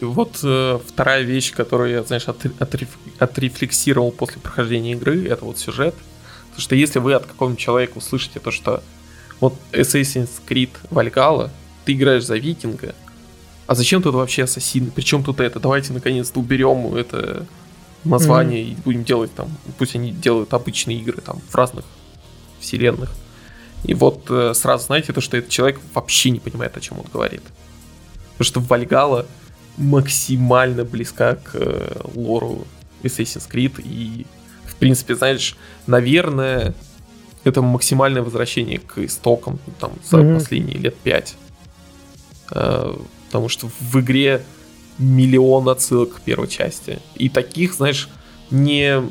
И 0.00 0.04
вот 0.04 0.40
э, 0.42 0.78
вторая 0.86 1.22
вещь, 1.22 1.52
которую 1.52 1.92
я, 1.92 2.02
знаешь, 2.02 2.26
от, 2.26 2.44
отреф, 2.58 2.88
отрефлексировал 3.20 4.10
после 4.10 4.40
прохождения 4.40 4.92
игры, 4.92 5.28
это 5.28 5.44
вот 5.44 5.58
сюжет. 5.58 5.94
Потому 6.48 6.62
что 6.62 6.74
если 6.74 6.98
вы 6.98 7.14
от 7.14 7.26
какого-нибудь 7.26 7.60
человека 7.60 7.98
услышите 7.98 8.40
то, 8.40 8.50
что 8.50 8.82
вот 9.38 9.54
Assassin's 9.70 10.30
Creed 10.48 10.70
Valhalla, 10.90 11.50
ты 11.84 11.92
играешь 11.92 12.24
за 12.24 12.36
викинга, 12.36 12.94
а 13.72 13.74
зачем 13.74 14.02
тут 14.02 14.14
вообще 14.14 14.42
ассасины? 14.42 14.90
Причем 14.94 15.24
тут 15.24 15.40
это? 15.40 15.58
Давайте 15.58 15.94
наконец-то 15.94 16.38
уберем 16.38 16.94
это 16.94 17.46
название 18.04 18.62
mm-hmm. 18.62 18.72
и 18.72 18.82
будем 18.84 19.02
делать 19.02 19.34
там, 19.34 19.48
пусть 19.78 19.96
они 19.96 20.12
делают 20.12 20.52
обычные 20.52 20.98
игры 20.98 21.22
там 21.22 21.40
в 21.48 21.54
разных 21.54 21.86
вселенных. 22.60 23.10
И 23.84 23.94
вот 23.94 24.26
э, 24.28 24.52
сразу 24.52 24.84
знаете 24.84 25.14
то, 25.14 25.22
что 25.22 25.38
этот 25.38 25.48
человек 25.48 25.80
вообще 25.94 26.28
не 26.28 26.38
понимает, 26.38 26.76
о 26.76 26.80
чем 26.80 26.98
он 26.98 27.06
говорит. 27.10 27.40
Потому 28.32 28.44
что 28.44 28.60
Вальгала 28.60 29.26
максимально 29.78 30.84
близка 30.84 31.36
к 31.36 31.52
э, 31.54 31.96
лору 32.14 32.66
Assassin's 33.02 33.50
Creed 33.50 33.80
и 33.82 34.26
в 34.66 34.76
принципе, 34.76 35.14
знаешь, 35.14 35.56
наверное, 35.86 36.74
это 37.44 37.62
максимальное 37.62 38.20
возвращение 38.20 38.80
к 38.80 38.98
истокам 38.98 39.58
там 39.80 39.92
за 40.04 40.18
mm-hmm. 40.18 40.34
последние 40.34 40.76
лет 40.76 40.94
пять. 40.98 41.36
Э, 42.50 42.94
потому 43.32 43.48
что 43.48 43.70
в 43.80 43.98
игре 43.98 44.44
миллион 44.98 45.68
отсылок 45.70 46.16
к 46.16 46.20
первой 46.20 46.48
части. 46.48 47.00
И 47.14 47.30
таких, 47.30 47.72
знаешь, 47.72 48.10
не 48.50 49.02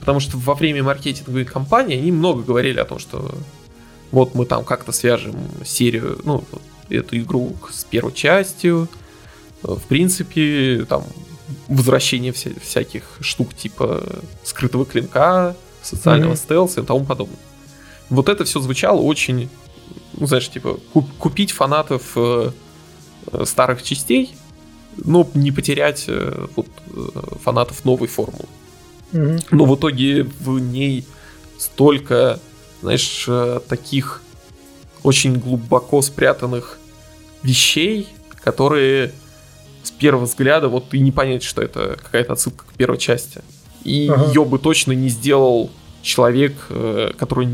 Потому 0.00 0.18
что 0.18 0.38
во 0.38 0.54
время 0.54 0.82
маркетинговой 0.82 1.44
кампании 1.44 1.98
они 1.98 2.10
много 2.10 2.42
говорили 2.42 2.80
о 2.80 2.86
том, 2.86 2.98
что 2.98 3.30
вот 4.10 4.34
мы 4.34 4.46
там 4.46 4.64
как-то 4.64 4.92
свяжем 4.92 5.36
серию, 5.64 6.18
ну, 6.24 6.42
эту 6.88 7.18
игру 7.18 7.54
с 7.70 7.84
первой 7.84 8.12
частью. 8.12 8.88
В 9.62 9.82
принципе, 9.82 10.86
там 10.88 11.04
возвращение 11.68 12.32
вся, 12.32 12.50
всяких 12.62 13.18
штук 13.20 13.54
типа 13.54 14.02
скрытого 14.42 14.86
клинка, 14.86 15.54
социального 15.82 16.32
mm-hmm. 16.32 16.36
стелса 16.36 16.80
и 16.80 16.84
тому 16.84 17.04
подобное. 17.04 17.38
Вот 18.08 18.30
это 18.30 18.44
все 18.44 18.58
звучало 18.60 19.00
очень, 19.00 19.50
ну, 20.14 20.26
знаешь, 20.26 20.48
типа, 20.48 20.80
куп- 20.94 21.12
купить 21.18 21.52
фанатов 21.52 22.12
э, 22.16 22.50
старых 23.44 23.82
частей, 23.82 24.34
но 24.96 25.28
не 25.34 25.50
потерять 25.50 26.04
э, 26.08 26.46
вот, 26.56 26.66
э, 26.94 27.36
фанатов 27.42 27.84
новой 27.84 28.08
формулы. 28.08 28.46
Mm-hmm. 29.12 29.46
Но 29.50 29.64
в 29.64 29.76
итоге 29.76 30.24
в 30.24 30.58
ней 30.58 31.06
столько, 31.58 32.40
знаешь, 32.82 33.24
э, 33.28 33.60
таких 33.68 34.22
очень 35.02 35.38
глубоко 35.38 36.02
спрятанных 36.02 36.78
вещей, 37.42 38.08
которые 38.42 39.12
с 39.82 39.90
первого 39.90 40.24
взгляда 40.24 40.68
вот 40.68 40.92
и 40.92 41.00
не 41.00 41.12
понять, 41.12 41.42
что 41.42 41.62
это 41.62 41.98
какая-то 42.02 42.34
отсылка 42.34 42.64
к 42.64 42.72
первой 42.74 42.98
части. 42.98 43.42
И 43.84 44.08
ага. 44.08 44.26
ее 44.26 44.44
бы 44.44 44.58
точно 44.58 44.92
не 44.92 45.08
сделал 45.08 45.70
человек, 46.02 46.54
э, 46.68 47.12
который, 47.18 47.48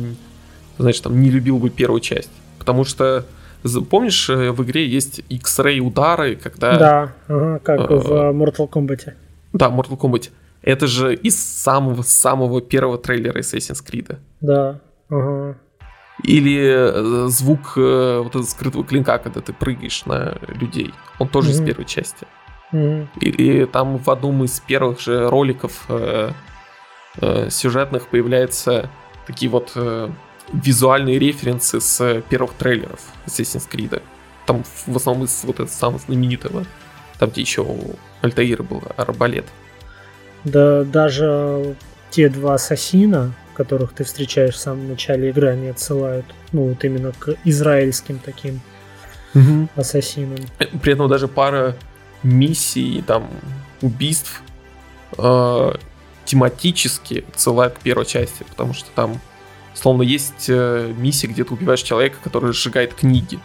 знаешь, 0.79 1.01
там 1.01 1.21
не 1.21 1.31
любил 1.31 1.59
бы 1.59 1.71
первую 1.71 2.01
часть. 2.01 2.31
Потому 2.59 2.85
что 2.85 3.27
Помнишь, 3.91 4.29
э, 4.31 4.51
в 4.53 4.63
игре 4.65 4.87
есть 4.87 5.21
X-Ray 5.29 5.81
удары, 5.81 6.37
когда... 6.37 6.79
Да, 6.79 7.13
ага, 7.29 7.59
как 7.61 7.91
э, 7.91 7.95
в 7.95 8.11
Mortal 8.33 8.69
Kombat. 8.69 9.15
Да, 9.53 9.67
Mortal 9.69 9.99
Kombat. 9.99 10.31
Это 10.63 10.87
же 10.87 11.15
из 11.15 11.43
самого-самого 11.43 12.61
первого 12.61 12.99
трейлера 12.99 13.39
Assassin's 13.39 13.85
Creed. 13.85 14.17
Да, 14.41 14.81
ага. 15.09 15.57
Или 16.23 16.61
э, 16.65 17.29
звук 17.29 17.77
вот 17.77 18.29
этого 18.29 18.43
скрытого 18.43 18.85
клинка, 18.85 19.19
когда 19.19 19.41
ты 19.41 19.53
прыгаешь 19.53 20.07
на 20.07 20.39
людей. 20.49 20.95
Он 21.19 21.29
тоже 21.29 21.51
mm-hmm. 21.51 21.53
из 21.53 21.67
первой 21.67 21.85
части. 21.85 22.27
Mm-hmm. 22.73 23.09
Или 23.21 23.65
там 23.67 23.99
в 23.99 24.11
одном 24.11 24.45
из 24.45 24.61
первых 24.61 25.01
же 25.01 25.29
роликов 25.29 25.85
э, 25.89 26.31
э, 27.21 27.51
сюжетных 27.51 28.09
появляются 28.09 28.91
такие 29.27 29.51
вот 29.51 29.73
э, 29.77 30.11
визуальные 30.53 31.19
референсы 31.19 31.81
с 31.81 32.23
первых 32.29 32.53
трейлеров 32.55 33.01
Assassin's 33.27 33.69
Creed. 33.71 34.03
Там 34.47 34.65
в 34.87 34.97
основном 34.97 35.25
из 35.25 35.43
вот 35.45 35.57
этого 35.57 35.69
самого 35.69 35.99
знаменитого. 35.99 36.65
Там, 37.19 37.31
где 37.31 37.41
еще 37.41 37.63
у 37.63 37.97
Альтаира 38.21 38.63
был 38.63 38.83
арбалет. 38.97 39.47
Да 40.45 40.85
даже 40.85 41.77
те 42.11 42.29
два 42.29 42.55
ассасина, 42.55 43.35
которых 43.55 43.93
ты 43.93 44.05
встречаешь 44.05 44.55
в 44.55 44.59
самом 44.59 44.89
начале 44.89 45.31
игры, 45.31 45.49
они 45.49 45.69
отсылают, 45.69 46.27
ну, 46.53 46.69
вот 46.69 46.85
именно 46.85 47.13
к 47.13 47.35
израильским 47.45 48.19
таким 48.19 48.61
угу. 49.35 49.69
ассасинам. 49.75 50.39
При 50.83 50.93
этом 50.93 51.09
даже 51.09 51.27
пара 51.27 51.75
миссий, 52.23 53.03
там, 53.07 53.29
убийств 53.83 54.43
э, 55.19 55.73
тематически 56.25 57.25
отсылают 57.33 57.75
к 57.75 57.81
первой 57.81 58.05
части, 58.05 58.45
потому 58.45 58.75
что 58.75 58.91
там, 58.95 59.21
словно, 59.77 60.03
есть 60.03 60.47
э, 60.49 60.93
миссия, 60.97 61.27
где 61.27 61.45
ты 61.45 61.53
убиваешь 61.55 61.83
человека, 61.83 62.17
который 62.23 62.53
сжигает 62.53 62.95
книги. 62.95 63.39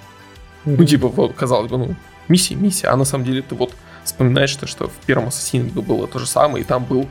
Угу. 0.66 0.76
Ну, 0.78 0.86
типа, 0.86 1.08
вот, 1.10 1.34
казалось 1.34 1.70
бы, 1.70 1.78
ну, 1.78 1.96
миссия, 2.28 2.56
миссия, 2.56 2.88
а 2.88 2.96
на 2.96 3.06
самом 3.06 3.26
деле 3.26 3.42
ты 3.42 3.56
вот 3.56 3.74
вспоминаешь, 4.04 4.56
то, 4.56 4.66
что 4.66 4.88
в 4.88 4.94
первом 5.06 5.28
Ассасине 5.28 5.70
было 5.70 6.08
то 6.08 6.20
же 6.20 6.26
самое, 6.26 6.64
и 6.64 6.68
там 6.68 6.86
был 6.86 7.08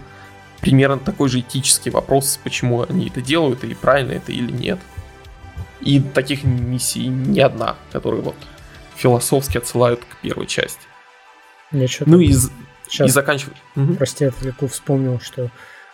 примерно 0.60 0.98
такой 0.98 1.28
же 1.28 1.40
этический 1.40 1.90
вопрос, 1.90 2.40
почему 2.42 2.82
они 2.88 3.08
это 3.08 3.20
делают, 3.20 3.64
и 3.64 3.74
правильно 3.74 4.12
это 4.12 4.32
или 4.32 4.50
нет. 4.50 4.78
И 5.80 6.00
таких 6.00 6.44
миссий 6.44 7.06
не 7.06 7.40
одна, 7.40 7.76
которые 7.92 8.22
вот 8.22 8.36
философски 8.96 9.58
отсылают 9.58 10.00
к 10.00 10.16
первой 10.20 10.46
части. 10.46 10.80
Я 11.72 11.86
ну 12.04 12.18
и, 12.18 12.34
Сейчас, 12.88 13.08
и 13.08 13.10
заканчивать. 13.10 13.56
Прости, 13.96 14.24
отвлеку, 14.24 14.66
вспомнил, 14.66 15.20
что 15.20 15.50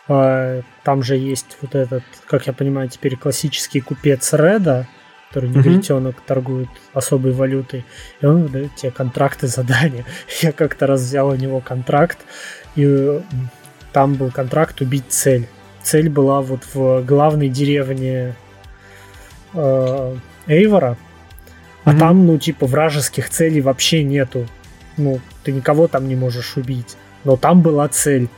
там 0.06 1.02
же 1.02 1.16
есть 1.16 1.56
вот 1.60 1.74
этот, 1.74 2.04
как 2.26 2.46
я 2.46 2.52
понимаю, 2.52 2.88
теперь 2.88 3.16
классический 3.16 3.80
купец 3.80 4.32
Реда, 4.32 4.86
который 5.28 5.50
негритенок 5.50 6.16
угу. 6.16 6.24
торгует 6.26 6.68
особой 6.92 7.32
валютой, 7.32 7.84
и 8.20 8.26
он 8.26 8.44
выдает 8.44 8.74
тебе 8.76 8.92
контракты 8.92 9.46
задания. 9.48 10.04
Я 10.40 10.52
как-то 10.52 10.86
раз 10.86 11.00
взял 11.00 11.28
у 11.28 11.34
него 11.34 11.60
контракт, 11.60 12.18
и 12.76 13.20
там 13.92 14.14
был 14.14 14.30
контракт 14.30 14.80
убить 14.80 15.06
цель. 15.08 15.48
Цель 15.82 16.08
была 16.08 16.40
вот 16.40 16.62
в 16.74 17.02
главной 17.02 17.48
деревне 17.48 18.34
э, 19.54 20.16
Эйвора, 20.46 20.96
а 21.84 21.92
mm-hmm. 21.92 21.98
там, 21.98 22.26
ну, 22.26 22.38
типа, 22.38 22.66
вражеских 22.66 23.30
целей 23.30 23.60
вообще 23.60 24.02
нету. 24.02 24.46
Ну, 24.96 25.20
ты 25.44 25.52
никого 25.52 25.86
там 25.86 26.08
не 26.08 26.16
можешь 26.16 26.56
убить. 26.56 26.96
Но 27.22 27.36
там 27.36 27.62
была 27.62 27.86
цель. 27.88 28.28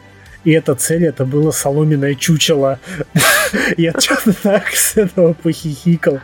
И 0.48 0.52
эта 0.52 0.74
цель, 0.74 1.04
это 1.04 1.26
было 1.26 1.50
соломенное 1.50 2.14
чучело. 2.14 2.80
Я 3.76 3.92
что-то 3.92 4.32
так 4.32 4.68
с 4.68 4.96
этого 4.96 5.34
похихикал. 5.34 6.20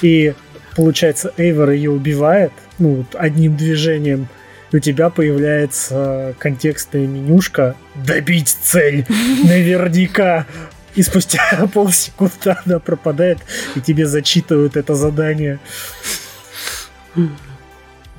И, 0.00 0.32
получается, 0.74 1.34
Эйвор 1.36 1.68
ее 1.68 1.90
убивает, 1.90 2.52
ну, 2.78 3.04
одним 3.12 3.58
движением– 3.58 4.28
у 4.72 4.78
тебя 4.78 5.10
появляется 5.10 6.34
контекстная 6.38 7.06
менюшка 7.06 7.74
«Добить 7.96 8.48
цель! 8.48 9.04
Наверняка!» 9.44 10.46
И 10.94 11.02
спустя 11.02 11.40
полсекунды 11.74 12.56
она 12.64 12.78
пропадает, 12.78 13.40
и 13.74 13.80
тебе 13.80 14.06
зачитывают 14.06 14.76
это 14.76 14.94
задание. 14.94 15.58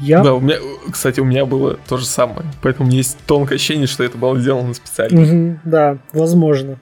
Я... 0.01 0.23
Да, 0.23 0.33
у 0.33 0.39
меня, 0.39 0.57
кстати, 0.91 1.19
у 1.19 1.25
меня 1.25 1.45
было 1.45 1.77
то 1.87 1.97
же 1.97 2.05
самое. 2.05 2.43
Поэтому 2.61 2.85
у 2.85 2.87
меня 2.87 2.97
есть 2.97 3.17
тонкое 3.27 3.57
ощущение, 3.57 3.87
что 3.87 4.03
это 4.03 4.17
было 4.17 4.37
сделано 4.39 4.73
специально. 4.73 5.21
Угу, 5.21 5.59
да, 5.65 5.99
возможно. 6.11 6.79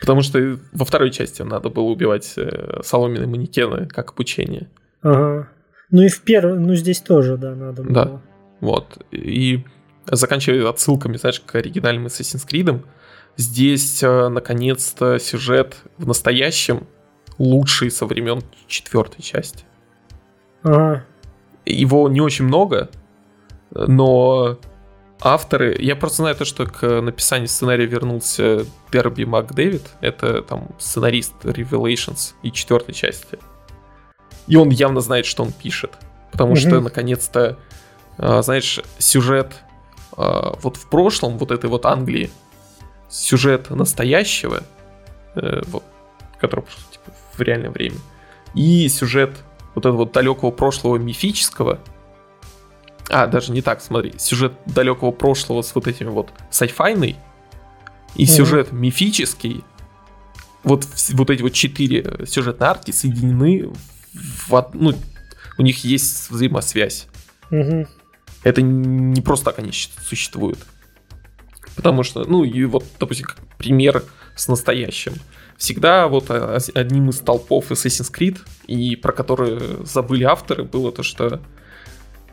Потому 0.00 0.22
что 0.22 0.58
во 0.72 0.84
второй 0.84 1.10
части 1.10 1.42
надо 1.42 1.70
было 1.70 1.84
убивать 1.84 2.34
э, 2.36 2.80
соломенные 2.84 3.26
манекены 3.26 3.86
как 3.86 4.12
обучение. 4.12 4.68
Ага. 5.02 5.48
Ну 5.90 6.02
и 6.02 6.08
в 6.08 6.20
первом, 6.22 6.66
ну 6.66 6.74
здесь 6.74 7.00
тоже, 7.00 7.36
да, 7.36 7.54
надо 7.54 7.82
было. 7.82 7.94
Да. 7.94 8.20
Вот. 8.60 9.04
И 9.10 9.64
заканчивая 10.06 10.68
отсылками, 10.68 11.16
знаешь, 11.16 11.40
к 11.40 11.54
оригинальным 11.54 12.06
Assassin's 12.06 12.46
Creed, 12.46 12.82
здесь, 13.36 14.02
э, 14.02 14.28
наконец-то, 14.28 15.18
сюжет 15.18 15.76
в 15.96 16.06
настоящем 16.06 16.86
лучший 17.38 17.90
со 17.90 18.06
времен 18.06 18.42
четвертой 18.66 19.22
части. 19.22 19.64
Ага. 20.62 21.04
Его 21.68 22.08
не 22.08 22.20
очень 22.20 22.44
много, 22.44 22.90
но 23.70 24.58
авторы... 25.20 25.76
Я 25.78 25.96
просто 25.96 26.18
знаю 26.18 26.36
то, 26.36 26.44
что 26.44 26.66
к 26.66 27.00
написанию 27.00 27.48
сценария 27.48 27.86
вернулся 27.86 28.64
Дерби 28.92 29.24
МакДэвид. 29.24 29.82
Это 30.00 30.42
там 30.42 30.68
сценарист 30.78 31.34
Revelations 31.42 32.34
и 32.42 32.52
четвертой 32.52 32.94
части. 32.94 33.38
И 34.46 34.56
он 34.56 34.70
явно 34.70 35.00
знает, 35.00 35.26
что 35.26 35.42
он 35.42 35.52
пишет. 35.52 35.92
Потому 36.32 36.52
угу. 36.52 36.60
что, 36.60 36.80
наконец-то, 36.80 37.58
а, 38.16 38.42
знаешь, 38.42 38.80
сюжет 38.98 39.52
а, 40.16 40.56
вот 40.62 40.76
в 40.76 40.88
прошлом, 40.88 41.38
вот 41.38 41.50
этой 41.50 41.68
вот 41.68 41.86
Англии, 41.86 42.30
сюжет 43.08 43.70
настоящего, 43.70 44.62
э, 45.34 45.62
вот, 45.66 45.82
который 46.38 46.64
типа, 46.90 47.10
в 47.36 47.40
реальное 47.40 47.70
время, 47.70 47.96
и 48.54 48.86
сюжет 48.88 49.30
вот 49.78 49.86
этого 49.86 49.98
вот 49.98 50.12
далекого 50.12 50.50
прошлого 50.50 50.96
мифического, 50.96 51.80
а, 53.10 53.26
даже 53.26 53.52
не 53.52 53.62
так, 53.62 53.80
смотри, 53.80 54.12
сюжет 54.18 54.52
далекого 54.66 55.12
прошлого 55.12 55.62
с 55.62 55.74
вот 55.74 55.86
этим 55.86 56.10
вот 56.10 56.30
сайфайной, 56.50 57.16
и 58.14 58.24
mm-hmm. 58.24 58.26
сюжет 58.26 58.72
мифический, 58.72 59.64
вот, 60.62 60.86
вот 61.10 61.30
эти 61.30 61.42
вот 61.42 61.52
четыре 61.52 62.26
сюжетные 62.26 62.68
арки 62.68 62.90
соединены 62.90 63.70
в, 64.12 64.70
ну, 64.74 64.94
у 65.56 65.62
них 65.62 65.84
есть 65.84 66.30
взаимосвязь. 66.30 67.06
Угу. 67.50 67.86
Это 68.44 68.62
не 68.62 69.20
просто 69.20 69.46
так 69.46 69.58
они 69.58 69.72
существуют. 69.72 70.58
Потому 71.76 72.02
что, 72.02 72.24
ну, 72.24 72.44
и 72.44 72.64
вот, 72.64 72.84
допустим, 72.98 73.26
как 73.26 73.38
пример 73.56 74.04
с 74.34 74.48
настоящим. 74.48 75.14
Всегда 75.58 76.06
вот 76.06 76.30
одним 76.30 77.10
из 77.10 77.18
толпов 77.18 77.72
Assassin's 77.72 78.12
Creed, 78.12 78.38
и 78.68 78.94
про 78.94 79.12
которые 79.12 79.84
забыли 79.84 80.22
авторы, 80.22 80.62
было 80.62 80.92
то, 80.92 81.02
что 81.02 81.40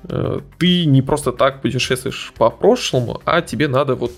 э, 0.04 0.40
ты 0.60 0.86
не 0.86 1.02
просто 1.02 1.32
так 1.32 1.64
путешествуешь 1.64 2.32
по 2.38 2.52
прошлому, 2.52 3.22
а 3.26 3.42
тебе 3.42 3.68
надо 3.68 3.96
вот 3.96 4.12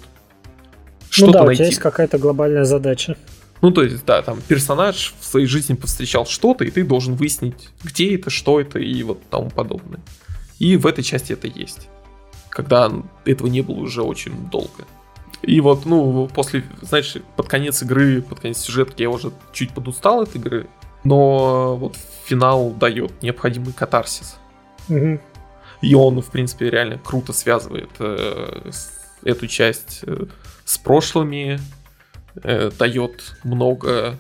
что-то 1.09 1.27
ну 1.27 1.33
да, 1.33 1.43
найти. 1.45 1.53
у 1.53 1.55
тебя 1.55 1.65
есть 1.67 1.79
какая-то 1.79 2.17
глобальная 2.17 2.65
задача. 2.65 3.15
Ну, 3.61 3.71
то 3.71 3.81
есть, 3.81 4.05
да, 4.05 4.21
там 4.21 4.41
персонаж 4.45 5.15
в 5.19 5.25
своей 5.25 5.47
жизни 5.47 5.73
повстречал 5.73 6.25
что-то, 6.25 6.65
и 6.65 6.69
ты 6.69 6.83
должен 6.83 7.15
выяснить, 7.15 7.69
где 7.83 8.13
это, 8.13 8.29
что 8.29 8.59
это 8.59 8.77
и 8.77 9.01
вот 9.03 9.21
тому 9.29 9.49
подобное. 9.49 10.01
И 10.59 10.75
в 10.75 10.85
этой 10.85 11.03
части 11.03 11.31
это 11.31 11.47
есть. 11.47 11.87
Когда 12.49 12.91
этого 13.23 13.47
не 13.47 13.61
было 13.61 13.77
уже 13.77 14.01
очень 14.01 14.49
долго. 14.49 14.85
И 15.41 15.61
вот, 15.61 15.85
ну, 15.85 16.27
после, 16.33 16.63
знаешь, 16.81 17.15
под 17.35 17.47
конец 17.47 17.81
игры, 17.83 18.21
под 18.21 18.39
конец 18.39 18.57
сюжетки 18.59 19.03
я 19.03 19.09
уже 19.09 19.31
чуть 19.53 19.73
подустал 19.73 20.21
от 20.21 20.35
игры, 20.35 20.67
но 21.03 21.75
вот 21.75 21.95
финал 22.25 22.71
дает 22.71 23.21
необходимый 23.21 23.73
катарсис. 23.73 24.37
Угу. 24.89 25.19
И 25.81 25.95
он, 25.95 26.21
в 26.21 26.31
принципе, 26.31 26.69
реально 26.69 26.97
круто 26.97 27.33
связывает 27.33 27.89
э, 27.99 28.71
эту 29.23 29.47
часть 29.47 29.99
э, 30.03 30.25
с 30.65 30.77
прошлыми, 30.77 31.59
э, 32.43 32.71
дает 32.77 33.37
много 33.43 34.17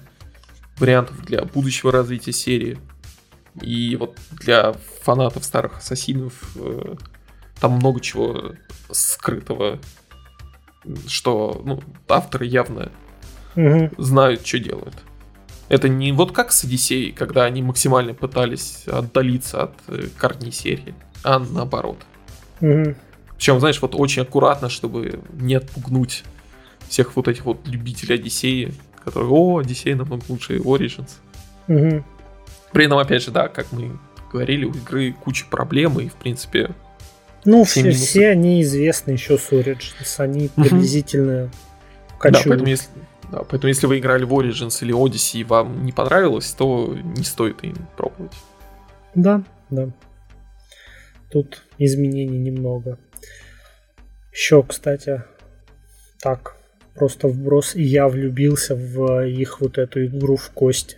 вариантов 0.77 1.25
для 1.25 1.43
будущего 1.43 1.91
развития 1.91 2.33
серии. 2.33 2.77
И 3.61 3.95
вот 3.95 4.17
для 4.31 4.73
фанатов 5.01 5.43
старых 5.43 5.77
ассасинов 5.79 6.55
э, 6.55 6.95
там 7.59 7.73
много 7.73 8.01
чего 8.01 8.53
скрытого, 8.91 9.79
что 11.07 11.61
ну, 11.65 11.81
авторы 12.07 12.45
явно 12.45 12.91
Угу. 13.57 13.89
знают, 13.97 14.45
что 14.45 14.59
делают. 14.59 14.95
Это 15.67 15.89
не 15.89 16.11
вот 16.11 16.31
как 16.31 16.51
с 16.51 16.63
Одиссеей, 16.63 17.11
когда 17.11 17.43
они 17.43 17.63
максимально 17.63 18.13
пытались 18.13 18.87
отдалиться 18.87 19.63
от 19.63 19.73
э, 19.87 20.07
корней 20.15 20.51
серии, 20.51 20.93
а 21.23 21.39
наоборот. 21.39 21.97
Угу. 22.61 22.95
Причем, 23.35 23.59
знаешь, 23.59 23.81
вот 23.81 23.95
очень 23.95 24.21
аккуратно, 24.21 24.69
чтобы 24.69 25.21
не 25.33 25.55
отпугнуть 25.55 26.23
всех 26.87 27.15
вот 27.15 27.27
этих 27.27 27.45
вот 27.45 27.67
любителей 27.67 28.15
Одиссеи, 28.15 28.73
которые, 29.03 29.29
о, 29.29 29.57
Одиссея 29.57 29.95
намного 29.95 30.23
лучше 30.29 30.57
Origins. 30.57 31.09
Угу. 31.67 32.03
При 32.71 32.85
этом, 32.85 32.99
опять 32.99 33.23
же, 33.23 33.31
да, 33.31 33.47
как 33.47 33.71
мы 33.71 33.97
говорили, 34.31 34.65
у 34.65 34.71
игры 34.71 35.13
куча 35.13 35.45
проблем, 35.49 35.99
и, 35.99 36.07
в 36.07 36.15
принципе, 36.15 36.75
Ну, 37.47 37.63
Все 37.63 37.91
все, 37.91 38.27
они 38.27 38.61
известны 38.61 39.11
еще 39.11 39.37
с 39.37 39.49
Origins. 39.53 40.17
Они 40.17 40.49
приблизительно 40.49 41.45
да, 41.45 42.17
кочуют. 42.19 42.45
поэтому 42.47 42.67
если, 42.67 42.89
да, 43.31 43.43
поэтому 43.43 43.69
если 43.69 43.87
вы 43.87 43.99
играли 43.99 44.25
в 44.25 44.33
Origins 44.33 44.79
или 44.81 44.93
Odyssey 44.93 45.39
и 45.39 45.43
вам 45.45 45.85
не 45.85 45.93
понравилось, 45.93 46.51
то 46.51 46.93
не 46.93 47.23
стоит 47.23 47.63
им 47.63 47.75
пробовать. 47.95 48.33
Да, 49.15 49.43
да. 49.69 49.89
Тут 51.31 51.63
изменений 51.77 52.37
немного. 52.37 52.99
Еще, 54.33 54.61
кстати, 54.61 55.23
так, 56.19 56.57
просто 56.95 57.29
вброс, 57.29 57.75
и 57.75 57.81
я 57.81 58.09
влюбился 58.09 58.75
в 58.75 59.25
их 59.25 59.61
вот 59.61 59.77
эту 59.77 60.05
игру 60.05 60.35
в 60.35 60.49
кости. 60.49 60.97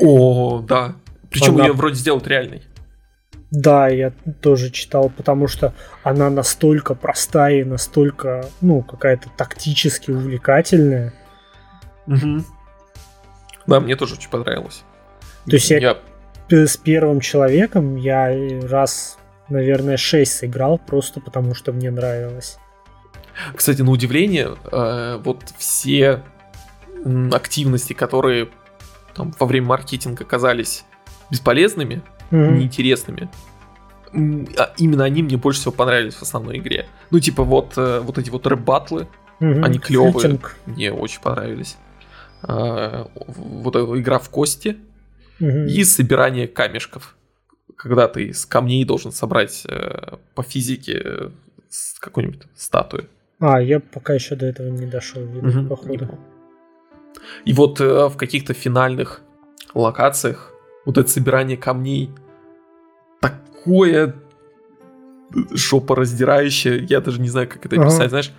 О, 0.00 0.60
да. 0.60 0.94
Причем 1.28 1.56
Она- 1.56 1.66
ее 1.66 1.72
вроде 1.72 1.96
сделают 1.96 2.28
реальной. 2.28 2.62
Да, 3.50 3.88
я 3.88 4.12
тоже 4.42 4.70
читал, 4.70 5.10
потому 5.10 5.48
что 5.48 5.74
она 6.04 6.30
настолько 6.30 6.94
простая 6.94 7.60
и 7.60 7.64
настолько, 7.64 8.46
ну, 8.60 8.82
какая-то 8.82 9.28
тактически 9.36 10.12
увлекательная. 10.12 11.12
Да, 13.66 13.80
мне 13.80 13.96
тоже 13.96 14.14
очень 14.14 14.30
понравилось. 14.30 14.82
То 15.46 15.52
есть 15.52 15.70
я- 15.70 15.78
я 15.78 15.96
С 16.66 16.76
первым 16.76 17.20
человеком 17.20 17.94
я 17.96 18.28
раз, 18.68 19.18
наверное, 19.48 19.96
6 19.96 20.32
сыграл, 20.32 20.78
просто 20.78 21.20
потому 21.20 21.54
что 21.54 21.72
мне 21.72 21.90
нравилось. 21.92 22.58
Кстати, 23.54 23.82
на 23.82 23.92
удивление, 23.92 24.56
э, 24.72 25.20
вот 25.22 25.44
все 25.58 26.22
активности, 27.32 27.92
которые 27.92 28.48
там, 29.14 29.32
во 29.38 29.46
время 29.46 29.68
маркетинга 29.68 30.24
казались 30.24 30.84
бесполезными, 31.30 32.02
Мгм. 32.30 32.58
неинтересными, 32.58 33.28
а 34.12 34.72
именно 34.78 35.04
они 35.04 35.22
мне 35.22 35.36
больше 35.36 35.60
всего 35.60 35.72
понравились 35.72 36.14
в 36.14 36.22
основной 36.22 36.58
игре. 36.58 36.86
Ну, 37.10 37.20
типа, 37.20 37.44
вот, 37.44 37.74
э, 37.76 38.00
вот 38.00 38.18
эти 38.18 38.30
вот 38.30 38.46
рэп-батлы 38.46 39.06
Мгм. 39.40 39.64
они 39.64 39.78
клёвые. 39.78 40.12
Флютинг. 40.12 40.56
мне 40.66 40.92
очень 40.92 41.20
понравились. 41.20 41.76
А, 42.42 43.06
Вот 43.26 43.76
игра 43.76 44.18
в 44.18 44.28
кости 44.30 44.76
Мгм. 45.38 45.66
и 45.66 45.84
собирание 45.84 46.48
камешков. 46.48 47.14
Когда 47.76 48.08
ты 48.08 48.24
из 48.28 48.44
камней 48.46 48.84
должен 48.84 49.12
собрать 49.12 49.64
э, 49.68 50.16
по 50.34 50.42
физике 50.42 51.00
э, 51.04 51.30
какую-нибудь 52.00 52.42
статую. 52.56 53.06
А, 53.38 53.60
я 53.60 53.80
пока 53.80 54.12
еще 54.14 54.36
до 54.36 54.46
этого 54.46 54.68
не 54.68 54.86
дошел, 54.86 55.22
видно, 55.24 55.48
Мгм, 55.62 55.68
походу. 55.68 56.18
И 57.44 57.52
вот 57.52 57.80
э, 57.80 58.08
в 58.08 58.16
каких-то 58.16 58.52
финальных 58.54 59.22
локациях 59.74 60.52
вот 60.84 60.98
это 60.98 61.08
собирание 61.08 61.56
камней 61.56 62.10
такое 63.64 64.14
жопораздирающее, 65.52 66.84
я 66.88 67.00
даже 67.00 67.20
не 67.20 67.28
знаю, 67.28 67.48
как 67.48 67.64
это 67.66 67.76
Ага. 67.76 67.84
описать, 67.86 68.10
знаешь. 68.10 68.32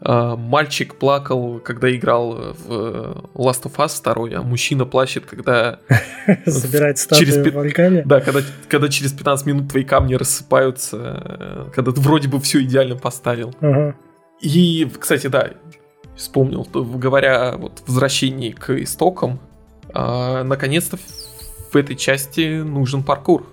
а, 0.00 0.36
Мальчик 0.36 0.96
плакал, 0.96 1.60
когда 1.60 1.94
играл 1.94 2.32
в 2.52 2.66
э, 2.68 3.14
Last 3.34 3.62
of 3.64 3.76
Us 3.76 4.02
2, 4.02 4.38
а 4.38 4.42
мужчина 4.42 4.84
плачет, 4.84 5.24
когда... 5.26 5.78
Собирать 6.46 6.98
через 7.10 7.34
статуи 7.34 7.44
пи- 7.44 7.50
в 7.50 7.54
Вальгале. 7.54 8.02
Да, 8.04 8.20
когда, 8.20 8.40
когда 8.68 8.88
через 8.88 9.12
15 9.12 9.46
минут 9.46 9.68
твои 9.70 9.84
камни 9.84 10.14
рассыпаются, 10.14 10.96
э, 11.68 11.70
когда 11.74 11.92
ты 11.92 12.00
вроде 12.00 12.28
бы 12.28 12.40
все 12.40 12.62
идеально 12.62 12.96
поставил. 12.96 13.54
Ага. 13.60 13.94
И, 14.40 14.90
кстати, 14.98 15.28
да, 15.28 15.50
вспомнил, 16.16 16.66
говоря 16.74 17.54
вот 17.56 17.82
возвращении 17.86 18.50
к 18.50 18.70
истокам, 18.82 19.38
а, 19.94 20.42
наконец-то 20.42 20.98
в 21.72 21.76
этой 21.76 21.94
части 21.96 22.60
нужен 22.62 23.02
паркур. 23.04 23.46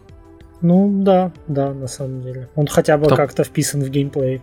Ну 0.61 1.03
да, 1.03 1.31
да, 1.47 1.73
на 1.73 1.87
самом 1.87 2.21
деле. 2.21 2.49
Он 2.55 2.67
хотя 2.67 2.97
бы 2.97 3.07
Там- 3.07 3.17
как-то 3.17 3.43
вписан 3.43 3.81
в 3.81 3.89
геймплей. 3.89 4.41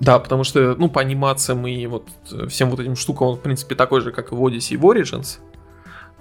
Да, 0.00 0.18
потому 0.18 0.44
что, 0.44 0.74
ну, 0.74 0.88
по 0.88 1.00
анимациям 1.00 1.66
и 1.66 1.86
вот 1.86 2.06
э, 2.32 2.46
всем 2.48 2.70
вот 2.70 2.80
этим 2.80 2.96
штукам 2.96 3.28
он, 3.28 3.36
в 3.36 3.40
принципе, 3.40 3.74
такой 3.74 4.00
же, 4.00 4.12
как 4.12 4.32
и 4.32 4.34
в 4.34 4.42
Odyssey 4.44 4.74
и 4.74 4.76
в 4.76 4.84
Origins. 4.84 5.38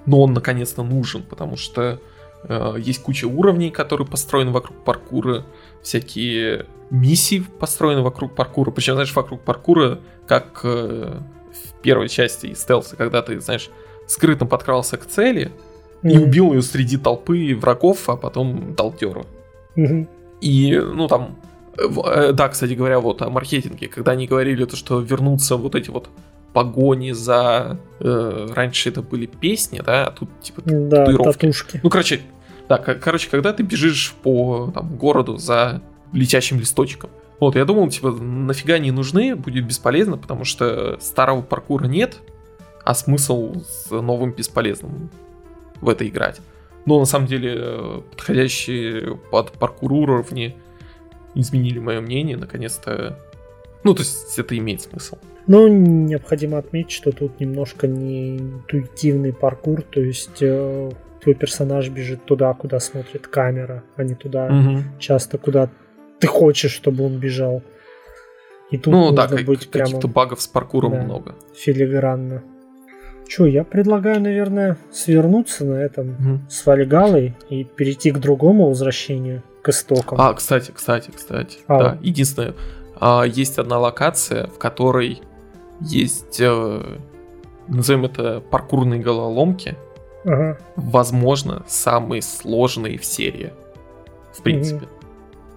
Но 0.06 0.22
он 0.22 0.34
наконец-то 0.34 0.84
нужен, 0.84 1.24
потому 1.24 1.58
что 1.58 2.00
э, 2.44 2.76
есть 2.78 3.02
куча 3.02 3.26
уровней, 3.26 3.72
которые 3.72 4.08
построены 4.08 4.52
вокруг 4.52 4.84
паркура, 4.84 5.44
всякие 5.82 6.68
миссии 6.91 7.44
построены 7.60 8.02
вокруг 8.02 8.36
паркура. 8.36 8.72
Причем, 8.72 8.94
знаешь, 8.94 9.14
вокруг 9.16 9.41
паркура, 9.41 10.00
как 10.28 10.62
э, 10.64 11.20
в 11.52 11.82
первой 11.82 12.10
части 12.10 12.54
стелса, 12.54 12.96
когда 12.96 13.22
ты, 13.22 13.39
знаешь, 13.39 13.70
скрытно 14.08 14.46
подкрался 14.46 14.98
к 14.98 15.06
цели 15.06 15.52
и 16.04 16.18
убил 16.18 16.54
ее 16.54 16.62
среди 16.62 16.97
толпы 16.97 17.56
врагов, 17.56 18.10
а 18.10 18.16
потом. 18.18 18.74
Мгм. 19.76 20.08
И, 20.41 20.78
ну, 20.78 21.08
там, 21.08 21.36
э, 21.78 21.84
э, 22.06 22.32
да, 22.34 22.49
кстати 22.49 22.74
говоря, 22.74 22.99
вот 22.99 23.22
о 23.22 23.30
маркетинге, 23.30 23.88
когда 23.88 24.12
они 24.12 24.28
говорили 24.28 24.66
то, 24.66 24.76
что 24.76 24.99
вернутся 24.99 25.56
вот 25.56 25.76
эти 25.76 25.89
вот 25.89 26.10
погони 26.54 27.12
за... 27.12 27.78
э, 27.99 28.47
раньше 28.54 28.89
это 28.89 29.01
были 29.01 29.26
песни, 29.26 29.82
да, 29.84 30.08
а 30.08 30.12
тут, 30.12 30.30
типа, 30.41 30.62
Да, 30.66 31.06
татуировки. 31.06 31.39
татушки. 31.39 31.80
Ну, 31.82 31.89
короче, 31.89 32.22
да, 32.70 32.78
ко- 32.78 32.95
короче, 32.95 33.30
когда 33.30 33.54
ты 33.54 33.64
бежишь 33.64 34.14
по 34.22 34.72
там, 34.74 34.95
городу 34.97 35.38
за 35.38 35.82
летящим 36.12 36.60
листочком. 36.60 37.10
Вот, 37.39 37.56
я 37.56 37.66
думал, 37.66 37.89
типа, 37.89 38.12
нафига 38.12 38.76
они 38.76 38.91
нужны, 38.91 39.36
будет 39.36 39.66
бесполезно, 39.66 40.18
потому 40.18 40.45
что 40.45 40.97
старого 41.01 41.41
паркура 41.41 41.86
нет, 41.86 42.18
а 42.86 42.93
смысл 42.93 43.56
с 43.68 43.89
новым 43.89 44.32
бесполезным 44.32 45.10
в 45.84 45.89
это 45.89 46.07
играть. 46.07 46.41
Но 46.86 46.99
на 46.99 47.05
самом 47.05 47.27
деле 47.27 47.53
э, 47.55 48.01
подходящие 48.11 49.17
под 49.31 49.51
паркур 49.53 49.93
уровни 49.93 50.55
изменили 51.36 51.79
мое 51.79 52.01
мнение, 52.01 52.38
наконец-то. 52.38 53.17
Ну, 53.84 53.93
то 53.93 54.01
есть 54.01 54.38
это 54.39 54.57
имеет 54.57 54.81
смысл. 54.81 55.17
Ну, 55.47 55.67
необходимо 55.67 56.57
отметить, 56.57 56.91
что 56.91 57.11
тут 57.11 57.39
немножко 57.39 57.88
не 57.88 58.38
интуитивный 58.38 59.34
паркур, 59.34 59.81
то 59.81 59.99
есть 59.99 60.41
э, 60.41 60.91
твой 61.21 61.36
персонаж 61.36 61.89
бежит 61.89 62.23
туда, 62.25 62.53
куда 62.53 62.79
смотрит 62.79 63.27
камера, 63.27 63.84
а 63.97 64.03
не 64.03 64.15
туда 64.15 64.47
Мгм. 64.49 64.84
часто, 64.99 65.38
куда 65.38 65.69
ты 66.19 66.27
хочешь, 66.27 66.71
чтобы 66.71 67.05
он 67.05 67.17
бежал. 67.17 67.61
И 68.71 68.77
тут 68.77 68.93
Ну 68.93 69.11
да, 69.11 69.23
нужно 69.23 69.38
как- 69.38 69.45
быть 69.45 69.69
прямо 69.69 69.86
каких-то 69.88 70.07
багов 70.07 70.41
с 70.41 70.47
паркуром 70.47 70.91
Да. 70.93 71.01
много. 71.03 71.36
филигранно. 71.55 72.43
Че, 73.28 73.45
я 73.45 73.63
предлагаю, 73.63 74.21
наверное, 74.21 74.78
свернуться 74.91 75.65
на 75.65 75.76
этом 75.76 76.07
Мгм. 76.19 76.41
с 76.49 76.65
Вальгалой 76.65 77.36
и 77.49 77.63
перейти 77.63 78.11
к 78.11 78.19
другому 78.19 78.67
возвращению, 78.67 79.43
к 79.61 79.69
истокам. 79.69 80.19
А, 80.21 80.34
кстати, 80.34 80.71
кстати, 80.71 81.11
кстати. 81.15 81.59
А. 81.67 81.80
Да, 81.80 81.97
единственное, 82.01 82.53
а, 82.99 83.24
есть 83.24 83.57
одна 83.57 83.80
локация, 83.80 84.47
в 84.47 84.57
которой 84.57 85.21
есть, 85.82 86.39
э, 86.39 86.97
назовем 87.67 88.05
это, 88.05 88.41
паркурные 88.41 88.99
головоломки. 89.01 89.76
Ага. 90.26 90.57
Возможно, 90.76 91.63
самые 91.67 92.21
сложные 92.21 92.97
в 92.97 93.05
серии. 93.05 93.51
В 94.34 94.41
принципе. 94.41 94.88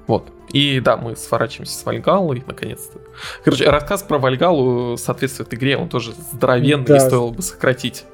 Вот. 0.07 0.28
И 0.50 0.80
да, 0.80 0.96
мы 0.96 1.16
сворачиваемся 1.16 1.76
с 1.78 1.84
Вальгалой, 1.84 2.42
наконец-то. 2.46 2.98
Короче, 3.44 3.68
рассказ 3.68 4.02
про 4.02 4.18
Вальгалу 4.18 4.96
соответствует 4.96 5.52
игре, 5.54 5.76
он 5.76 5.88
тоже 5.88 6.12
здоровенный, 6.32 6.84
Да. 6.86 6.96
и 6.96 7.00
стоило 7.00 7.30
бы 7.30 7.42
сократить. 7.42 8.04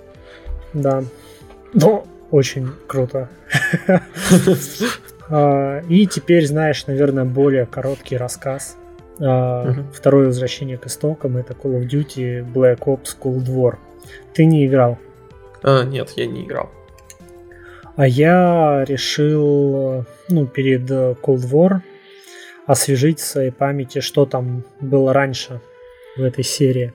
Да. 0.72 1.04
Ну, 1.74 2.06
очень 2.30 2.70
круто. 2.86 3.28
А, 5.30 5.80
И 5.88 6.06
теперь, 6.06 6.46
знаешь, 6.46 6.86
наверное, 6.86 7.24
более 7.24 7.64
короткий 7.64 8.16
рассказ 8.16 8.76
А. 9.20 9.72
Второе 9.94 10.26
возвращение 10.26 10.76
к 10.78 10.86
истокам 10.86 11.36
это 11.36 11.54
Call 11.54 11.80
of 11.80 11.88
Duty 11.88 12.44
Black 12.52 12.80
Ops 12.80 13.16
Cold 13.20 13.46
War. 13.46 13.76
Ты 14.34 14.44
не 14.44 14.66
играл? 14.66 14.98
А, 15.62 15.84
нет, 15.84 16.10
я 16.16 16.26
не 16.26 16.44
играл. 16.44 16.70
А 17.96 18.06
я 18.06 18.84
решил, 18.86 20.04
ну, 20.32 20.46
перед 20.46 20.90
Cold 20.90 21.50
War 21.50 21.80
освежить 22.66 23.20
в 23.20 23.24
своей 23.24 23.50
памяти, 23.50 24.00
что 24.00 24.26
там 24.26 24.64
было 24.80 25.12
раньше 25.12 25.60
в 26.16 26.22
этой 26.22 26.44
серии. 26.44 26.92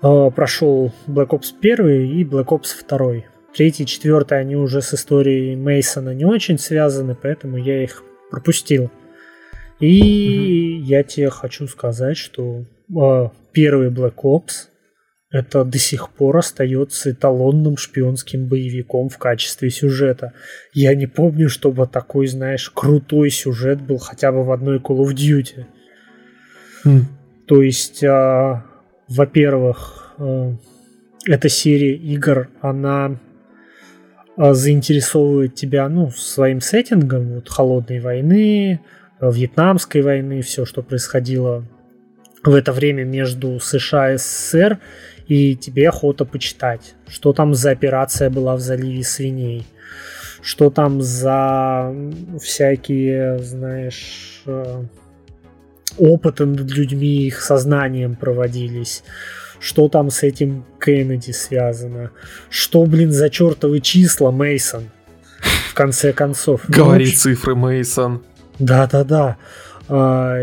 А, 0.00 0.30
прошел 0.30 0.92
Black 1.06 1.28
Ops 1.28 1.54
1 1.60 1.88
и 1.88 2.24
Black 2.24 2.46
Ops 2.46 2.86
2. 2.88 3.24
Третий, 3.54 3.86
четвертый, 3.86 4.38
они 4.38 4.56
уже 4.56 4.82
с 4.82 4.94
историей 4.94 5.56
Мейсона 5.56 6.14
не 6.14 6.24
очень 6.24 6.58
связаны, 6.58 7.16
поэтому 7.20 7.56
я 7.56 7.82
их 7.82 8.04
пропустил. 8.30 8.90
И 9.80 10.78
угу. 10.80 10.86
я 10.86 11.02
тебе 11.02 11.30
хочу 11.30 11.66
сказать, 11.66 12.16
что 12.16 12.64
э, 12.90 13.28
первый 13.52 13.90
Black 13.90 14.16
Ops 14.22 14.68
это 15.30 15.64
до 15.64 15.78
сих 15.78 16.08
пор 16.10 16.38
остается 16.38 17.10
эталонным 17.10 17.76
шпионским 17.76 18.46
боевиком 18.46 19.10
в 19.10 19.18
качестве 19.18 19.68
сюжета. 19.68 20.32
Я 20.72 20.94
не 20.94 21.06
помню, 21.06 21.50
чтобы 21.50 21.86
такой, 21.86 22.26
знаешь, 22.28 22.70
крутой 22.70 23.30
сюжет 23.30 23.80
был 23.82 23.98
хотя 23.98 24.32
бы 24.32 24.42
в 24.44 24.50
одной 24.50 24.78
Call 24.78 25.04
of 25.04 25.14
Duty. 25.14 25.66
Mm. 26.84 27.00
То 27.46 27.62
есть, 27.62 28.02
э, 28.02 28.62
во-первых, 29.08 30.14
э, 30.18 30.54
эта 31.26 31.48
серия 31.50 31.94
игр, 31.94 32.48
она 32.62 33.18
э, 34.38 34.52
заинтересовывает 34.54 35.54
тебя, 35.54 35.88
ну, 35.90 36.10
своим 36.10 36.62
сеттингом, 36.62 37.34
вот, 37.34 37.48
холодной 37.50 38.00
войны, 38.00 38.80
Вьетнамской 39.20 40.00
войны, 40.00 40.42
все, 40.42 40.64
что 40.64 40.82
происходило 40.82 41.64
в 42.44 42.54
это 42.54 42.72
время 42.72 43.04
между 43.04 43.58
США 43.60 44.14
и 44.14 44.16
СССР, 44.16 44.78
и 45.28 45.54
тебе 45.54 45.90
охота 45.90 46.24
почитать, 46.24 46.94
что 47.06 47.32
там 47.32 47.54
за 47.54 47.70
операция 47.70 48.30
была 48.30 48.56
в 48.56 48.60
заливе 48.60 49.04
свиней, 49.04 49.66
что 50.42 50.70
там 50.70 51.02
за 51.02 51.94
всякие, 52.40 53.38
знаешь, 53.38 54.42
э, 54.46 54.84
опыты 55.98 56.46
над 56.46 56.70
людьми, 56.70 57.26
их 57.26 57.42
сознанием 57.42 58.16
проводились, 58.16 59.04
что 59.60 59.88
там 59.88 60.10
с 60.10 60.22
этим 60.22 60.64
Кеннеди 60.80 61.32
связано, 61.32 62.10
что, 62.48 62.84
блин, 62.86 63.12
за 63.12 63.28
чертовы 63.28 63.80
числа 63.80 64.30
Мейсон 64.30 64.84
в 65.70 65.74
конце 65.74 66.12
концов. 66.14 66.62
Говори 66.68 67.06
ну, 67.06 67.12
цифры, 67.12 67.54
Мейсон. 67.54 68.22
Да-да-да. 68.58 69.36
А, 69.88 70.42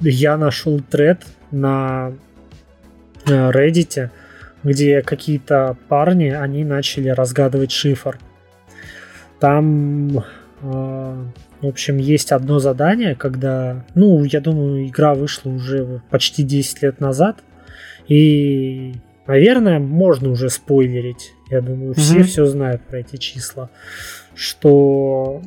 я 0.00 0.36
нашел 0.36 0.80
тред 0.80 1.22
на 1.50 2.12
Reddit, 3.26 4.10
где 4.62 5.02
какие-то 5.02 5.76
парни, 5.88 6.28
они 6.28 6.64
начали 6.64 7.08
разгадывать 7.08 7.72
шифр. 7.72 8.18
Там, 9.38 10.18
э, 10.18 10.22
в 10.62 11.66
общем, 11.66 11.96
есть 11.96 12.32
одно 12.32 12.58
задание, 12.58 13.14
когда, 13.14 13.84
ну, 13.94 14.22
я 14.24 14.40
думаю, 14.40 14.86
игра 14.86 15.14
вышла 15.14 15.50
уже 15.50 16.02
почти 16.10 16.42
10 16.42 16.82
лет 16.82 17.00
назад, 17.00 17.42
и, 18.06 18.94
наверное, 19.26 19.78
можно 19.78 20.30
уже 20.30 20.50
спойлерить. 20.50 21.32
Я 21.50 21.62
думаю, 21.62 21.94
все 21.94 22.18
mm-hmm. 22.18 22.24
все 22.24 22.46
знают 22.46 22.82
про 22.82 22.98
эти 22.98 23.16
числа, 23.16 23.70
что 24.34 25.42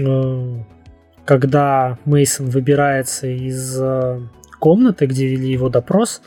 э, 0.00 0.54
когда 1.24 1.98
Мейсон 2.06 2.46
выбирается 2.46 3.26
из 3.26 3.78
э, 3.78 4.20
комнаты, 4.58 5.06
где 5.06 5.26
вели 5.26 5.50
его 5.50 5.68
допрос, 5.68 6.22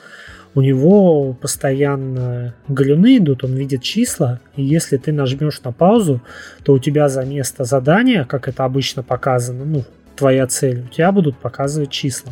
у 0.53 0.61
него 0.61 1.33
постоянно 1.33 2.53
галюны 2.67 3.17
идут, 3.17 3.43
он 3.43 3.55
видит 3.55 3.81
числа, 3.81 4.39
и 4.55 4.63
если 4.63 4.97
ты 4.97 5.13
нажмешь 5.13 5.61
на 5.63 5.71
паузу, 5.71 6.21
то 6.63 6.73
у 6.73 6.79
тебя 6.79 7.07
за 7.07 7.23
место 7.23 7.63
задания, 7.63 8.25
как 8.25 8.47
это 8.47 8.65
обычно 8.65 9.01
показано, 9.01 9.63
ну, 9.63 9.83
твоя 10.15 10.47
цель, 10.47 10.81
у 10.81 10.87
тебя 10.87 11.11
будут 11.11 11.37
показывать 11.37 11.89
числа. 11.89 12.31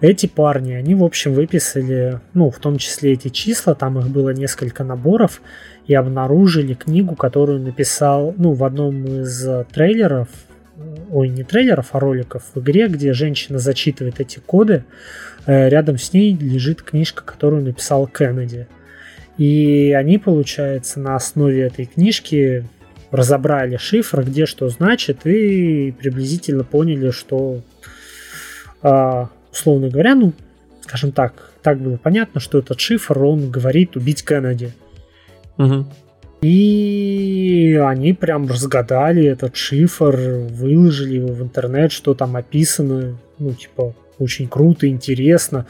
Эти 0.00 0.26
парни, 0.26 0.72
они, 0.72 0.94
в 0.94 1.04
общем, 1.04 1.34
выписали, 1.34 2.20
ну, 2.32 2.50
в 2.50 2.58
том 2.58 2.78
числе 2.78 3.12
эти 3.12 3.28
числа, 3.28 3.74
там 3.74 3.98
их 3.98 4.08
было 4.08 4.30
несколько 4.30 4.82
наборов, 4.82 5.42
и 5.86 5.94
обнаружили 5.94 6.72
книгу, 6.72 7.16
которую 7.16 7.60
написал, 7.60 8.34
ну, 8.38 8.52
в 8.52 8.64
одном 8.64 9.04
из 9.04 9.46
трейлеров 9.72 10.28
ой, 11.10 11.28
не 11.28 11.42
трейлеров, 11.42 11.88
а 11.92 12.00
роликов 12.00 12.42
в 12.54 12.60
игре, 12.60 12.88
где 12.88 13.12
женщина 13.12 13.58
зачитывает 13.58 14.20
эти 14.20 14.38
коды. 14.38 14.84
Э, 15.46 15.68
рядом 15.68 15.98
с 15.98 16.12
ней 16.12 16.36
лежит 16.36 16.82
книжка, 16.82 17.24
которую 17.24 17.62
написал 17.62 18.06
Кеннеди. 18.06 18.66
И 19.38 19.92
они, 19.92 20.18
получается, 20.18 21.00
на 21.00 21.16
основе 21.16 21.62
этой 21.62 21.86
книжки 21.86 22.64
разобрали 23.10 23.76
шифр, 23.76 24.22
где 24.22 24.46
что 24.46 24.68
значит, 24.68 25.26
и 25.26 25.92
приблизительно 25.92 26.62
поняли, 26.62 27.10
что, 27.10 27.62
а, 28.82 29.30
условно 29.50 29.88
говоря, 29.88 30.14
ну, 30.14 30.32
скажем 30.82 31.12
так, 31.12 31.52
так 31.62 31.80
было 31.80 31.96
понятно, 31.96 32.40
что 32.40 32.58
этот 32.58 32.80
шифр, 32.80 33.18
он 33.22 33.50
говорит 33.50 33.96
убить 33.96 34.24
Кеннеди. 34.24 34.72
Угу. 35.58 35.86
И 36.42 37.19
они 37.76 38.12
прям 38.12 38.46
разгадали 38.48 39.24
этот 39.24 39.56
шифр, 39.56 40.16
выложили 40.50 41.16
его 41.16 41.28
в 41.28 41.42
интернет, 41.42 41.92
что 41.92 42.14
там 42.14 42.36
описано, 42.36 43.18
ну, 43.38 43.52
типа, 43.52 43.94
очень 44.18 44.48
круто, 44.48 44.88
интересно 44.88 45.66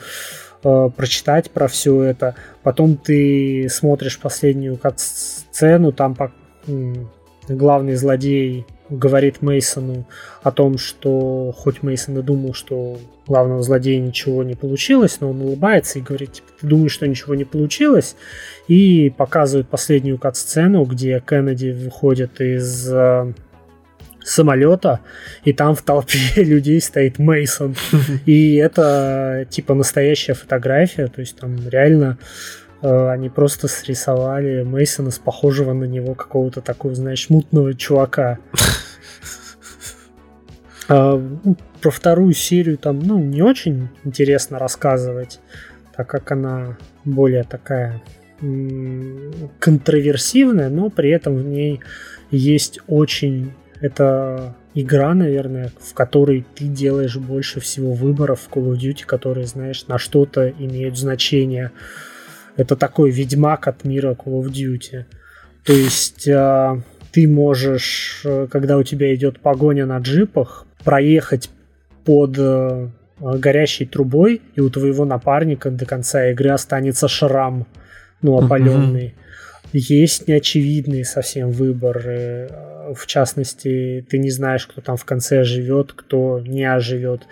э, 0.65 0.91
прочитать 0.97 1.51
про 1.51 1.69
все 1.69 2.03
это. 2.03 2.35
Потом 2.63 2.97
ты 2.97 3.69
смотришь 3.71 4.19
последнюю 4.19 4.79
сцену, 4.97 5.93
там 5.93 6.15
по, 6.15 6.33
главный 7.49 7.95
злодей 7.95 8.67
говорит 8.91 9.41
Мейсону 9.41 10.05
о 10.43 10.51
том, 10.51 10.77
что 10.77 11.55
хоть 11.57 11.83
Мейсон 11.83 12.19
и 12.19 12.23
думал, 12.23 12.55
что 12.55 12.99
главного 13.27 13.63
злодея 13.63 14.01
ничего 14.01 14.43
не 14.43 14.55
получилось, 14.55 15.19
но 15.21 15.31
он 15.31 15.41
улыбается 15.41 15.99
и 15.99 16.03
говорит, 16.03 16.33
типа, 16.33 16.49
ты 16.61 16.67
думаешь, 16.67 16.93
что 16.93 17.07
ничего 17.07 17.35
не 17.35 17.45
получилось? 17.45 18.17
И 18.69 19.13
показывает 19.17 19.69
последнюю 19.69 20.19
кат-сцену, 20.19 20.85
где 20.85 21.23
Кеннеди 21.25 21.71
выходит 21.71 22.41
из 22.41 22.93
э, 22.93 23.33
самолета, 24.23 25.01
и 25.45 25.53
там 25.53 25.75
в 25.75 25.83
толпе 25.83 26.19
людей 26.37 26.81
стоит 26.81 27.19
Мейсон. 27.19 27.77
И 28.27 28.57
это 28.57 29.47
типа 29.49 29.75
настоящая 29.75 30.35
фотография, 30.35 31.07
то 31.07 31.21
есть 31.21 31.37
там 31.37 31.57
реально 31.69 32.19
Э, 32.19 32.60
они 32.83 33.29
просто 33.29 33.69
срисовали 33.69 34.63
Мейсона 34.63 35.11
с 35.11 35.19
похожего 35.19 35.73
на 35.73 35.85
него 35.85 36.15
какого-то 36.15 36.61
такого, 36.61 36.95
знаешь, 36.95 37.29
мутного 37.31 37.75
чувака. 37.75 38.39
А, 40.93 41.23
про 41.81 41.91
вторую 41.91 42.33
серию 42.33 42.77
там, 42.77 42.99
ну, 42.99 43.19
не 43.21 43.43
очень 43.43 43.91
интересно 44.03 44.59
рассказывать, 44.59 45.39
так 45.97 46.09
как 46.09 46.33
она 46.33 46.79
более 47.05 47.45
такая 47.45 48.03
контроверсивная, 49.61 50.69
но 50.69 50.91
при 50.91 51.11
этом 51.11 51.37
в 51.37 51.45
ней 51.45 51.81
есть 52.31 52.81
очень... 52.89 53.53
Это 53.81 54.57
игра, 54.75 55.15
наверное, 55.15 55.73
в 55.81 55.95
которой 55.95 56.45
ты 56.55 56.65
делаешь 56.65 57.17
больше 57.17 57.61
всего 57.61 57.93
выборов 57.93 58.41
в 58.41 58.55
Call 58.55 58.73
of 58.73 58.79
Duty, 58.79 59.07
которые, 59.07 59.47
знаешь, 59.47 59.87
на 59.87 59.99
что-то 59.99 60.51
имеют 60.51 60.99
значение. 60.99 61.71
Это 62.61 62.77
такой 62.77 63.11
ведьмак 63.11 63.69
от 63.69 63.85
мира 63.85 64.15
Call 64.15 64.43
of 64.43 64.53
Duty. 64.53 65.05
То 65.65 65.73
есть 65.73 66.29
э, 66.29 66.83
ты 67.11 67.27
можешь, 67.27 68.21
э, 68.27 68.49
когда 68.51 68.77
у 68.77 68.83
тебя 68.83 69.15
идет 69.15 69.41
погоня 69.41 69.87
на 69.87 69.97
джипах, 69.97 70.67
проехать 70.85 71.49
под 72.05 72.37
э, 72.37 72.89
горящей 73.19 73.87
трубой, 73.87 74.43
и 74.57 74.61
у 74.61 74.69
твоего 74.69 75.07
напарника 75.07 75.71
до 75.71 75.87
конца 75.87 76.33
игры 76.33 76.51
останется 76.51 77.09
шрам, 77.09 77.67
ну, 78.21 78.37
опаленный. 78.37 79.15
Mm-hmm. 79.73 79.79
Есть 79.79 80.29
неочевидные 80.29 81.07
совсем 81.07 81.53
выборы. 81.53 82.51
В 82.95 83.07
частности, 83.07 84.05
ты 84.07 84.19
не 84.19 84.31
знаешь, 84.31 84.67
кто 84.67 84.83
там 84.83 84.99
в 84.99 85.07
конце 85.07 85.45
живет, 85.45 85.95
кто 85.95 86.41
не 86.41 86.65
оживет. 86.65 87.23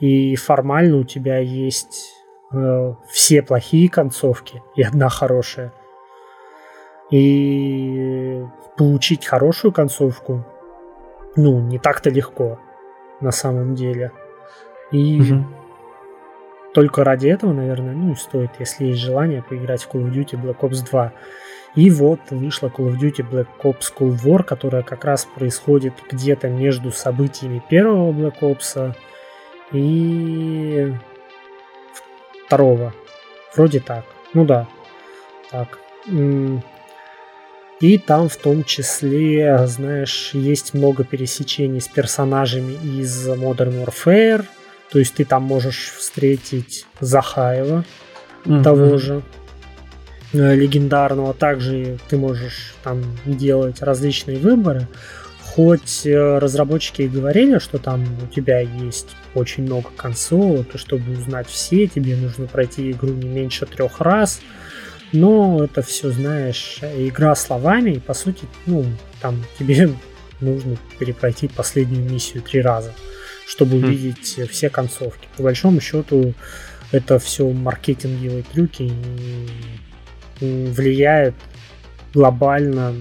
И 0.00 0.34
формально 0.34 0.96
у 0.96 1.04
тебя 1.04 1.38
есть 1.38 2.21
э, 2.52 2.94
все 3.08 3.42
плохие 3.42 3.88
концовки 3.88 4.62
и 4.76 4.82
одна 4.82 5.08
хорошая. 5.08 5.72
И 7.10 8.42
получить 8.76 9.26
хорошую 9.26 9.72
концовку, 9.72 10.44
ну, 11.36 11.60
не 11.60 11.78
так-то 11.78 12.10
легко 12.10 12.58
на 13.20 13.30
самом 13.30 13.74
деле. 13.74 14.12
И 14.90 15.20
угу. 15.20 15.44
только 16.74 17.04
ради 17.04 17.28
этого, 17.28 17.52
наверное, 17.52 17.94
ну, 17.94 18.14
стоит, 18.14 18.50
если 18.58 18.86
есть 18.86 19.00
желание, 19.00 19.42
поиграть 19.42 19.82
в 19.82 19.90
Call 19.90 20.04
of 20.04 20.12
Duty 20.12 20.42
Black 20.42 20.60
Ops 20.60 20.88
2. 20.88 21.12
И 21.74 21.90
вот 21.90 22.20
вышла 22.30 22.68
Call 22.68 22.90
of 22.90 22.98
Duty 22.98 23.28
Black 23.28 23.48
Ops 23.62 23.92
Cold 23.96 24.22
War, 24.24 24.42
которая 24.42 24.82
как 24.82 25.04
раз 25.04 25.24
происходит 25.24 25.94
где-то 26.10 26.48
между 26.48 26.90
событиями 26.90 27.62
первого 27.68 28.12
Black 28.12 28.40
Ops 28.40 28.94
и 29.72 30.94
второго. 32.52 32.92
Вроде 33.56 33.80
так. 33.80 34.04
Ну 34.34 34.44
да. 34.44 34.68
Так. 35.50 35.78
И 37.80 37.98
там 37.98 38.28
в 38.28 38.36
том 38.36 38.62
числе, 38.64 39.66
знаешь, 39.66 40.30
есть 40.34 40.74
много 40.74 41.04
пересечений 41.04 41.80
с 41.80 41.88
персонажами 41.88 42.74
из 43.00 43.26
Modern 43.28 43.84
Warfare. 43.84 44.44
То 44.90 44.98
есть 44.98 45.14
ты 45.14 45.24
там 45.24 45.44
можешь 45.44 45.94
встретить 45.96 46.86
Захаева, 47.00 47.84
mm-hmm. 48.44 48.62
того 48.62 48.98
же 48.98 49.22
э, 50.34 50.54
легендарного. 50.54 51.32
Также 51.32 51.98
ты 52.10 52.18
можешь 52.18 52.74
там 52.84 53.02
делать 53.24 53.80
различные 53.80 54.36
выборы. 54.36 54.86
Хоть 55.54 56.06
э, 56.06 56.38
разработчики 56.38 57.02
и 57.02 57.08
говорили, 57.08 57.58
что 57.58 57.76
там 57.76 58.06
у 58.22 58.26
тебя 58.26 58.60
есть 58.60 59.08
очень 59.34 59.64
много 59.64 59.90
консолей, 59.94 60.64
то 60.64 60.78
чтобы 60.78 61.12
узнать 61.12 61.46
все, 61.46 61.86
тебе 61.86 62.16
нужно 62.16 62.46
пройти 62.46 62.90
игру 62.90 63.10
не 63.10 63.28
меньше 63.28 63.66
трех 63.66 64.00
раз. 64.00 64.40
Но 65.12 65.62
это 65.62 65.82
все, 65.82 66.10
знаешь, 66.10 66.78
игра 66.96 67.34
словами, 67.34 67.90
и 67.90 68.00
по 68.00 68.14
сути, 68.14 68.46
ну, 68.64 68.86
там 69.20 69.44
тебе 69.58 69.90
нужно 70.40 70.78
перепройти 70.98 71.48
последнюю 71.48 72.10
миссию 72.10 72.42
три 72.42 72.62
раза, 72.62 72.94
чтобы 73.46 73.78
хм. 73.78 73.84
увидеть 73.84 74.38
mm. 74.38 74.48
все 74.48 74.70
концовки. 74.70 75.28
По 75.36 75.42
большому 75.42 75.82
счету, 75.82 76.32
это 76.92 77.18
все 77.18 77.46
маркетинговые 77.46 78.42
трюки 78.42 78.90
влияет 80.40 81.34
глобально 82.14 82.94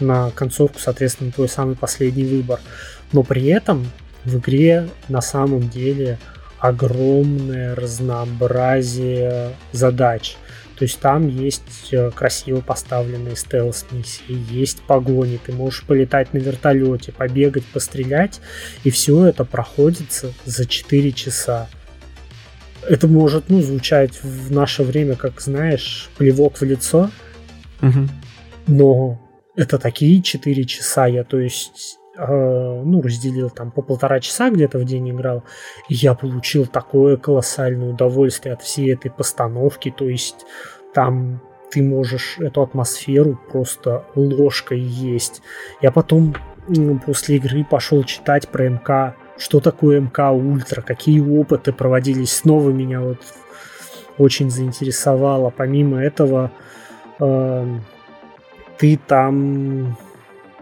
на 0.00 0.30
концовку, 0.30 0.78
соответственно, 0.78 1.32
твой 1.32 1.48
самый 1.48 1.76
последний 1.76 2.24
выбор. 2.24 2.60
Но 3.12 3.22
при 3.22 3.46
этом 3.46 3.86
в 4.24 4.38
игре 4.38 4.88
на 5.08 5.20
самом 5.20 5.68
деле 5.68 6.18
огромное 6.58 7.74
разнообразие 7.74 9.52
задач. 9.72 10.36
То 10.76 10.82
есть 10.82 11.00
там 11.00 11.28
есть 11.28 11.88
э, 11.92 12.10
красиво 12.10 12.60
поставленные 12.60 13.34
стелс-миссии, 13.34 14.38
есть 14.50 14.82
погони, 14.82 15.38
ты 15.42 15.52
можешь 15.52 15.84
полетать 15.84 16.34
на 16.34 16.38
вертолете, 16.38 17.12
побегать, 17.12 17.64
пострелять, 17.64 18.40
и 18.84 18.90
все 18.90 19.24
это 19.24 19.44
проходится 19.46 20.32
за 20.44 20.66
4 20.66 21.12
часа. 21.12 21.68
Это 22.86 23.08
может 23.08 23.48
ну, 23.48 23.62
звучать 23.62 24.22
в 24.22 24.52
наше 24.52 24.82
время, 24.82 25.16
как, 25.16 25.40
знаешь, 25.40 26.10
плевок 26.18 26.58
в 26.58 26.62
лицо, 26.62 27.10
угу. 27.80 28.08
но 28.66 29.25
это 29.56 29.78
такие 29.78 30.22
4 30.22 30.64
часа, 30.64 31.06
я, 31.06 31.24
то 31.24 31.38
есть 31.38 31.98
э, 32.16 32.82
ну, 32.84 33.02
разделил 33.02 33.50
там 33.50 33.70
по 33.70 33.82
полтора 33.82 34.20
часа 34.20 34.50
где-то 34.50 34.78
в 34.78 34.84
день 34.84 35.10
играл, 35.10 35.44
и 35.88 35.94
я 35.94 36.14
получил 36.14 36.66
такое 36.66 37.16
колоссальное 37.16 37.90
удовольствие 37.90 38.54
от 38.54 38.62
всей 38.62 38.92
этой 38.92 39.10
постановки, 39.10 39.92
то 39.96 40.08
есть 40.08 40.46
там 40.94 41.40
ты 41.70 41.82
можешь 41.82 42.38
эту 42.38 42.62
атмосферу 42.62 43.38
просто 43.50 44.04
ложкой 44.14 44.80
есть. 44.80 45.42
Я 45.82 45.90
потом 45.90 46.36
после 47.04 47.36
игры 47.36 47.64
пошел 47.64 48.04
читать 48.04 48.48
про 48.48 48.68
МК, 48.68 49.16
что 49.36 49.60
такое 49.60 50.00
МК 50.00 50.30
Ультра, 50.30 50.82
какие 50.82 51.20
опыты 51.20 51.72
проводились. 51.72 52.32
Снова 52.32 52.70
меня 52.70 53.00
вот 53.00 53.18
очень 54.18 54.50
заинтересовало. 54.50 55.50
Помимо 55.50 56.02
этого, 56.02 56.50
э, 57.20 57.78
ты 58.78 58.98
там 59.06 59.96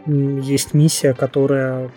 есть 0.06 0.74
миссия, 0.74 1.14
которая 1.14 1.90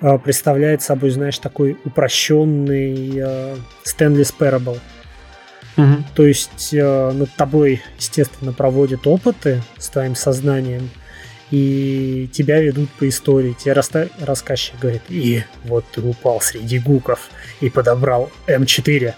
э, 0.00 0.18
представляет 0.18 0.82
собой, 0.82 1.10
знаешь, 1.10 1.38
такой 1.38 1.78
упрощенный 1.84 3.18
Stanley's 3.84 4.34
Parable. 4.38 4.78
Угу. 5.78 6.04
То 6.14 6.26
есть 6.26 6.74
э, 6.74 7.10
над 7.12 7.30
тобой, 7.36 7.82
естественно, 7.96 8.52
проводят 8.52 9.06
опыты 9.06 9.62
с 9.78 9.88
твоим 9.88 10.16
сознанием, 10.16 10.90
и 11.50 12.28
тебя 12.32 12.60
ведут 12.60 12.90
по 12.90 13.08
истории. 13.08 13.54
Тебе 13.54 13.72
раста- 13.72 14.10
рассказчик 14.20 14.78
говорит, 14.80 15.02
и 15.08 15.44
вот 15.64 15.84
ты 15.92 16.02
упал 16.02 16.40
среди 16.40 16.78
гуков 16.78 17.30
и 17.60 17.70
подобрал 17.70 18.30
М4. 18.46 19.14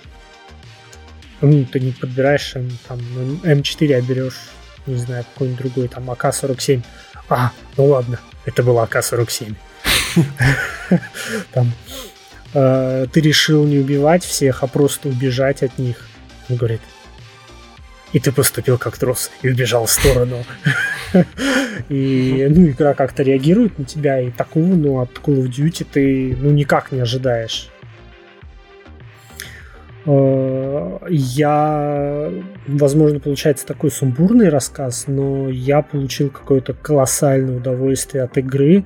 Ну, 1.40 1.64
ты 1.64 1.80
не 1.80 1.92
подбираешь 1.92 2.54
М, 2.54 2.70
там, 2.86 3.00
М4, 3.42 3.94
а 3.94 4.02
берешь, 4.02 4.38
не 4.86 4.96
знаю, 4.96 5.24
какой-нибудь 5.32 5.58
другой, 5.60 5.88
там, 5.88 6.10
АК-47. 6.10 6.82
А, 7.28 7.52
ну 7.76 7.86
ладно, 7.86 8.18
это 8.44 8.62
был 8.62 8.78
АК-47. 8.78 9.54
Там, 11.52 11.72
э, 12.54 13.06
ты 13.12 13.20
решил 13.20 13.64
не 13.64 13.78
убивать 13.78 14.24
всех, 14.24 14.62
а 14.62 14.66
просто 14.66 15.08
убежать 15.08 15.62
от 15.62 15.78
них. 15.78 16.08
Он 16.48 16.56
говорит, 16.56 16.80
и 18.12 18.18
ты 18.18 18.32
поступил 18.32 18.76
как 18.76 18.98
трус 18.98 19.30
и 19.42 19.48
убежал 19.48 19.86
в 19.86 19.90
сторону. 19.90 20.44
И, 21.88 22.46
ну, 22.50 22.66
игра 22.66 22.94
как-то 22.94 23.22
реагирует 23.22 23.78
на 23.78 23.84
тебя, 23.84 24.20
и 24.20 24.30
такого, 24.30 24.66
ну, 24.66 25.00
от 25.00 25.12
Call 25.12 25.42
of 25.42 25.48
Duty 25.48 25.86
ты, 25.90 26.36
ну, 26.38 26.50
никак 26.50 26.92
не 26.92 27.00
ожидаешь. 27.00 27.70
Э, 30.06 30.98
я, 31.08 32.30
возможно, 32.78 33.20
получается 33.20 33.66
такой 33.66 33.90
сумбурный 33.90 34.48
рассказ, 34.48 35.04
но 35.06 35.48
я 35.48 35.82
получил 35.82 36.30
какое-то 36.30 36.74
колоссальное 36.74 37.56
удовольствие 37.56 38.24
от 38.24 38.36
игры, 38.38 38.78
э, 38.78 38.82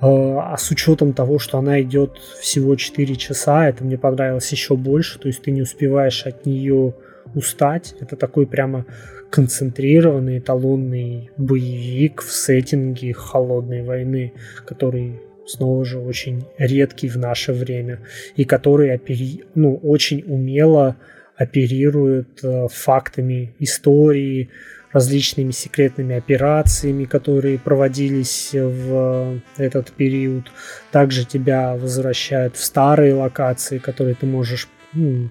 а 0.00 0.56
с 0.58 0.70
учетом 0.70 1.12
того, 1.12 1.38
что 1.38 1.58
она 1.58 1.80
идет 1.82 2.18
всего 2.40 2.76
4 2.76 3.16
часа, 3.16 3.68
это 3.68 3.84
мне 3.84 3.98
понравилось 3.98 4.50
еще 4.52 4.76
больше, 4.76 5.18
то 5.18 5.28
есть 5.28 5.42
ты 5.42 5.50
не 5.50 5.62
успеваешь 5.62 6.26
от 6.26 6.46
нее 6.46 6.94
устать. 7.34 7.94
Это 8.00 8.16
такой 8.16 8.46
прямо 8.46 8.84
концентрированный 9.30 10.38
эталонный 10.38 11.30
боевик 11.36 12.20
в 12.20 12.30
сеттинге 12.30 13.14
холодной 13.14 13.82
войны, 13.82 14.34
который 14.66 15.20
снова 15.46 15.84
же 15.84 15.98
очень 15.98 16.44
редкий 16.58 17.08
в 17.08 17.16
наше 17.16 17.52
время 17.52 18.00
и 18.36 18.44
который 18.44 18.92
опери... 18.92 19.44
ну, 19.54 19.76
очень 19.82 20.22
умело 20.26 20.96
оперирует 21.36 22.44
э, 22.44 22.68
фактами 22.70 23.54
истории, 23.58 24.50
различными 24.92 25.52
секретными 25.52 26.16
операциями, 26.16 27.04
которые 27.04 27.58
проводились 27.58 28.50
в 28.52 29.40
этот 29.56 29.90
период. 29.92 30.52
Также 30.90 31.24
тебя 31.24 31.74
возвращают 31.74 32.56
в 32.56 32.64
старые 32.64 33.14
локации, 33.14 33.78
которые 33.78 34.14
ты 34.14 34.26
можешь 34.26 34.68
ну, 34.92 35.30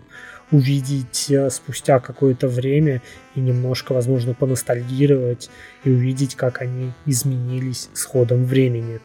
увидеть 0.52 1.30
э, 1.30 1.49
спустя 1.49 1.99
какое-то 1.99 2.47
время 2.47 3.02
и 3.36 3.39
немножко, 3.39 3.93
возможно, 3.93 4.34
поностальгировать 4.34 5.49
и 5.84 5.89
увидеть, 5.89 6.36
как 6.36 6.62
они 6.62 6.91
изменились 7.06 7.89
с 7.93 8.04
ходом 8.04 8.45
времени. 8.45 8.99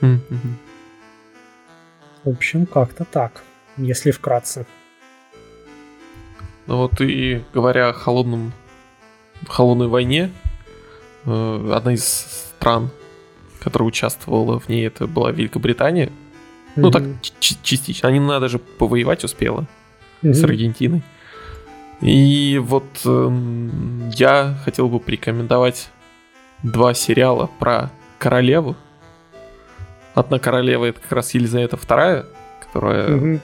Mm-hmm. 0.00 0.20
В 2.24 2.28
общем, 2.28 2.66
как-то 2.66 3.04
так, 3.04 3.42
если 3.76 4.10
вкратце. 4.10 4.66
Ну 6.66 6.76
вот 6.78 7.00
и 7.00 7.42
говоря 7.52 7.90
о 7.90 7.92
холодном, 7.92 8.52
холодной 9.46 9.88
войне, 9.88 10.32
э, 11.26 11.72
одна 11.74 11.92
из 11.92 12.04
стран, 12.04 12.90
которая 13.60 13.88
участвовала 13.88 14.58
в 14.58 14.68
ней, 14.68 14.86
это 14.86 15.06
была 15.06 15.30
Великобритания. 15.30 16.06
Mm-hmm. 16.06 16.10
Ну 16.76 16.90
так 16.90 17.02
частично. 17.40 18.08
Они 18.08 18.18
надо 18.18 18.48
же 18.48 18.58
повоевать 18.58 19.24
успела 19.24 19.66
mm-hmm. 20.22 20.34
с 20.34 20.44
Аргентиной. 20.44 21.02
И 22.00 22.58
вот 22.62 22.84
э, 23.04 23.38
я 24.12 24.58
хотел 24.64 24.88
бы 24.88 25.00
порекомендовать 25.00 25.90
два 26.62 26.94
сериала 26.94 27.50
про 27.58 27.90
королеву. 28.18 28.74
Одна 30.14 30.38
королева 30.38 30.86
это 30.86 31.00
как 31.00 31.12
раз 31.12 31.34
Елизавета 31.34 31.76
II, 31.76 32.26
которая 32.60 33.08
mm-hmm. 33.08 33.40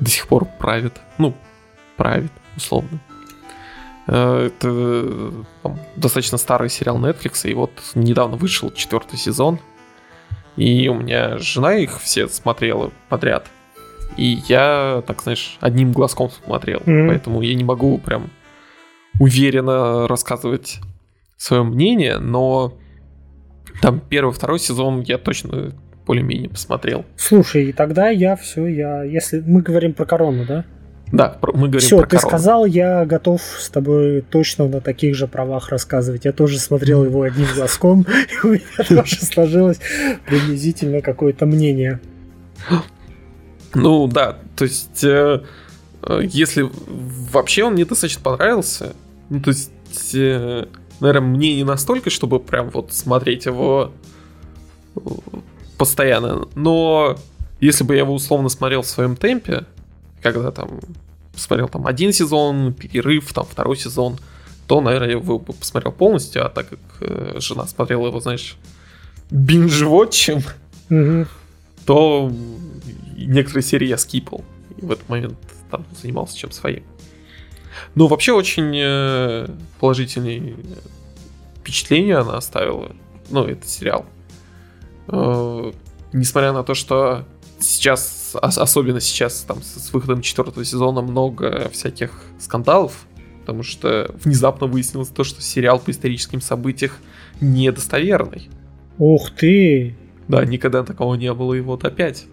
до 0.00 0.10
сих 0.10 0.26
пор 0.26 0.46
правит. 0.58 1.00
Ну, 1.18 1.36
правит, 2.00 2.32
условно. 2.56 2.98
Э, 4.06 4.46
это 4.46 5.44
там, 5.62 5.78
достаточно 5.96 6.38
старый 6.38 6.70
сериал 6.70 6.98
Netflix, 6.98 7.46
и 7.46 7.52
вот 7.52 7.72
недавно 7.94 8.38
вышел 8.38 8.70
четвертый 8.70 9.18
сезон. 9.18 9.58
И 10.56 10.88
у 10.88 10.94
меня 10.94 11.36
жена 11.36 11.74
их 11.74 12.00
все 12.00 12.26
смотрела 12.28 12.90
подряд. 13.10 13.48
И 14.16 14.38
я, 14.48 15.04
так 15.06 15.20
знаешь, 15.20 15.58
одним 15.60 15.92
глазком 15.92 16.30
смотрел. 16.30 16.80
Mm-hmm. 16.80 17.08
Поэтому 17.08 17.42
я 17.42 17.54
не 17.54 17.64
могу 17.64 17.98
прям 17.98 18.30
уверенно 19.18 20.08
рассказывать 20.08 20.80
свое 21.36 21.64
мнение, 21.64 22.18
но 22.18 22.72
там 23.82 24.00
первый, 24.00 24.32
второй 24.32 24.58
сезон 24.58 25.02
я 25.02 25.18
точно 25.18 25.74
более-менее 26.06 26.48
посмотрел. 26.48 27.04
Слушай, 27.16 27.68
и 27.68 27.72
тогда 27.72 28.08
я 28.08 28.36
все, 28.36 28.66
я, 28.66 29.02
если 29.04 29.40
мы 29.40 29.60
говорим 29.60 29.92
про 29.92 30.06
корону, 30.06 30.46
да? 30.46 30.64
Да, 31.12 31.38
мы 31.42 31.68
говорим 31.68 31.80
Все, 31.80 31.98
про 31.98 32.06
ты 32.06 32.16
корону. 32.16 32.28
сказал, 32.28 32.64
я 32.66 33.04
готов 33.04 33.42
с 33.42 33.68
тобой 33.68 34.22
точно 34.22 34.68
на 34.68 34.80
таких 34.80 35.16
же 35.16 35.26
правах 35.26 35.70
рассказывать. 35.70 36.24
Я 36.24 36.32
тоже 36.32 36.58
смотрел 36.58 37.04
его 37.04 37.22
одним 37.22 37.48
глазком, 37.54 38.06
и 38.44 38.46
у 38.46 38.50
меня 38.52 38.62
тоже 38.88 39.16
сложилось 39.24 39.80
приблизительно 40.26 41.00
какое-то 41.00 41.46
мнение. 41.46 42.00
Ну 43.74 44.06
да, 44.06 44.38
то 44.56 44.64
есть, 44.64 45.02
э, 45.02 45.42
э, 46.02 46.20
если 46.24 46.68
вообще 47.32 47.64
он 47.64 47.74
мне 47.74 47.84
достаточно 47.84 48.22
понравился, 48.22 48.94
ну 49.30 49.40
то 49.40 49.50
есть, 49.50 50.14
э, 50.14 50.66
наверное, 51.00 51.28
мне 51.28 51.56
не 51.56 51.64
настолько, 51.64 52.10
чтобы 52.10 52.40
прям 52.40 52.70
вот 52.70 52.92
смотреть 52.92 53.46
его 53.46 53.92
постоянно, 55.78 56.46
но 56.54 57.16
если 57.60 57.84
бы 57.84 57.94
я 57.94 58.00
его 58.00 58.14
условно 58.14 58.48
смотрел 58.48 58.82
в 58.82 58.86
своем 58.86 59.16
темпе, 59.16 59.64
когда 60.22 60.50
там 60.50 60.80
посмотрел 61.32 61.68
там 61.68 61.86
один 61.86 62.12
сезон, 62.12 62.72
перерыв, 62.72 63.32
там 63.32 63.44
второй 63.44 63.76
сезон, 63.76 64.18
то, 64.66 64.80
наверное, 64.80 65.08
я 65.08 65.14
его 65.14 65.38
бы 65.38 65.52
посмотрел 65.52 65.92
полностью, 65.92 66.44
а 66.44 66.48
так 66.48 66.68
как 66.68 66.78
э, 67.00 67.36
жена 67.40 67.66
смотрела 67.66 68.06
его, 68.06 68.20
знаешь, 68.20 68.56
бинж-вотчем, 69.30 70.42
Мгм. 70.88 71.26
то 71.86 72.30
некоторые 73.16 73.62
серии 73.62 73.86
я 73.88 73.96
скипал. 73.98 74.44
И 74.76 74.84
в 74.84 74.90
этот 74.90 75.08
момент 75.08 75.38
там 75.70 75.84
занимался 76.00 76.36
чем 76.36 76.50
своим. 76.52 76.82
Ну, 77.94 78.06
вообще 78.06 78.32
очень 78.32 78.72
э, 78.76 79.48
положительные 79.78 80.56
впечатления 81.60 82.16
она 82.16 82.36
оставила. 82.36 82.92
Ну, 83.30 83.44
это 83.44 83.66
сериал. 83.66 84.04
Э, 85.08 85.72
несмотря 86.12 86.52
на 86.52 86.62
то, 86.62 86.74
что 86.74 87.24
сейчас, 87.60 88.19
ос- 88.34 88.58
особенно 88.58 89.00
сейчас, 89.00 89.40
там, 89.46 89.62
с 89.62 89.86
с 89.86 89.92
выходом 89.92 90.22
четвертого 90.22 90.64
сезона 90.64 91.00
много 91.02 91.68
всяких 91.72 92.10
скандалов, 92.38 93.06
потому 93.40 93.62
что 93.62 94.14
внезапно 94.24 94.66
выяснилось 94.66 95.08
то, 95.08 95.24
что 95.24 95.40
сериал 95.42 95.78
по 95.80 95.90
историческим 95.90 96.40
событиям 96.40 96.92
недостоверный. 97.40 98.48
Ух 98.98 99.30
ты! 99.30 99.96
Да, 100.28 100.44
никогда 100.44 100.82
такого 100.84 101.14
не 101.14 101.32
было, 101.32 101.54
и 101.54 101.60
вот 101.60 101.84
опять. 101.84 102.26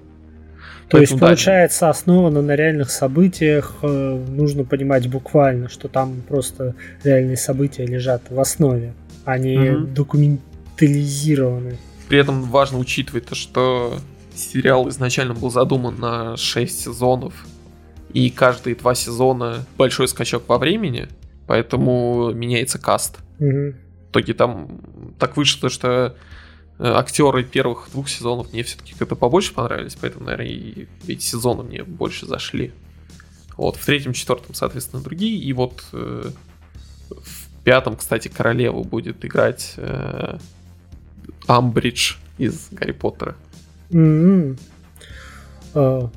То 0.89 0.99
есть, 0.99 1.11
Поэтому, 1.11 1.19
да, 1.19 1.25
получается, 1.27 1.89
основано 1.89 2.41
на 2.41 2.55
реальных 2.55 2.91
событиях. 2.91 3.75
э, 3.81 4.25
Нужно 4.29 4.63
понимать 4.63 5.09
буквально, 5.09 5.67
что 5.67 5.87
там 5.89 6.21
просто 6.27 6.75
реальные 7.03 7.35
события 7.37 7.85
лежат 7.85 8.21
в 8.29 8.39
основе, 8.39 8.93
а 9.25 9.37
не 9.37 9.57
Мгм. 9.71 9.93
документализированы. 9.93 11.77
При 12.07 12.19
этом 12.19 12.43
важно 12.43 12.77
учитывать 12.77 13.25
то, 13.25 13.35
что 13.35 13.97
сериал 14.37 14.87
изначально 14.89 15.33
был 15.33 15.49
задуман 15.49 15.99
на 15.99 16.37
6 16.37 16.79
сезонов, 16.79 17.45
и 18.13 18.29
каждые 18.29 18.75
два 18.75 18.95
сезона 18.95 19.65
большой 19.77 20.07
скачок 20.07 20.47
во 20.47 20.57
времени, 20.57 21.07
поэтому 21.45 22.31
меняется 22.33 22.79
каст. 22.79 23.17
Мгм. 23.39 23.75
В 24.07 24.11
итоге 24.11 24.33
там 24.33 24.81
так 25.19 25.37
вышло, 25.37 25.69
что 25.69 26.15
э, 26.79 26.83
актеры 26.83 27.43
первых 27.43 27.89
двух 27.91 28.09
сезонов 28.09 28.53
мне 28.53 28.63
все-таки 28.63 28.93
как-то 28.95 29.15
побольше 29.15 29.53
понравились, 29.53 29.97
поэтому, 29.99 30.25
наверное, 30.25 30.47
и 30.47 30.87
эти 31.07 31.23
сезоны 31.23 31.63
мне 31.63 31.83
больше 31.83 32.25
зашли. 32.25 32.71
Вот, 33.57 33.75
в 33.75 33.85
третьем, 33.85 34.13
четвертом, 34.13 34.53
соответственно, 34.53 35.01
другие, 35.01 35.37
и 35.39 35.51
вот 35.51 35.83
э, 35.91 36.29
в 37.09 37.63
пятом, 37.63 37.97
кстати, 37.97 38.27
королеву 38.29 38.83
будет 38.83 39.25
играть 39.25 39.73
э, 39.77 40.37
Амбридж 41.47 42.15
из 42.37 42.69
Гарри 42.71 42.91
Поттера. 42.93 43.35
М-м. 43.91 44.57
А, 45.73 46.09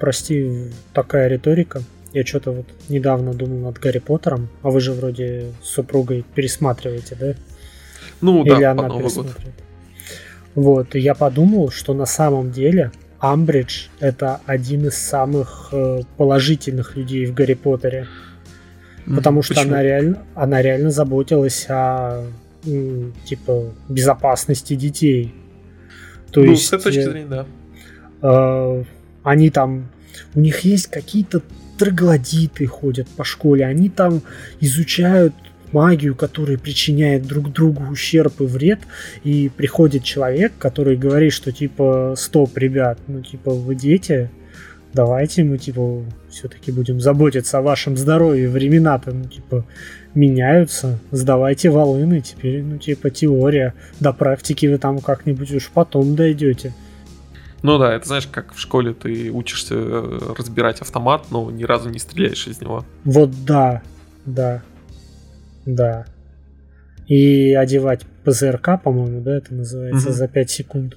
Прости, 0.00 0.70
такая 0.92 1.28
риторика. 1.28 1.82
Я 2.12 2.24
что-то 2.24 2.52
вот 2.52 2.66
недавно 2.88 3.32
думал 3.32 3.58
над 3.58 3.78
Гарри 3.78 3.98
Поттером, 3.98 4.48
а 4.62 4.70
вы 4.70 4.80
же 4.80 4.92
вроде 4.92 5.52
с 5.62 5.68
супругой 5.68 6.24
пересматриваете, 6.34 7.16
да? 7.18 7.34
Ну 8.20 8.42
Или 8.44 8.60
да, 8.60 8.72
она 8.72 8.82
по 8.82 8.88
Новый 8.88 9.02
год. 9.04 9.12
пересматривает. 9.12 9.54
Вот, 10.54 10.94
и 10.96 11.00
я 11.00 11.14
подумал, 11.14 11.70
что 11.70 11.94
на 11.94 12.06
самом 12.06 12.50
деле 12.50 12.90
Амбридж 13.20 13.86
это 14.00 14.40
один 14.46 14.86
из 14.88 14.96
самых 14.96 15.68
э, 15.72 16.00
положительных 16.16 16.96
людей 16.96 17.26
в 17.26 17.34
Гарри 17.34 17.54
Поттере. 17.54 18.06
Потому 19.06 19.42
что 19.42 19.60
она 19.60 19.82
реально, 19.82 20.22
она 20.34 20.60
реально 20.60 20.90
заботилась 20.90 21.66
о 21.68 22.24
типа 23.24 23.72
безопасности 23.88 24.74
детей. 24.74 25.34
То 26.30 26.40
ну, 26.40 26.50
есть 26.52 26.66
с 26.66 26.72
этой 26.72 26.84
точки 26.84 27.00
э, 27.00 27.10
зрения, 27.10 27.26
да. 27.26 27.46
э, 28.22 28.84
они 29.22 29.50
там, 29.50 29.88
у 30.34 30.40
них 30.40 30.60
есть 30.60 30.88
какие-то 30.88 31.42
троглодиты 31.78 32.66
ходят 32.66 33.08
по 33.08 33.24
школе, 33.24 33.64
они 33.64 33.88
там 33.88 34.22
изучают 34.60 35.34
магию, 35.72 36.14
которая 36.14 36.58
причиняет 36.58 37.26
друг 37.26 37.52
другу 37.52 37.84
ущерб 37.90 38.40
и 38.40 38.44
вред, 38.44 38.80
и 39.24 39.50
приходит 39.54 40.04
человек, 40.04 40.52
который 40.58 40.96
говорит, 40.96 41.32
что 41.32 41.52
типа, 41.52 42.14
стоп, 42.16 42.56
ребят, 42.56 42.98
ну 43.06 43.22
типа 43.22 43.52
вы 43.52 43.74
дети, 43.74 44.30
давайте 44.92 45.44
мы 45.44 45.58
типа 45.58 46.04
все-таки 46.30 46.72
будем 46.72 47.00
заботиться 47.00 47.58
о 47.58 47.62
вашем 47.62 47.96
здоровье, 47.96 48.48
времена-то, 48.48 49.12
ну 49.12 49.24
типа 49.24 49.66
меняются, 50.18 50.98
сдавайте 51.10 51.70
волыны, 51.70 52.20
теперь, 52.20 52.62
ну 52.62 52.78
типа 52.78 53.10
теория, 53.10 53.74
до 54.00 54.12
практики 54.12 54.66
вы 54.66 54.78
там 54.78 54.98
как-нибудь 54.98 55.50
уж 55.52 55.70
потом 55.72 56.16
дойдете. 56.16 56.74
Ну 57.62 57.78
да, 57.78 57.94
это 57.94 58.06
знаешь, 58.06 58.26
как 58.26 58.52
в 58.54 58.58
школе 58.60 58.94
ты 58.94 59.30
учишься 59.30 59.74
э, 59.76 60.18
разбирать 60.36 60.80
автомат, 60.80 61.26
но 61.30 61.50
ни 61.50 61.64
разу 61.64 61.88
не 61.90 61.98
стреляешь 61.98 62.46
из 62.46 62.60
него. 62.60 62.84
Вот 63.04 63.30
да, 63.44 63.82
да, 64.26 64.62
да. 65.66 66.06
И 67.08 67.54
одевать 67.54 68.02
ПЗРК, 68.24 68.82
по-моему, 68.82 69.22
да, 69.22 69.38
это 69.38 69.54
называется, 69.54 70.08
Мгм. 70.08 70.16
за 70.16 70.28
5 70.28 70.50
секунд. 70.50 70.96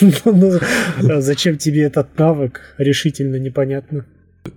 Ну, 0.24 1.20
Зачем 1.20 1.56
тебе 1.58 1.82
этот 1.84 2.18
навык, 2.18 2.60
решительно 2.78 3.36
непонятно. 3.36 4.04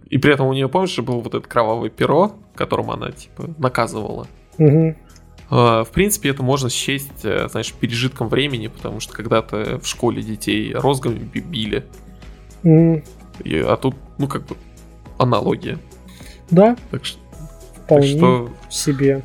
И 0.10 0.18
при 0.18 0.34
этом 0.34 0.48
у 0.48 0.54
нее, 0.54 0.68
помнишь, 0.70 0.92
же 0.96 1.02
было 1.02 1.18
вот 1.20 1.34
это 1.36 1.48
кровавое 1.48 1.90
перо, 1.90 2.34
которым 2.56 2.92
она, 2.92 3.12
типа, 3.12 3.50
наказывала. 3.58 4.28
Э, 4.58 5.84
В 5.84 5.88
принципе, 5.94 6.30
это 6.30 6.44
можно 6.44 6.70
счесть, 6.70 7.24
э, 7.26 7.48
знаешь, 7.50 7.74
пережитком 7.74 8.30
времени, 8.30 8.68
потому 8.68 9.00
что 9.00 9.14
когда-то 9.14 9.80
в 9.80 9.86
школе 9.88 10.22
детей 10.22 10.74
розгами 10.74 11.20
би- 11.20 11.42
били, 11.42 11.84
М, 12.64 13.04
и- 13.44 13.58
а 13.60 13.76
тут, 13.76 13.96
ну, 14.18 14.28
как 14.28 14.46
бы, 14.46 14.56
аналогия. 15.18 15.78
Да, 16.52 16.76
Так 16.90 17.06
что, 17.06 17.20
так 17.76 17.84
вполне 17.86 18.18
что 18.18 18.50
себе. 18.70 19.24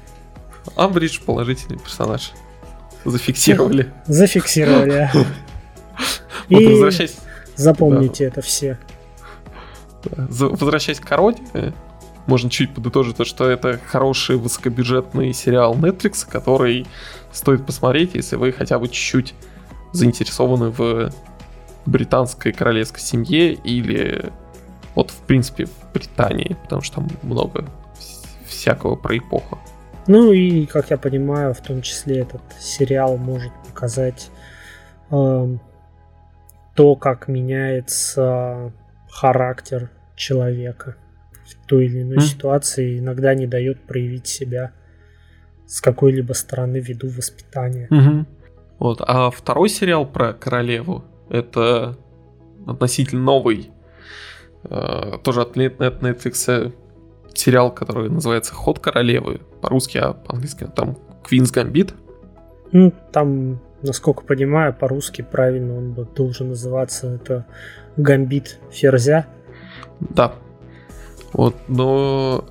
Амбридж 0.74 1.20
положительный 1.24 1.78
персонаж. 1.78 2.32
Зафиксировали. 3.04 3.92
Зафиксировали. 4.06 5.08
И 6.48 6.56
запомните 7.54 8.24
это 8.24 8.42
все. 8.42 8.78
Возвращаясь 10.16 11.00
к 11.00 11.06
короне, 11.06 11.38
э, 11.54 11.72
можно 12.26 12.50
чуть 12.50 12.74
подытожить 12.74 13.16
то, 13.16 13.24
что 13.24 13.48
это 13.48 13.78
хороший 13.86 14.36
высокобюджетный 14.36 15.32
сериал 15.32 15.74
Netflix, 15.74 16.26
который 16.28 16.86
стоит 17.32 17.64
посмотреть, 17.64 18.14
если 18.14 18.36
вы 18.36 18.52
хотя 18.52 18.78
бы 18.78 18.88
чуть-чуть 18.88 19.34
заинтересованы 19.92 20.70
в 20.70 21.12
британской 21.86 22.52
королевской 22.52 23.00
семье 23.00 23.52
или 23.52 24.32
вот 24.94 25.10
в 25.10 25.18
принципе 25.20 25.66
в 25.66 25.92
Британии, 25.92 26.56
потому 26.62 26.82
что 26.82 26.96
там 26.96 27.08
много 27.22 27.60
вс- 27.94 28.26
всякого 28.48 28.96
про 28.96 29.16
эпоху. 29.16 29.58
Ну 30.08 30.32
и, 30.32 30.66
как 30.66 30.90
я 30.90 30.98
понимаю, 30.98 31.54
в 31.54 31.60
том 31.60 31.82
числе 31.82 32.20
этот 32.20 32.42
сериал 32.58 33.16
может 33.16 33.52
показать 33.68 34.30
эм, 35.10 35.60
то, 36.74 36.94
как 36.96 37.28
меняется 37.28 38.72
характер 39.08 39.90
человека 40.16 40.96
в 41.44 41.66
той 41.66 41.86
или 41.86 42.02
иной 42.02 42.16
М. 42.16 42.22
ситуации, 42.22 42.98
иногда 42.98 43.34
не 43.34 43.46
дает 43.46 43.80
проявить 43.82 44.26
себя 44.26 44.72
с 45.66 45.80
какой-либо 45.80 46.32
стороны 46.32 46.78
ввиду 46.78 47.08
воспитания. 47.08 48.26
Вот, 48.78 49.00
а 49.00 49.30
второй 49.30 49.68
сериал 49.68 50.06
про 50.06 50.32
королеву 50.32 51.04
это 51.28 51.96
относительно 52.66 53.22
новый, 53.22 53.70
э, 54.64 55.18
тоже 55.22 55.42
от 55.42 55.56
Netflix 55.56 56.44
э, 56.48 56.72
сериал, 57.32 57.72
который 57.72 58.10
называется 58.10 58.54
Ход 58.54 58.80
королевы. 58.80 59.40
По-русски, 59.60 59.98
а 59.98 60.12
по-английски 60.12 60.68
там 60.74 60.98
Queen's 61.28 61.52
Gambit. 61.54 61.94
Ну, 62.72 62.92
там, 63.12 63.60
насколько 63.82 64.24
понимаю, 64.24 64.74
по-русски 64.74 65.22
правильно 65.22 65.76
он 65.76 65.92
бы 65.92 66.04
должен 66.04 66.48
называться 66.48 67.14
это 67.14 67.46
гамбит 67.96 68.58
ферзя. 68.70 69.26
Да. 70.00 70.32
Вот, 71.32 71.54
но 71.68 72.44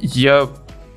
я 0.00 0.48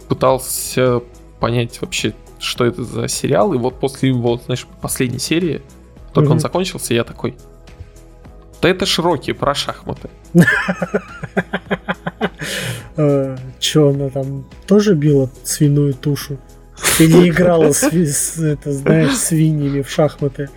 пытался 0.08 1.02
понять 1.40 1.82
вообще, 1.82 2.14
что 2.40 2.66
это 2.66 2.84
за 2.84 3.08
сериал, 3.08 3.54
и 3.54 3.58
вот 3.58 3.80
после 3.80 4.10
его, 4.10 4.38
знаешь, 4.38 4.68
последней 4.82 5.20
серии, 5.20 5.62
только 6.14 6.28
он 6.28 6.34
Мгм. 6.36 6.40
закончился, 6.42 6.94
я 6.94 7.04
такой, 7.04 7.36
да 8.62 8.70
это 8.70 8.86
широкие 8.86 9.34
про 9.36 9.54
шахматы. 9.56 10.10
Э, 12.96 13.38
Че 13.60 13.90
она 13.90 14.10
там 14.10 14.46
тоже 14.68 14.94
била 14.96 15.30
свиную 15.44 15.94
тушу? 15.94 16.38
Или 17.00 17.30
играла 17.30 17.72
это, 17.72 18.72
знаешь, 18.72 19.16
свиньями 19.18 19.82
в 19.82 19.90
шахматы? 19.90 20.50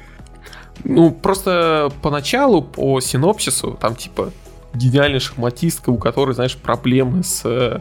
Ну, 0.84 1.10
просто 1.10 1.90
поначалу, 2.02 2.62
по 2.62 3.00
синопсису, 3.00 3.78
там, 3.80 3.96
типа, 3.96 4.30
гениальная 4.76 5.20
шахматистка, 5.20 5.90
у 5.90 5.98
которой, 5.98 6.34
знаешь, 6.34 6.56
проблемы 6.56 7.22
с 7.22 7.42
э, 7.44 7.80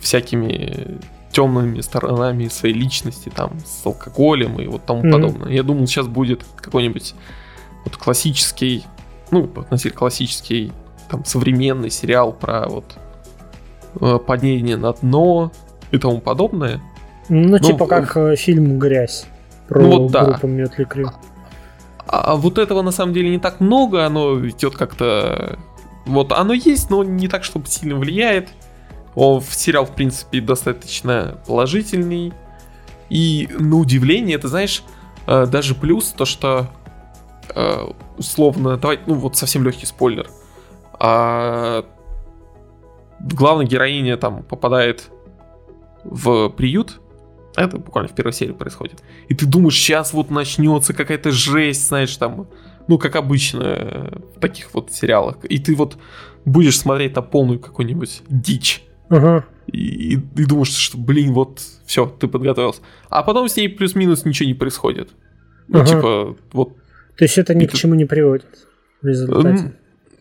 всякими 0.00 0.98
темными 1.30 1.80
сторонами 1.80 2.48
своей 2.48 2.74
личности, 2.74 3.32
там, 3.34 3.58
с 3.64 3.84
алкоголем 3.86 4.60
и 4.60 4.66
вот 4.66 4.84
тому 4.84 5.02
mm-hmm. 5.02 5.12
подобное. 5.12 5.52
Я 5.52 5.62
думал, 5.62 5.86
сейчас 5.86 6.06
будет 6.06 6.44
какой-нибудь 6.56 7.14
вот 7.84 7.96
классический, 7.96 8.84
ну, 9.30 9.50
относительно 9.56 9.98
классический, 9.98 10.72
там, 11.10 11.24
современный 11.24 11.90
сериал 11.90 12.32
про 12.32 12.68
вот 12.68 12.84
э, 14.00 14.18
падение 14.18 14.76
на 14.76 14.92
дно 14.92 15.52
и 15.90 15.98
тому 15.98 16.20
подобное. 16.20 16.80
Ну, 17.28 17.48
ну 17.48 17.58
типа 17.58 17.86
как 17.86 18.16
э, 18.16 18.36
фильм 18.36 18.78
«Грязь» 18.78 19.26
про 19.68 19.80
ну, 19.80 19.90
вот, 19.90 20.12
группу 20.12 20.46
да. 20.46 20.48
Мётли 20.48 20.84
Крю. 20.84 21.10
А, 22.06 22.32
а 22.32 22.36
вот 22.36 22.58
этого 22.58 22.82
на 22.82 22.90
самом 22.90 23.14
деле 23.14 23.30
не 23.30 23.38
так 23.38 23.60
много, 23.60 24.04
оно 24.04 24.46
идет 24.46 24.76
как-то... 24.76 25.58
Вот 26.06 26.32
оно 26.32 26.52
есть, 26.52 26.90
но 26.90 27.04
не 27.04 27.28
так, 27.28 27.44
чтобы 27.44 27.66
сильно 27.66 27.96
влияет. 27.96 28.48
Он 29.14 29.40
в 29.40 29.54
сериал, 29.54 29.86
в 29.86 29.94
принципе, 29.94 30.40
достаточно 30.40 31.38
положительный. 31.46 32.32
И 33.10 33.48
на 33.58 33.76
удивление, 33.76 34.36
это 34.36 34.48
знаешь, 34.48 34.82
э, 35.26 35.46
даже 35.46 35.74
плюс 35.74 36.08
то, 36.08 36.24
что 36.24 36.68
э, 37.54 37.86
условно, 38.16 38.76
давай, 38.78 39.00
ну 39.06 39.14
вот 39.14 39.36
совсем 39.36 39.64
легкий 39.64 39.86
спойлер. 39.86 40.28
А 40.98 41.84
главная 43.20 43.66
героиня 43.66 44.16
там 44.16 44.42
попадает 44.42 45.10
в 46.04 46.48
приют, 46.50 47.00
это 47.56 47.78
буквально 47.78 48.08
в 48.08 48.14
первой 48.14 48.32
серии 48.32 48.52
происходит. 48.52 49.02
И 49.28 49.34
ты 49.34 49.46
думаешь, 49.46 49.74
сейчас 49.74 50.12
вот 50.12 50.30
начнется 50.30 50.94
какая-то 50.94 51.30
жесть, 51.30 51.88
знаешь, 51.88 52.16
там, 52.16 52.46
ну, 52.88 52.98
как 52.98 53.16
обычно 53.16 54.20
в 54.36 54.40
таких 54.40 54.74
вот 54.74 54.92
сериалах. 54.92 55.36
И 55.44 55.58
ты 55.58 55.74
вот 55.74 55.96
будешь 56.44 56.78
смотреть 56.78 57.16
на 57.16 57.22
полную 57.22 57.58
какую-нибудь 57.60 58.22
дичь. 58.28 58.82
Ага. 59.08 59.44
И, 59.66 60.14
и, 60.14 60.20
и 60.36 60.44
думаешь, 60.44 60.68
что, 60.68 60.98
блин, 60.98 61.32
вот, 61.32 61.60
все, 61.86 62.06
ты 62.06 62.28
подготовился. 62.28 62.80
А 63.08 63.22
потом 63.22 63.48
с 63.48 63.56
ней 63.56 63.68
плюс-минус 63.68 64.24
ничего 64.24 64.48
не 64.48 64.54
происходит. 64.54 65.10
Ну, 65.68 65.80
ага. 65.80 65.88
типа, 65.88 66.36
вот. 66.52 66.76
То 67.16 67.24
есть 67.24 67.38
это 67.38 67.54
ни 67.54 67.66
к 67.66 67.72
чему 67.72 67.94
не 67.94 68.04
приводит 68.04 68.46
в 69.00 69.06
результате? 69.06 69.74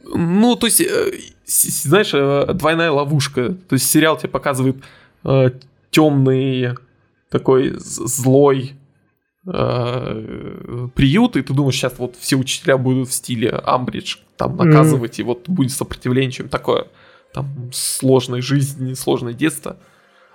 Ну, 0.03 0.55
то 0.55 0.67
есть, 0.67 0.81
э, 0.81 1.11
знаешь, 1.45 2.11
э, 2.13 2.53
двойная 2.53 2.91
ловушка. 2.91 3.49
То 3.49 3.73
есть 3.73 3.89
сериал 3.89 4.17
тебе 4.17 4.29
показывает 4.29 4.77
э, 5.23 5.51
темный 5.89 6.75
такой 7.29 7.73
злой 7.77 8.73
э, 9.45 10.87
приют, 10.95 11.35
и 11.35 11.41
ты 11.41 11.53
думаешь, 11.53 11.75
сейчас 11.75 11.93
вот 11.97 12.15
все 12.19 12.35
учителя 12.35 12.77
будут 12.77 13.09
в 13.09 13.13
стиле 13.13 13.49
Амбридж 13.49 14.17
там 14.37 14.55
наказывать, 14.57 15.19
mm-hmm. 15.19 15.21
и 15.21 15.25
вот 15.25 15.49
будет 15.49 15.71
сопротивление, 15.71 16.31
чем 16.31 16.49
такое, 16.49 16.87
там, 17.33 17.69
сложной 17.73 18.41
жизни, 18.41 18.93
сложное 18.93 19.33
детство. 19.33 19.77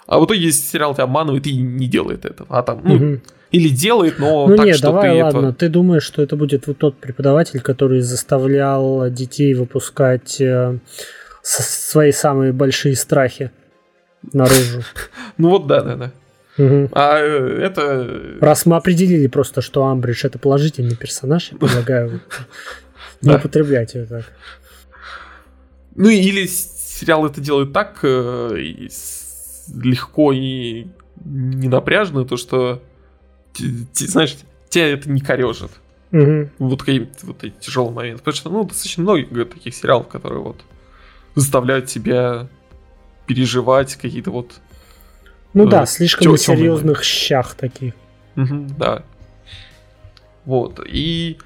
А 0.06 0.20
в 0.20 0.26
итоге 0.26 0.52
сериал 0.52 0.94
тебя 0.94 1.04
обманывает 1.04 1.46
и 1.46 1.56
не 1.56 1.88
делает 1.88 2.24
этого. 2.24 2.48
А 2.56 2.62
там, 2.62 2.80
ну, 2.84 2.96
mm-hmm. 2.96 3.20
или 3.50 3.68
делает, 3.68 4.18
но 4.18 4.46
ну, 4.46 4.56
так, 4.56 4.66
нет, 4.66 4.76
что 4.76 4.88
давай, 4.88 5.10
ты 5.10 5.24
ладно, 5.24 5.46
это... 5.48 5.58
ты 5.58 5.68
думаешь, 5.68 6.04
что 6.04 6.22
это 6.22 6.36
будет 6.36 6.66
вот 6.66 6.78
тот 6.78 6.96
преподаватель, 6.96 7.60
который 7.60 8.00
заставлял 8.00 9.10
детей 9.10 9.54
выпускать 9.54 10.40
э, 10.40 10.78
свои 11.42 12.12
самые 12.12 12.52
большие 12.52 12.96
страхи 12.96 13.50
наружу. 14.32 14.82
Ну 15.38 15.50
вот 15.50 15.66
да, 15.66 15.82
да, 15.82 15.96
да. 15.96 16.12
Угу. 16.58 16.90
А 16.92 17.18
э, 17.18 17.58
это... 17.62 18.38
Раз 18.40 18.66
мы 18.66 18.76
определили 18.76 19.26
просто, 19.26 19.60
что 19.60 19.86
Амбридж 19.86 20.26
это 20.26 20.38
положительный 20.38 20.96
персонаж, 20.96 21.52
я 21.52 21.58
предлагаю 21.58 22.20
не 23.22 23.34
употреблять 23.34 23.94
его 23.94 24.06
так. 24.06 24.24
Ну 25.94 26.08
или 26.08 26.46
сериал 26.46 27.26
это 27.26 27.40
делает 27.40 27.72
так 27.72 27.98
э, 28.02 28.88
легко 29.74 30.32
и 30.32 30.86
не 31.24 31.68
напряжно, 31.68 32.24
то 32.24 32.36
что, 32.36 32.82
знаешь, 33.92 34.36
тебя 34.68 34.88
это 34.88 35.10
не 35.10 35.20
корежит. 35.20 35.70
Угу. 36.12 36.50
Вот 36.58 36.80
какие-то 36.80 37.26
вот 37.26 37.44
эти 37.44 37.54
тяжелые 37.60 37.92
моменты. 37.92 38.18
Потому 38.18 38.36
что, 38.36 38.50
ну, 38.50 38.64
достаточно 38.64 39.02
много 39.02 39.44
таких 39.44 39.74
сериалов, 39.74 40.08
которые 40.08 40.42
вот 40.42 40.64
заставляют 41.34 41.86
тебя 41.86 42.48
переживать 43.26 43.96
какие-то 43.96 44.30
вот 44.30 44.60
ну 45.56 45.70
да, 45.70 45.86
слишком 45.86 46.32
на 46.32 46.38
серьезных 46.38 47.02
щах 47.02 47.54
таких. 47.54 47.94
Угу, 48.36 48.66
да. 48.78 49.02
Вот. 50.44 50.80
И, 50.86 51.38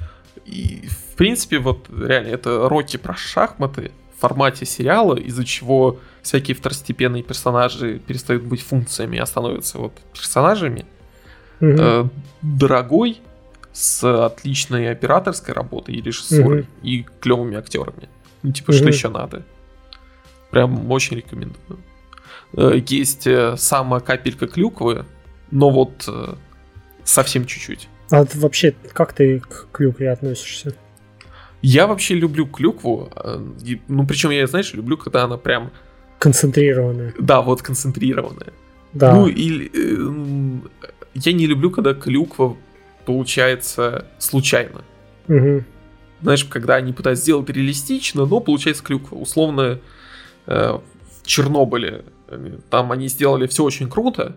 и, 0.45 0.89
в 0.89 1.17
принципе, 1.17 1.59
вот 1.59 1.89
реально, 1.91 2.29
это 2.29 2.69
роки 2.69 2.97
про 2.97 3.15
шахматы 3.15 3.93
в 4.17 4.21
формате 4.21 4.67
сериала, 4.67 5.15
из-за 5.15 5.45
чего 5.45 6.01
всякие 6.23 6.57
второстепенные 6.57 7.23
персонажи 7.23 8.01
перестают 8.05 8.43
быть 8.43 8.63
функциями, 8.63 9.19
а 9.19 9.27
становятся 9.27 9.79
вот 9.79 9.93
персонажами. 10.13 10.87
Угу. 11.61 11.71
Э, 11.79 12.09
дорогой, 12.43 13.21
с 13.73 14.03
отличной 14.03 14.91
операторской 14.91 15.55
работой 15.55 15.95
и 15.95 16.03
режиссурой, 16.03 16.63
угу. 16.63 16.69
и 16.83 17.07
клевыми 17.21 17.57
актерами. 17.57 18.09
Ну, 18.43 18.53
типа, 18.53 18.71
угу. 18.71 18.77
что 18.77 18.89
еще 18.89 19.09
надо? 19.09 19.45
Прям 20.51 20.91
очень 20.91 21.17
рекомендую. 21.17 21.79
Э, 22.57 22.81
есть 22.87 23.27
э, 23.27 23.57
самая 23.57 24.01
капелька 24.01 24.47
клюквы, 24.47 25.07
но 25.51 25.71
вот 25.71 26.05
э, 26.09 26.35
совсем 27.05 27.47
чуть-чуть. 27.47 27.89
А 28.11 28.25
вообще, 28.35 28.75
как 28.93 29.13
ты 29.13 29.41
к 29.41 29.69
клюкве 29.73 30.11
относишься? 30.11 30.75
Я 31.63 31.87
вообще 31.87 32.15
люблю 32.15 32.47
клюкву, 32.47 33.13
ну 33.87 34.07
причем 34.07 34.31
я, 34.31 34.47
знаешь, 34.47 34.73
люблю, 34.73 34.97
когда 34.97 35.25
она 35.25 35.37
прям... 35.37 35.71
Концентрированная. 36.19 37.15
Да, 37.19 37.43
вот 37.43 37.61
концентрированная. 37.63 38.53
Да. 38.95 39.15
Ну, 39.15 39.27
или... 39.29 39.71
Я 41.13 41.33
не 41.33 41.47
люблю, 41.47 41.71
когда 41.71 41.93
клюква 41.93 42.57
получается 43.05 44.07
случайно. 44.19 44.83
Угу. 45.29 45.65
Знаешь, 46.23 46.45
когда 46.47 46.77
они 46.77 46.95
пытаются 46.95 47.25
сделать 47.25 47.51
реалистично, 47.51 48.25
но 48.25 48.41
получается 48.41 48.83
клюква. 48.83 49.17
Условно, 49.17 49.81
в 50.47 50.83
Чернобыле 51.25 52.05
там 52.71 52.93
они 52.93 53.09
сделали 53.09 53.47
все 53.47 53.65
очень 53.65 53.89
круто, 53.89 54.37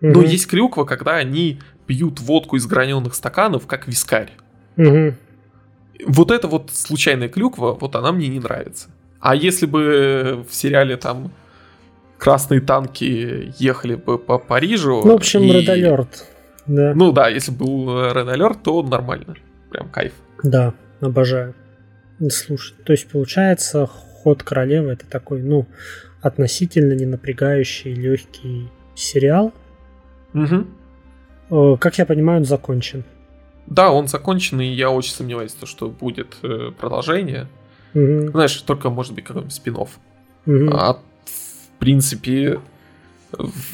угу. 0.00 0.12
но 0.12 0.22
есть 0.22 0.46
клюква, 0.46 0.84
когда 0.84 1.16
они 1.16 1.60
пьют 1.86 2.20
водку 2.20 2.56
из 2.56 2.66
граненых 2.66 3.14
стаканов, 3.14 3.66
как 3.66 3.86
вискарь. 3.86 4.32
Угу. 4.76 5.14
Вот 6.06 6.30
эта 6.30 6.48
вот 6.48 6.70
случайная 6.72 7.28
клюква, 7.28 7.76
вот 7.80 7.94
она 7.96 8.12
мне 8.12 8.28
не 8.28 8.40
нравится. 8.40 8.88
А 9.20 9.34
если 9.34 9.66
бы 9.66 10.44
в 10.48 10.54
сериале 10.54 10.96
там 10.96 11.32
красные 12.18 12.60
танки 12.60 13.52
ехали 13.58 13.94
бы 13.94 14.18
по 14.18 14.38
Парижу... 14.38 15.02
Ну, 15.04 15.12
в 15.12 15.14
общем, 15.14 15.42
и... 15.42 15.50
Red 15.50 15.66
Alert. 15.66 16.08
Да. 16.66 16.92
Ну 16.94 17.12
да, 17.12 17.28
если 17.28 17.52
был 17.52 17.88
Red 17.88 18.34
Alert, 18.34 18.58
то 18.62 18.82
нормально. 18.82 19.36
Прям 19.70 19.88
кайф. 19.90 20.12
Да, 20.42 20.74
обожаю. 21.00 21.54
Слушай, 22.30 22.76
то 22.84 22.92
есть 22.92 23.08
получается, 23.08 23.86
ход 23.86 24.42
королевы 24.42 24.92
это 24.92 25.06
такой, 25.06 25.42
ну, 25.42 25.66
относительно 26.24 26.94
не 26.94 27.04
напрягающий, 27.04 27.92
легкий 27.92 28.70
сериал. 28.94 29.52
Угу. 30.32 31.76
Как 31.76 31.98
я 31.98 32.06
понимаю, 32.06 32.38
он 32.38 32.44
закончен. 32.44 33.04
Да, 33.66 33.92
он 33.92 34.08
закончен, 34.08 34.60
и 34.60 34.66
я 34.66 34.90
очень 34.90 35.12
сомневаюсь, 35.12 35.54
что 35.64 35.88
будет 35.90 36.38
э, 36.42 36.70
продолжение. 36.78 37.46
Угу. 37.94 38.30
Знаешь, 38.30 38.60
только 38.62 38.88
может 38.88 39.14
быть 39.14 39.24
какой-нибудь 39.24 39.52
спин 39.54 39.76
угу. 39.76 39.90
А 40.46 40.94
в 40.94 41.78
принципе, 41.78 42.58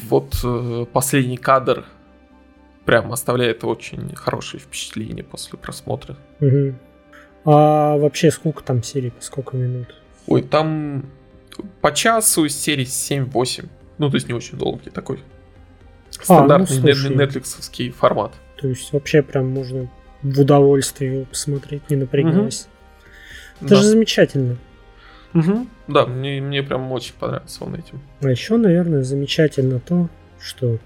вот 0.09 0.35
э, 0.43 0.85
последний 0.91 1.37
кадр 1.37 1.85
прям 2.85 3.13
оставляет 3.13 3.63
очень 3.63 4.13
хорошее 4.13 4.61
впечатление 4.61 5.23
после 5.23 5.57
просмотра. 5.57 6.17
Угу. 6.41 6.73
А 7.45 7.97
вообще 7.97 8.29
сколько 8.29 8.61
там 8.61 8.83
серий, 8.83 9.13
сколько 9.21 9.55
минут? 9.55 9.95
Ой, 10.27 10.41
там 10.41 11.05
по 11.81 11.91
часу 11.91 12.47
серии 12.49 12.85
7-8. 12.85 13.67
Ну, 13.97 14.09
то 14.09 14.15
есть 14.15 14.27
не 14.27 14.33
очень 14.33 14.57
долгий 14.57 14.89
такой. 14.89 15.19
Стандартный 16.09 16.91
а, 16.91 16.95
ну, 17.09 17.15
нетфликсовский 17.15 17.91
формат. 17.91 18.33
То 18.57 18.67
есть 18.67 18.91
вообще 18.93 19.21
прям 19.21 19.49
можно 19.49 19.89
в 20.21 20.39
удовольствие 20.39 21.13
его 21.13 21.25
посмотреть, 21.25 21.89
не 21.89 21.95
напрягаясь. 21.95 22.67
Угу. 23.59 23.65
Это 23.65 23.69
да. 23.69 23.75
же 23.77 23.83
замечательно. 23.83 24.57
Угу. 25.33 25.67
Да, 25.87 26.05
мне, 26.05 26.41
мне 26.41 26.61
прям 26.61 26.91
очень 26.91 27.13
понравился 27.19 27.63
он 27.63 27.75
этим. 27.75 28.01
А 28.21 28.29
еще, 28.29 28.57
наверное, 28.57 29.03
замечательно 29.03 29.79
то, 29.79 30.09
что 30.39 30.77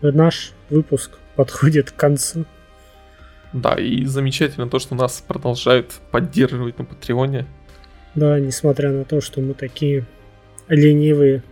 наш 0.00 0.52
выпуск 0.70 1.18
подходит 1.36 1.90
к 1.90 1.96
концу. 1.96 2.44
Да, 3.52 3.74
и 3.74 4.04
замечательно 4.04 4.68
то, 4.68 4.78
что 4.78 4.94
нас 4.94 5.22
продолжают 5.26 5.92
поддерживать 6.10 6.78
на 6.78 6.84
Патреоне. 6.84 7.46
Да, 8.14 8.38
несмотря 8.38 8.90
на 8.90 9.04
то, 9.04 9.20
что 9.20 9.40
мы 9.40 9.54
такие 9.54 10.06
ленивые 10.68 11.42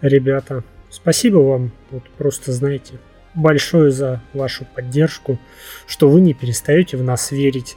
ребята. 0.00 0.62
Спасибо 0.90 1.38
вам, 1.38 1.72
вот 1.90 2.04
просто 2.18 2.52
знаете, 2.52 2.94
большое 3.34 3.90
за 3.90 4.20
вашу 4.32 4.64
поддержку, 4.64 5.38
что 5.86 6.08
вы 6.08 6.20
не 6.20 6.34
перестаете 6.34 6.96
в 6.96 7.02
нас 7.02 7.32
верить, 7.32 7.76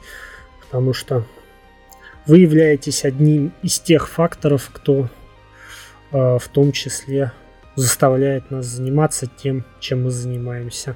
потому 0.60 0.92
что 0.92 1.24
вы 2.26 2.38
являетесь 2.38 3.04
одним 3.04 3.52
из 3.62 3.80
тех 3.80 4.08
факторов, 4.08 4.70
кто 4.72 5.08
э, 6.12 6.38
в 6.38 6.48
том 6.52 6.72
числе 6.72 7.32
заставляет 7.74 8.50
нас 8.50 8.66
заниматься 8.66 9.26
тем, 9.26 9.64
чем 9.80 10.04
мы 10.04 10.10
занимаемся. 10.10 10.94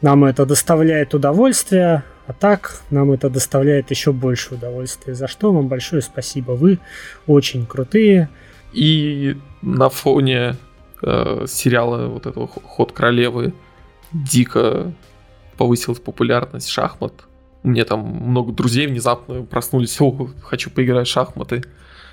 Нам 0.00 0.24
это 0.24 0.44
доставляет 0.44 1.14
удовольствие, 1.14 2.04
а 2.28 2.34
так 2.34 2.82
нам 2.90 3.10
это 3.10 3.30
доставляет 3.30 3.90
еще 3.90 4.12
больше 4.12 4.54
удовольствия. 4.54 5.14
За 5.14 5.26
что 5.28 5.50
вам 5.50 5.68
большое 5.68 6.02
спасибо. 6.02 6.52
Вы 6.52 6.78
очень 7.26 7.64
крутые. 7.64 8.28
И 8.74 9.34
на 9.62 9.88
фоне 9.88 10.56
э, 11.02 11.46
сериала 11.48 12.06
вот 12.08 12.26
этого 12.26 12.46
«Ход 12.46 12.92
королевы» 12.92 13.54
дико 14.12 14.92
повысилась 15.56 16.00
популярность 16.00 16.68
шахмат. 16.68 17.14
Меня 17.62 17.86
там 17.86 18.00
много 18.00 18.52
друзей 18.52 18.86
внезапно 18.86 19.42
проснулись, 19.44 19.98
о, 19.98 20.28
хочу 20.42 20.68
поиграть 20.68 21.08
в 21.08 21.10
шахматы. 21.10 21.62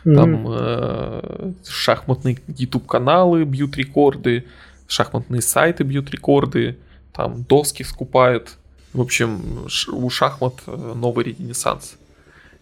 Mm-hmm. 0.05 0.15
Там 0.15 0.45
э, 0.47 1.51
шахматные 1.67 2.39
YouTube-каналы 2.47 3.43
бьют 3.43 3.75
рекорды, 3.75 4.45
шахматные 4.87 5.41
сайты 5.41 5.83
бьют 5.83 6.09
рекорды, 6.09 6.79
там 7.11 7.43
доски 7.43 7.83
скупают. 7.83 8.57
В 8.95 9.01
общем, 9.01 9.67
у 9.91 10.09
шахмат 10.09 10.53
э, 10.67 10.93
новый 10.95 11.25
ренессанс. 11.25 11.97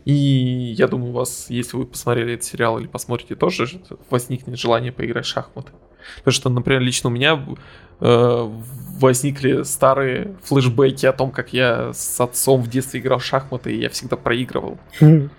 И 0.04 0.12
я 0.12 0.88
думаю, 0.88 1.12
у 1.12 1.14
вас, 1.14 1.46
если 1.50 1.78
вы 1.78 1.86
посмотрели 1.86 2.34
этот 2.34 2.46
сериал 2.46 2.80
или 2.80 2.88
посмотрите 2.88 3.36
тоже, 3.36 3.70
возникнет 4.10 4.58
желание 4.58 4.92
поиграть 4.92 5.26
в 5.26 5.30
шахматы. 5.30 5.72
Потому 6.18 6.34
что, 6.34 6.50
например, 6.50 6.82
лично 6.82 7.12
у 7.12 7.14
меня 7.14 7.40
э, 8.00 8.50
возникли 9.00 9.62
старые 9.62 10.36
флешбеки 10.44 11.06
о 11.06 11.14
том, 11.14 11.30
как 11.30 11.54
я 11.54 11.94
с 11.94 12.20
отцом 12.20 12.64
в 12.64 12.68
детстве 12.68 13.00
играл 13.00 13.20
в 13.20 13.26
шахматы, 13.26 13.72
и 13.72 13.80
я 13.80 13.90
всегда 13.90 14.18
проигрывал. 14.18 14.80
Mm. 15.02 15.30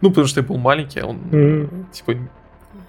Ну, 0.00 0.08
потому 0.08 0.26
что 0.26 0.40
я 0.40 0.46
был 0.46 0.58
маленький, 0.58 0.98
а 0.98 1.06
он, 1.06 1.18
mm. 1.30 1.92
типа, 1.92 2.16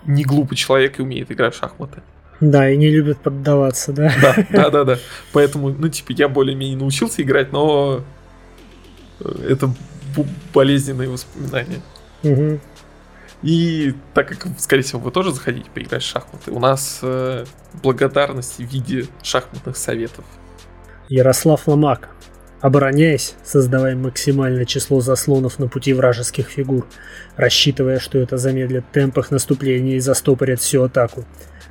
не 0.05 0.23
глупый 0.23 0.57
человек 0.57 0.97
и 0.97 1.03
умеет 1.03 1.31
играть 1.31 1.53
в 1.53 1.59
шахматы. 1.59 2.01
Да, 2.41 2.69
и 2.69 2.77
не 2.77 2.89
любит 2.89 3.19
поддаваться, 3.19 3.93
да? 3.93 4.11
Да, 4.21 4.35
да, 4.51 4.69
да, 4.69 4.83
да. 4.83 4.97
Поэтому, 5.31 5.69
ну, 5.69 5.87
типа, 5.87 6.11
я 6.11 6.27
более-менее 6.27 6.77
научился 6.77 7.21
играть, 7.21 7.51
но 7.51 8.03
э, 9.21 9.47
это 9.49 9.73
болезненные 10.53 11.09
воспоминания. 11.09 11.81
Угу. 12.23 12.59
И 13.43 13.93
так 14.13 14.27
как, 14.29 14.47
скорее 14.57 14.81
всего, 14.81 14.99
вы 14.99 15.11
тоже 15.11 15.31
заходите 15.31 15.69
поиграть 15.73 16.03
в 16.03 16.07
шахматы, 16.07 16.51
у 16.51 16.59
нас 16.59 16.99
э, 17.01 17.45
благодарность 17.83 18.57
в 18.57 18.63
виде 18.63 19.05
шахматных 19.21 19.77
советов. 19.77 20.25
Ярослав 21.09 21.67
Ломак. 21.67 22.09
Обороняясь, 22.61 23.35
создавая 23.43 23.95
максимальное 23.95 24.65
число 24.65 24.99
заслонов 24.99 25.59
на 25.59 25.67
пути 25.67 25.93
вражеских 25.93 26.47
фигур, 26.47 26.87
рассчитывая, 27.35 27.99
что 27.99 28.17
это 28.17 28.37
замедлит 28.37 28.85
темп 28.91 29.19
их 29.19 29.29
наступления 29.29 29.97
и 29.97 29.99
застопорит 29.99 30.61
всю 30.61 30.81
атаку. 30.81 31.25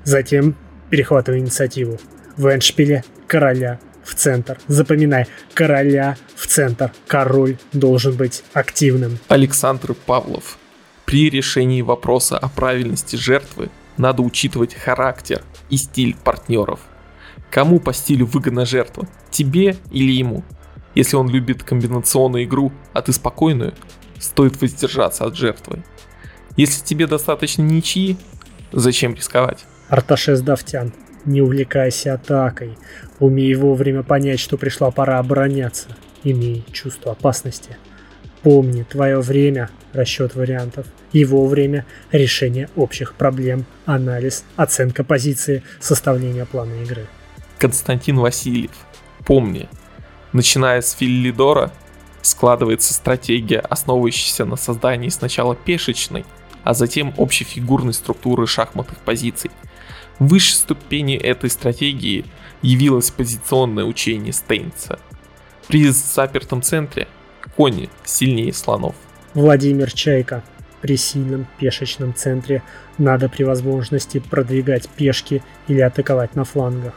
Затем 0.05 0.55
перехватывая 0.91 1.41
инициативу. 1.41 1.99
В 2.37 2.47
эндшпиле 2.47 3.05
короля 3.27 3.81
в 4.05 4.15
центр. 4.15 4.59
Запоминай, 4.69 5.27
короля 5.55 6.17
в 6.37 6.47
центр. 6.47 6.93
Король 7.07 7.57
должен 7.73 8.15
быть 8.15 8.45
активным. 8.53 9.19
Александр 9.29 9.95
Павлов. 9.95 10.59
При 11.07 11.31
решении 11.31 11.83
вопроса 11.83 12.39
о 12.39 12.49
правильности 12.49 13.17
жертвы 13.17 13.71
надо 13.97 14.23
учитывать 14.23 14.75
характер 14.75 15.43
и 15.71 15.77
стиль 15.77 16.17
партнеров. 16.23 16.81
Кому 17.51 17.79
по 17.79 17.93
стилю 17.93 18.27
выгодна 18.27 18.67
жертва? 18.67 19.09
Тебе 19.31 19.77
или 19.91 20.13
ему? 20.13 20.45
Если 20.95 21.17
он 21.17 21.29
любит 21.29 21.63
комбинационную 21.63 22.45
игру, 22.45 22.73
а 22.93 23.03
ты 23.03 23.13
спокойную, 23.13 23.75
стоит 24.19 24.61
воздержаться 24.61 25.25
от 25.25 25.37
жертвы. 25.37 25.85
Если 26.57 26.85
тебе 26.85 27.07
достаточно 27.07 27.63
ничьи, 27.63 28.17
зачем 28.73 29.15
рисковать? 29.15 29.65
Арташес 29.95 30.41
Давтян, 30.41 30.93
не 31.25 31.41
увлекайся 31.41 32.15
атакой. 32.15 32.77
Умей 33.21 33.55
вовремя 33.55 34.03
понять, 34.03 34.41
что 34.41 34.59
пришла 34.59 34.91
пора 34.91 35.21
обороняться. 35.21 35.87
Имей 36.25 36.65
чувство 36.73 37.13
опасности. 37.13 37.77
Помни, 38.43 38.83
твое 38.83 39.21
время– 39.21 39.71
расчет 39.93 40.35
вариантов. 40.35 40.89
Его 41.13 41.47
время– 41.47 41.87
решение 42.11 42.69
общих 42.75 43.15
проблем, 43.15 43.67
анализ, 43.87 44.43
оценка 44.57 45.05
позиции, 45.05 45.63
составление 45.79 46.45
плана 46.45 46.75
игры. 46.83 47.07
Константин 47.59 48.19
Васильев. 48.19 48.73
Помни, 49.25 49.69
начиная 50.33 50.81
с 50.81 50.91
Филлидора, 50.91 51.71
складывается 52.21 52.93
стратегия, 52.93 53.61
основывающаяся 53.61 54.45
на 54.45 54.57
создании 54.57 55.09
сначала 55.11 55.55
пешечной, 55.55 56.27
а 56.65 56.75
затем 56.75 57.15
общефигурной 57.17 57.93
структуры 57.93 58.49
шахматных 58.49 58.99
позиций. 58.99 59.53
Высшей 60.19 60.55
ступени 60.55 61.17
этой 61.17 61.51
стратегии 61.51 62.25
явилось 62.63 63.11
позиционное 63.11 63.85
учение 63.85 64.33
Стейнца. 64.33 64.99
При 65.69 65.89
запертом 65.89 66.63
центре 66.63 67.09
кони 67.57 67.91
сильнее 68.05 68.53
слонов. 68.53 68.95
Владимир 69.35 69.91
Чайка. 69.93 70.43
При 70.81 70.97
сильном 70.99 71.47
пешечном 71.59 72.15
центре 72.15 72.63
надо 72.99 73.31
при 73.31 73.43
возможности 73.43 74.19
продвигать 74.19 74.89
пешки 74.89 75.43
или 75.67 75.81
атаковать 75.81 76.37
на 76.37 76.45
флангах. 76.45 76.93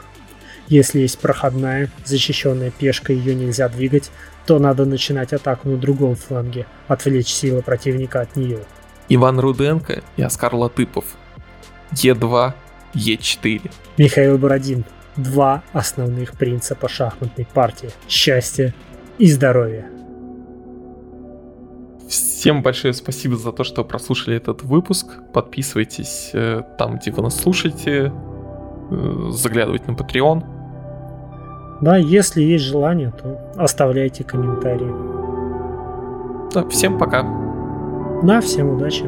Если 0.68 1.00
есть 1.00 1.18
проходная, 1.18 1.90
защищенная 2.04 2.70
пешка, 2.70 3.14
ее 3.14 3.34
нельзя 3.34 3.70
двигать, 3.70 4.10
то 4.46 4.58
надо 4.58 4.84
начинать 4.84 5.32
атаку 5.32 5.70
на 5.70 5.78
другом 5.78 6.14
фланге, 6.14 6.66
отвлечь 6.86 7.28
силы 7.28 7.62
противника 7.62 8.20
от 8.20 8.36
нее. 8.36 8.60
Иван 9.08 9.40
Руденко 9.40 10.02
и 10.18 10.22
Оскар 10.22 10.54
Латыпов. 10.54 11.06
Е2, 11.92 12.52
Е4. 12.98 13.70
Михаил 13.96 14.38
Бородин. 14.38 14.84
Два 15.16 15.62
основных 15.72 16.32
принципа 16.32 16.88
шахматной 16.88 17.46
партии. 17.52 17.90
Счастье 18.08 18.74
и 19.18 19.30
здоровье. 19.30 19.86
Всем 22.08 22.62
большое 22.62 22.94
спасибо 22.94 23.36
за 23.36 23.52
то, 23.52 23.64
что 23.64 23.84
прослушали 23.84 24.36
этот 24.36 24.62
выпуск. 24.62 25.06
Подписывайтесь 25.32 26.30
э, 26.32 26.62
там, 26.78 26.98
где 26.98 27.10
вы 27.10 27.22
нас 27.22 27.36
слушаете. 27.36 28.12
Э, 28.90 29.30
заглядывайте 29.30 29.90
на 29.90 29.96
Patreon. 29.96 30.44
Да, 31.80 31.96
если 31.96 32.42
есть 32.42 32.64
желание, 32.64 33.12
то 33.12 33.52
оставляйте 33.56 34.24
комментарии. 34.24 34.92
Да, 36.54 36.66
всем 36.68 36.98
пока. 36.98 37.22
Да, 38.22 38.40
всем 38.40 38.70
удачи. 38.70 39.04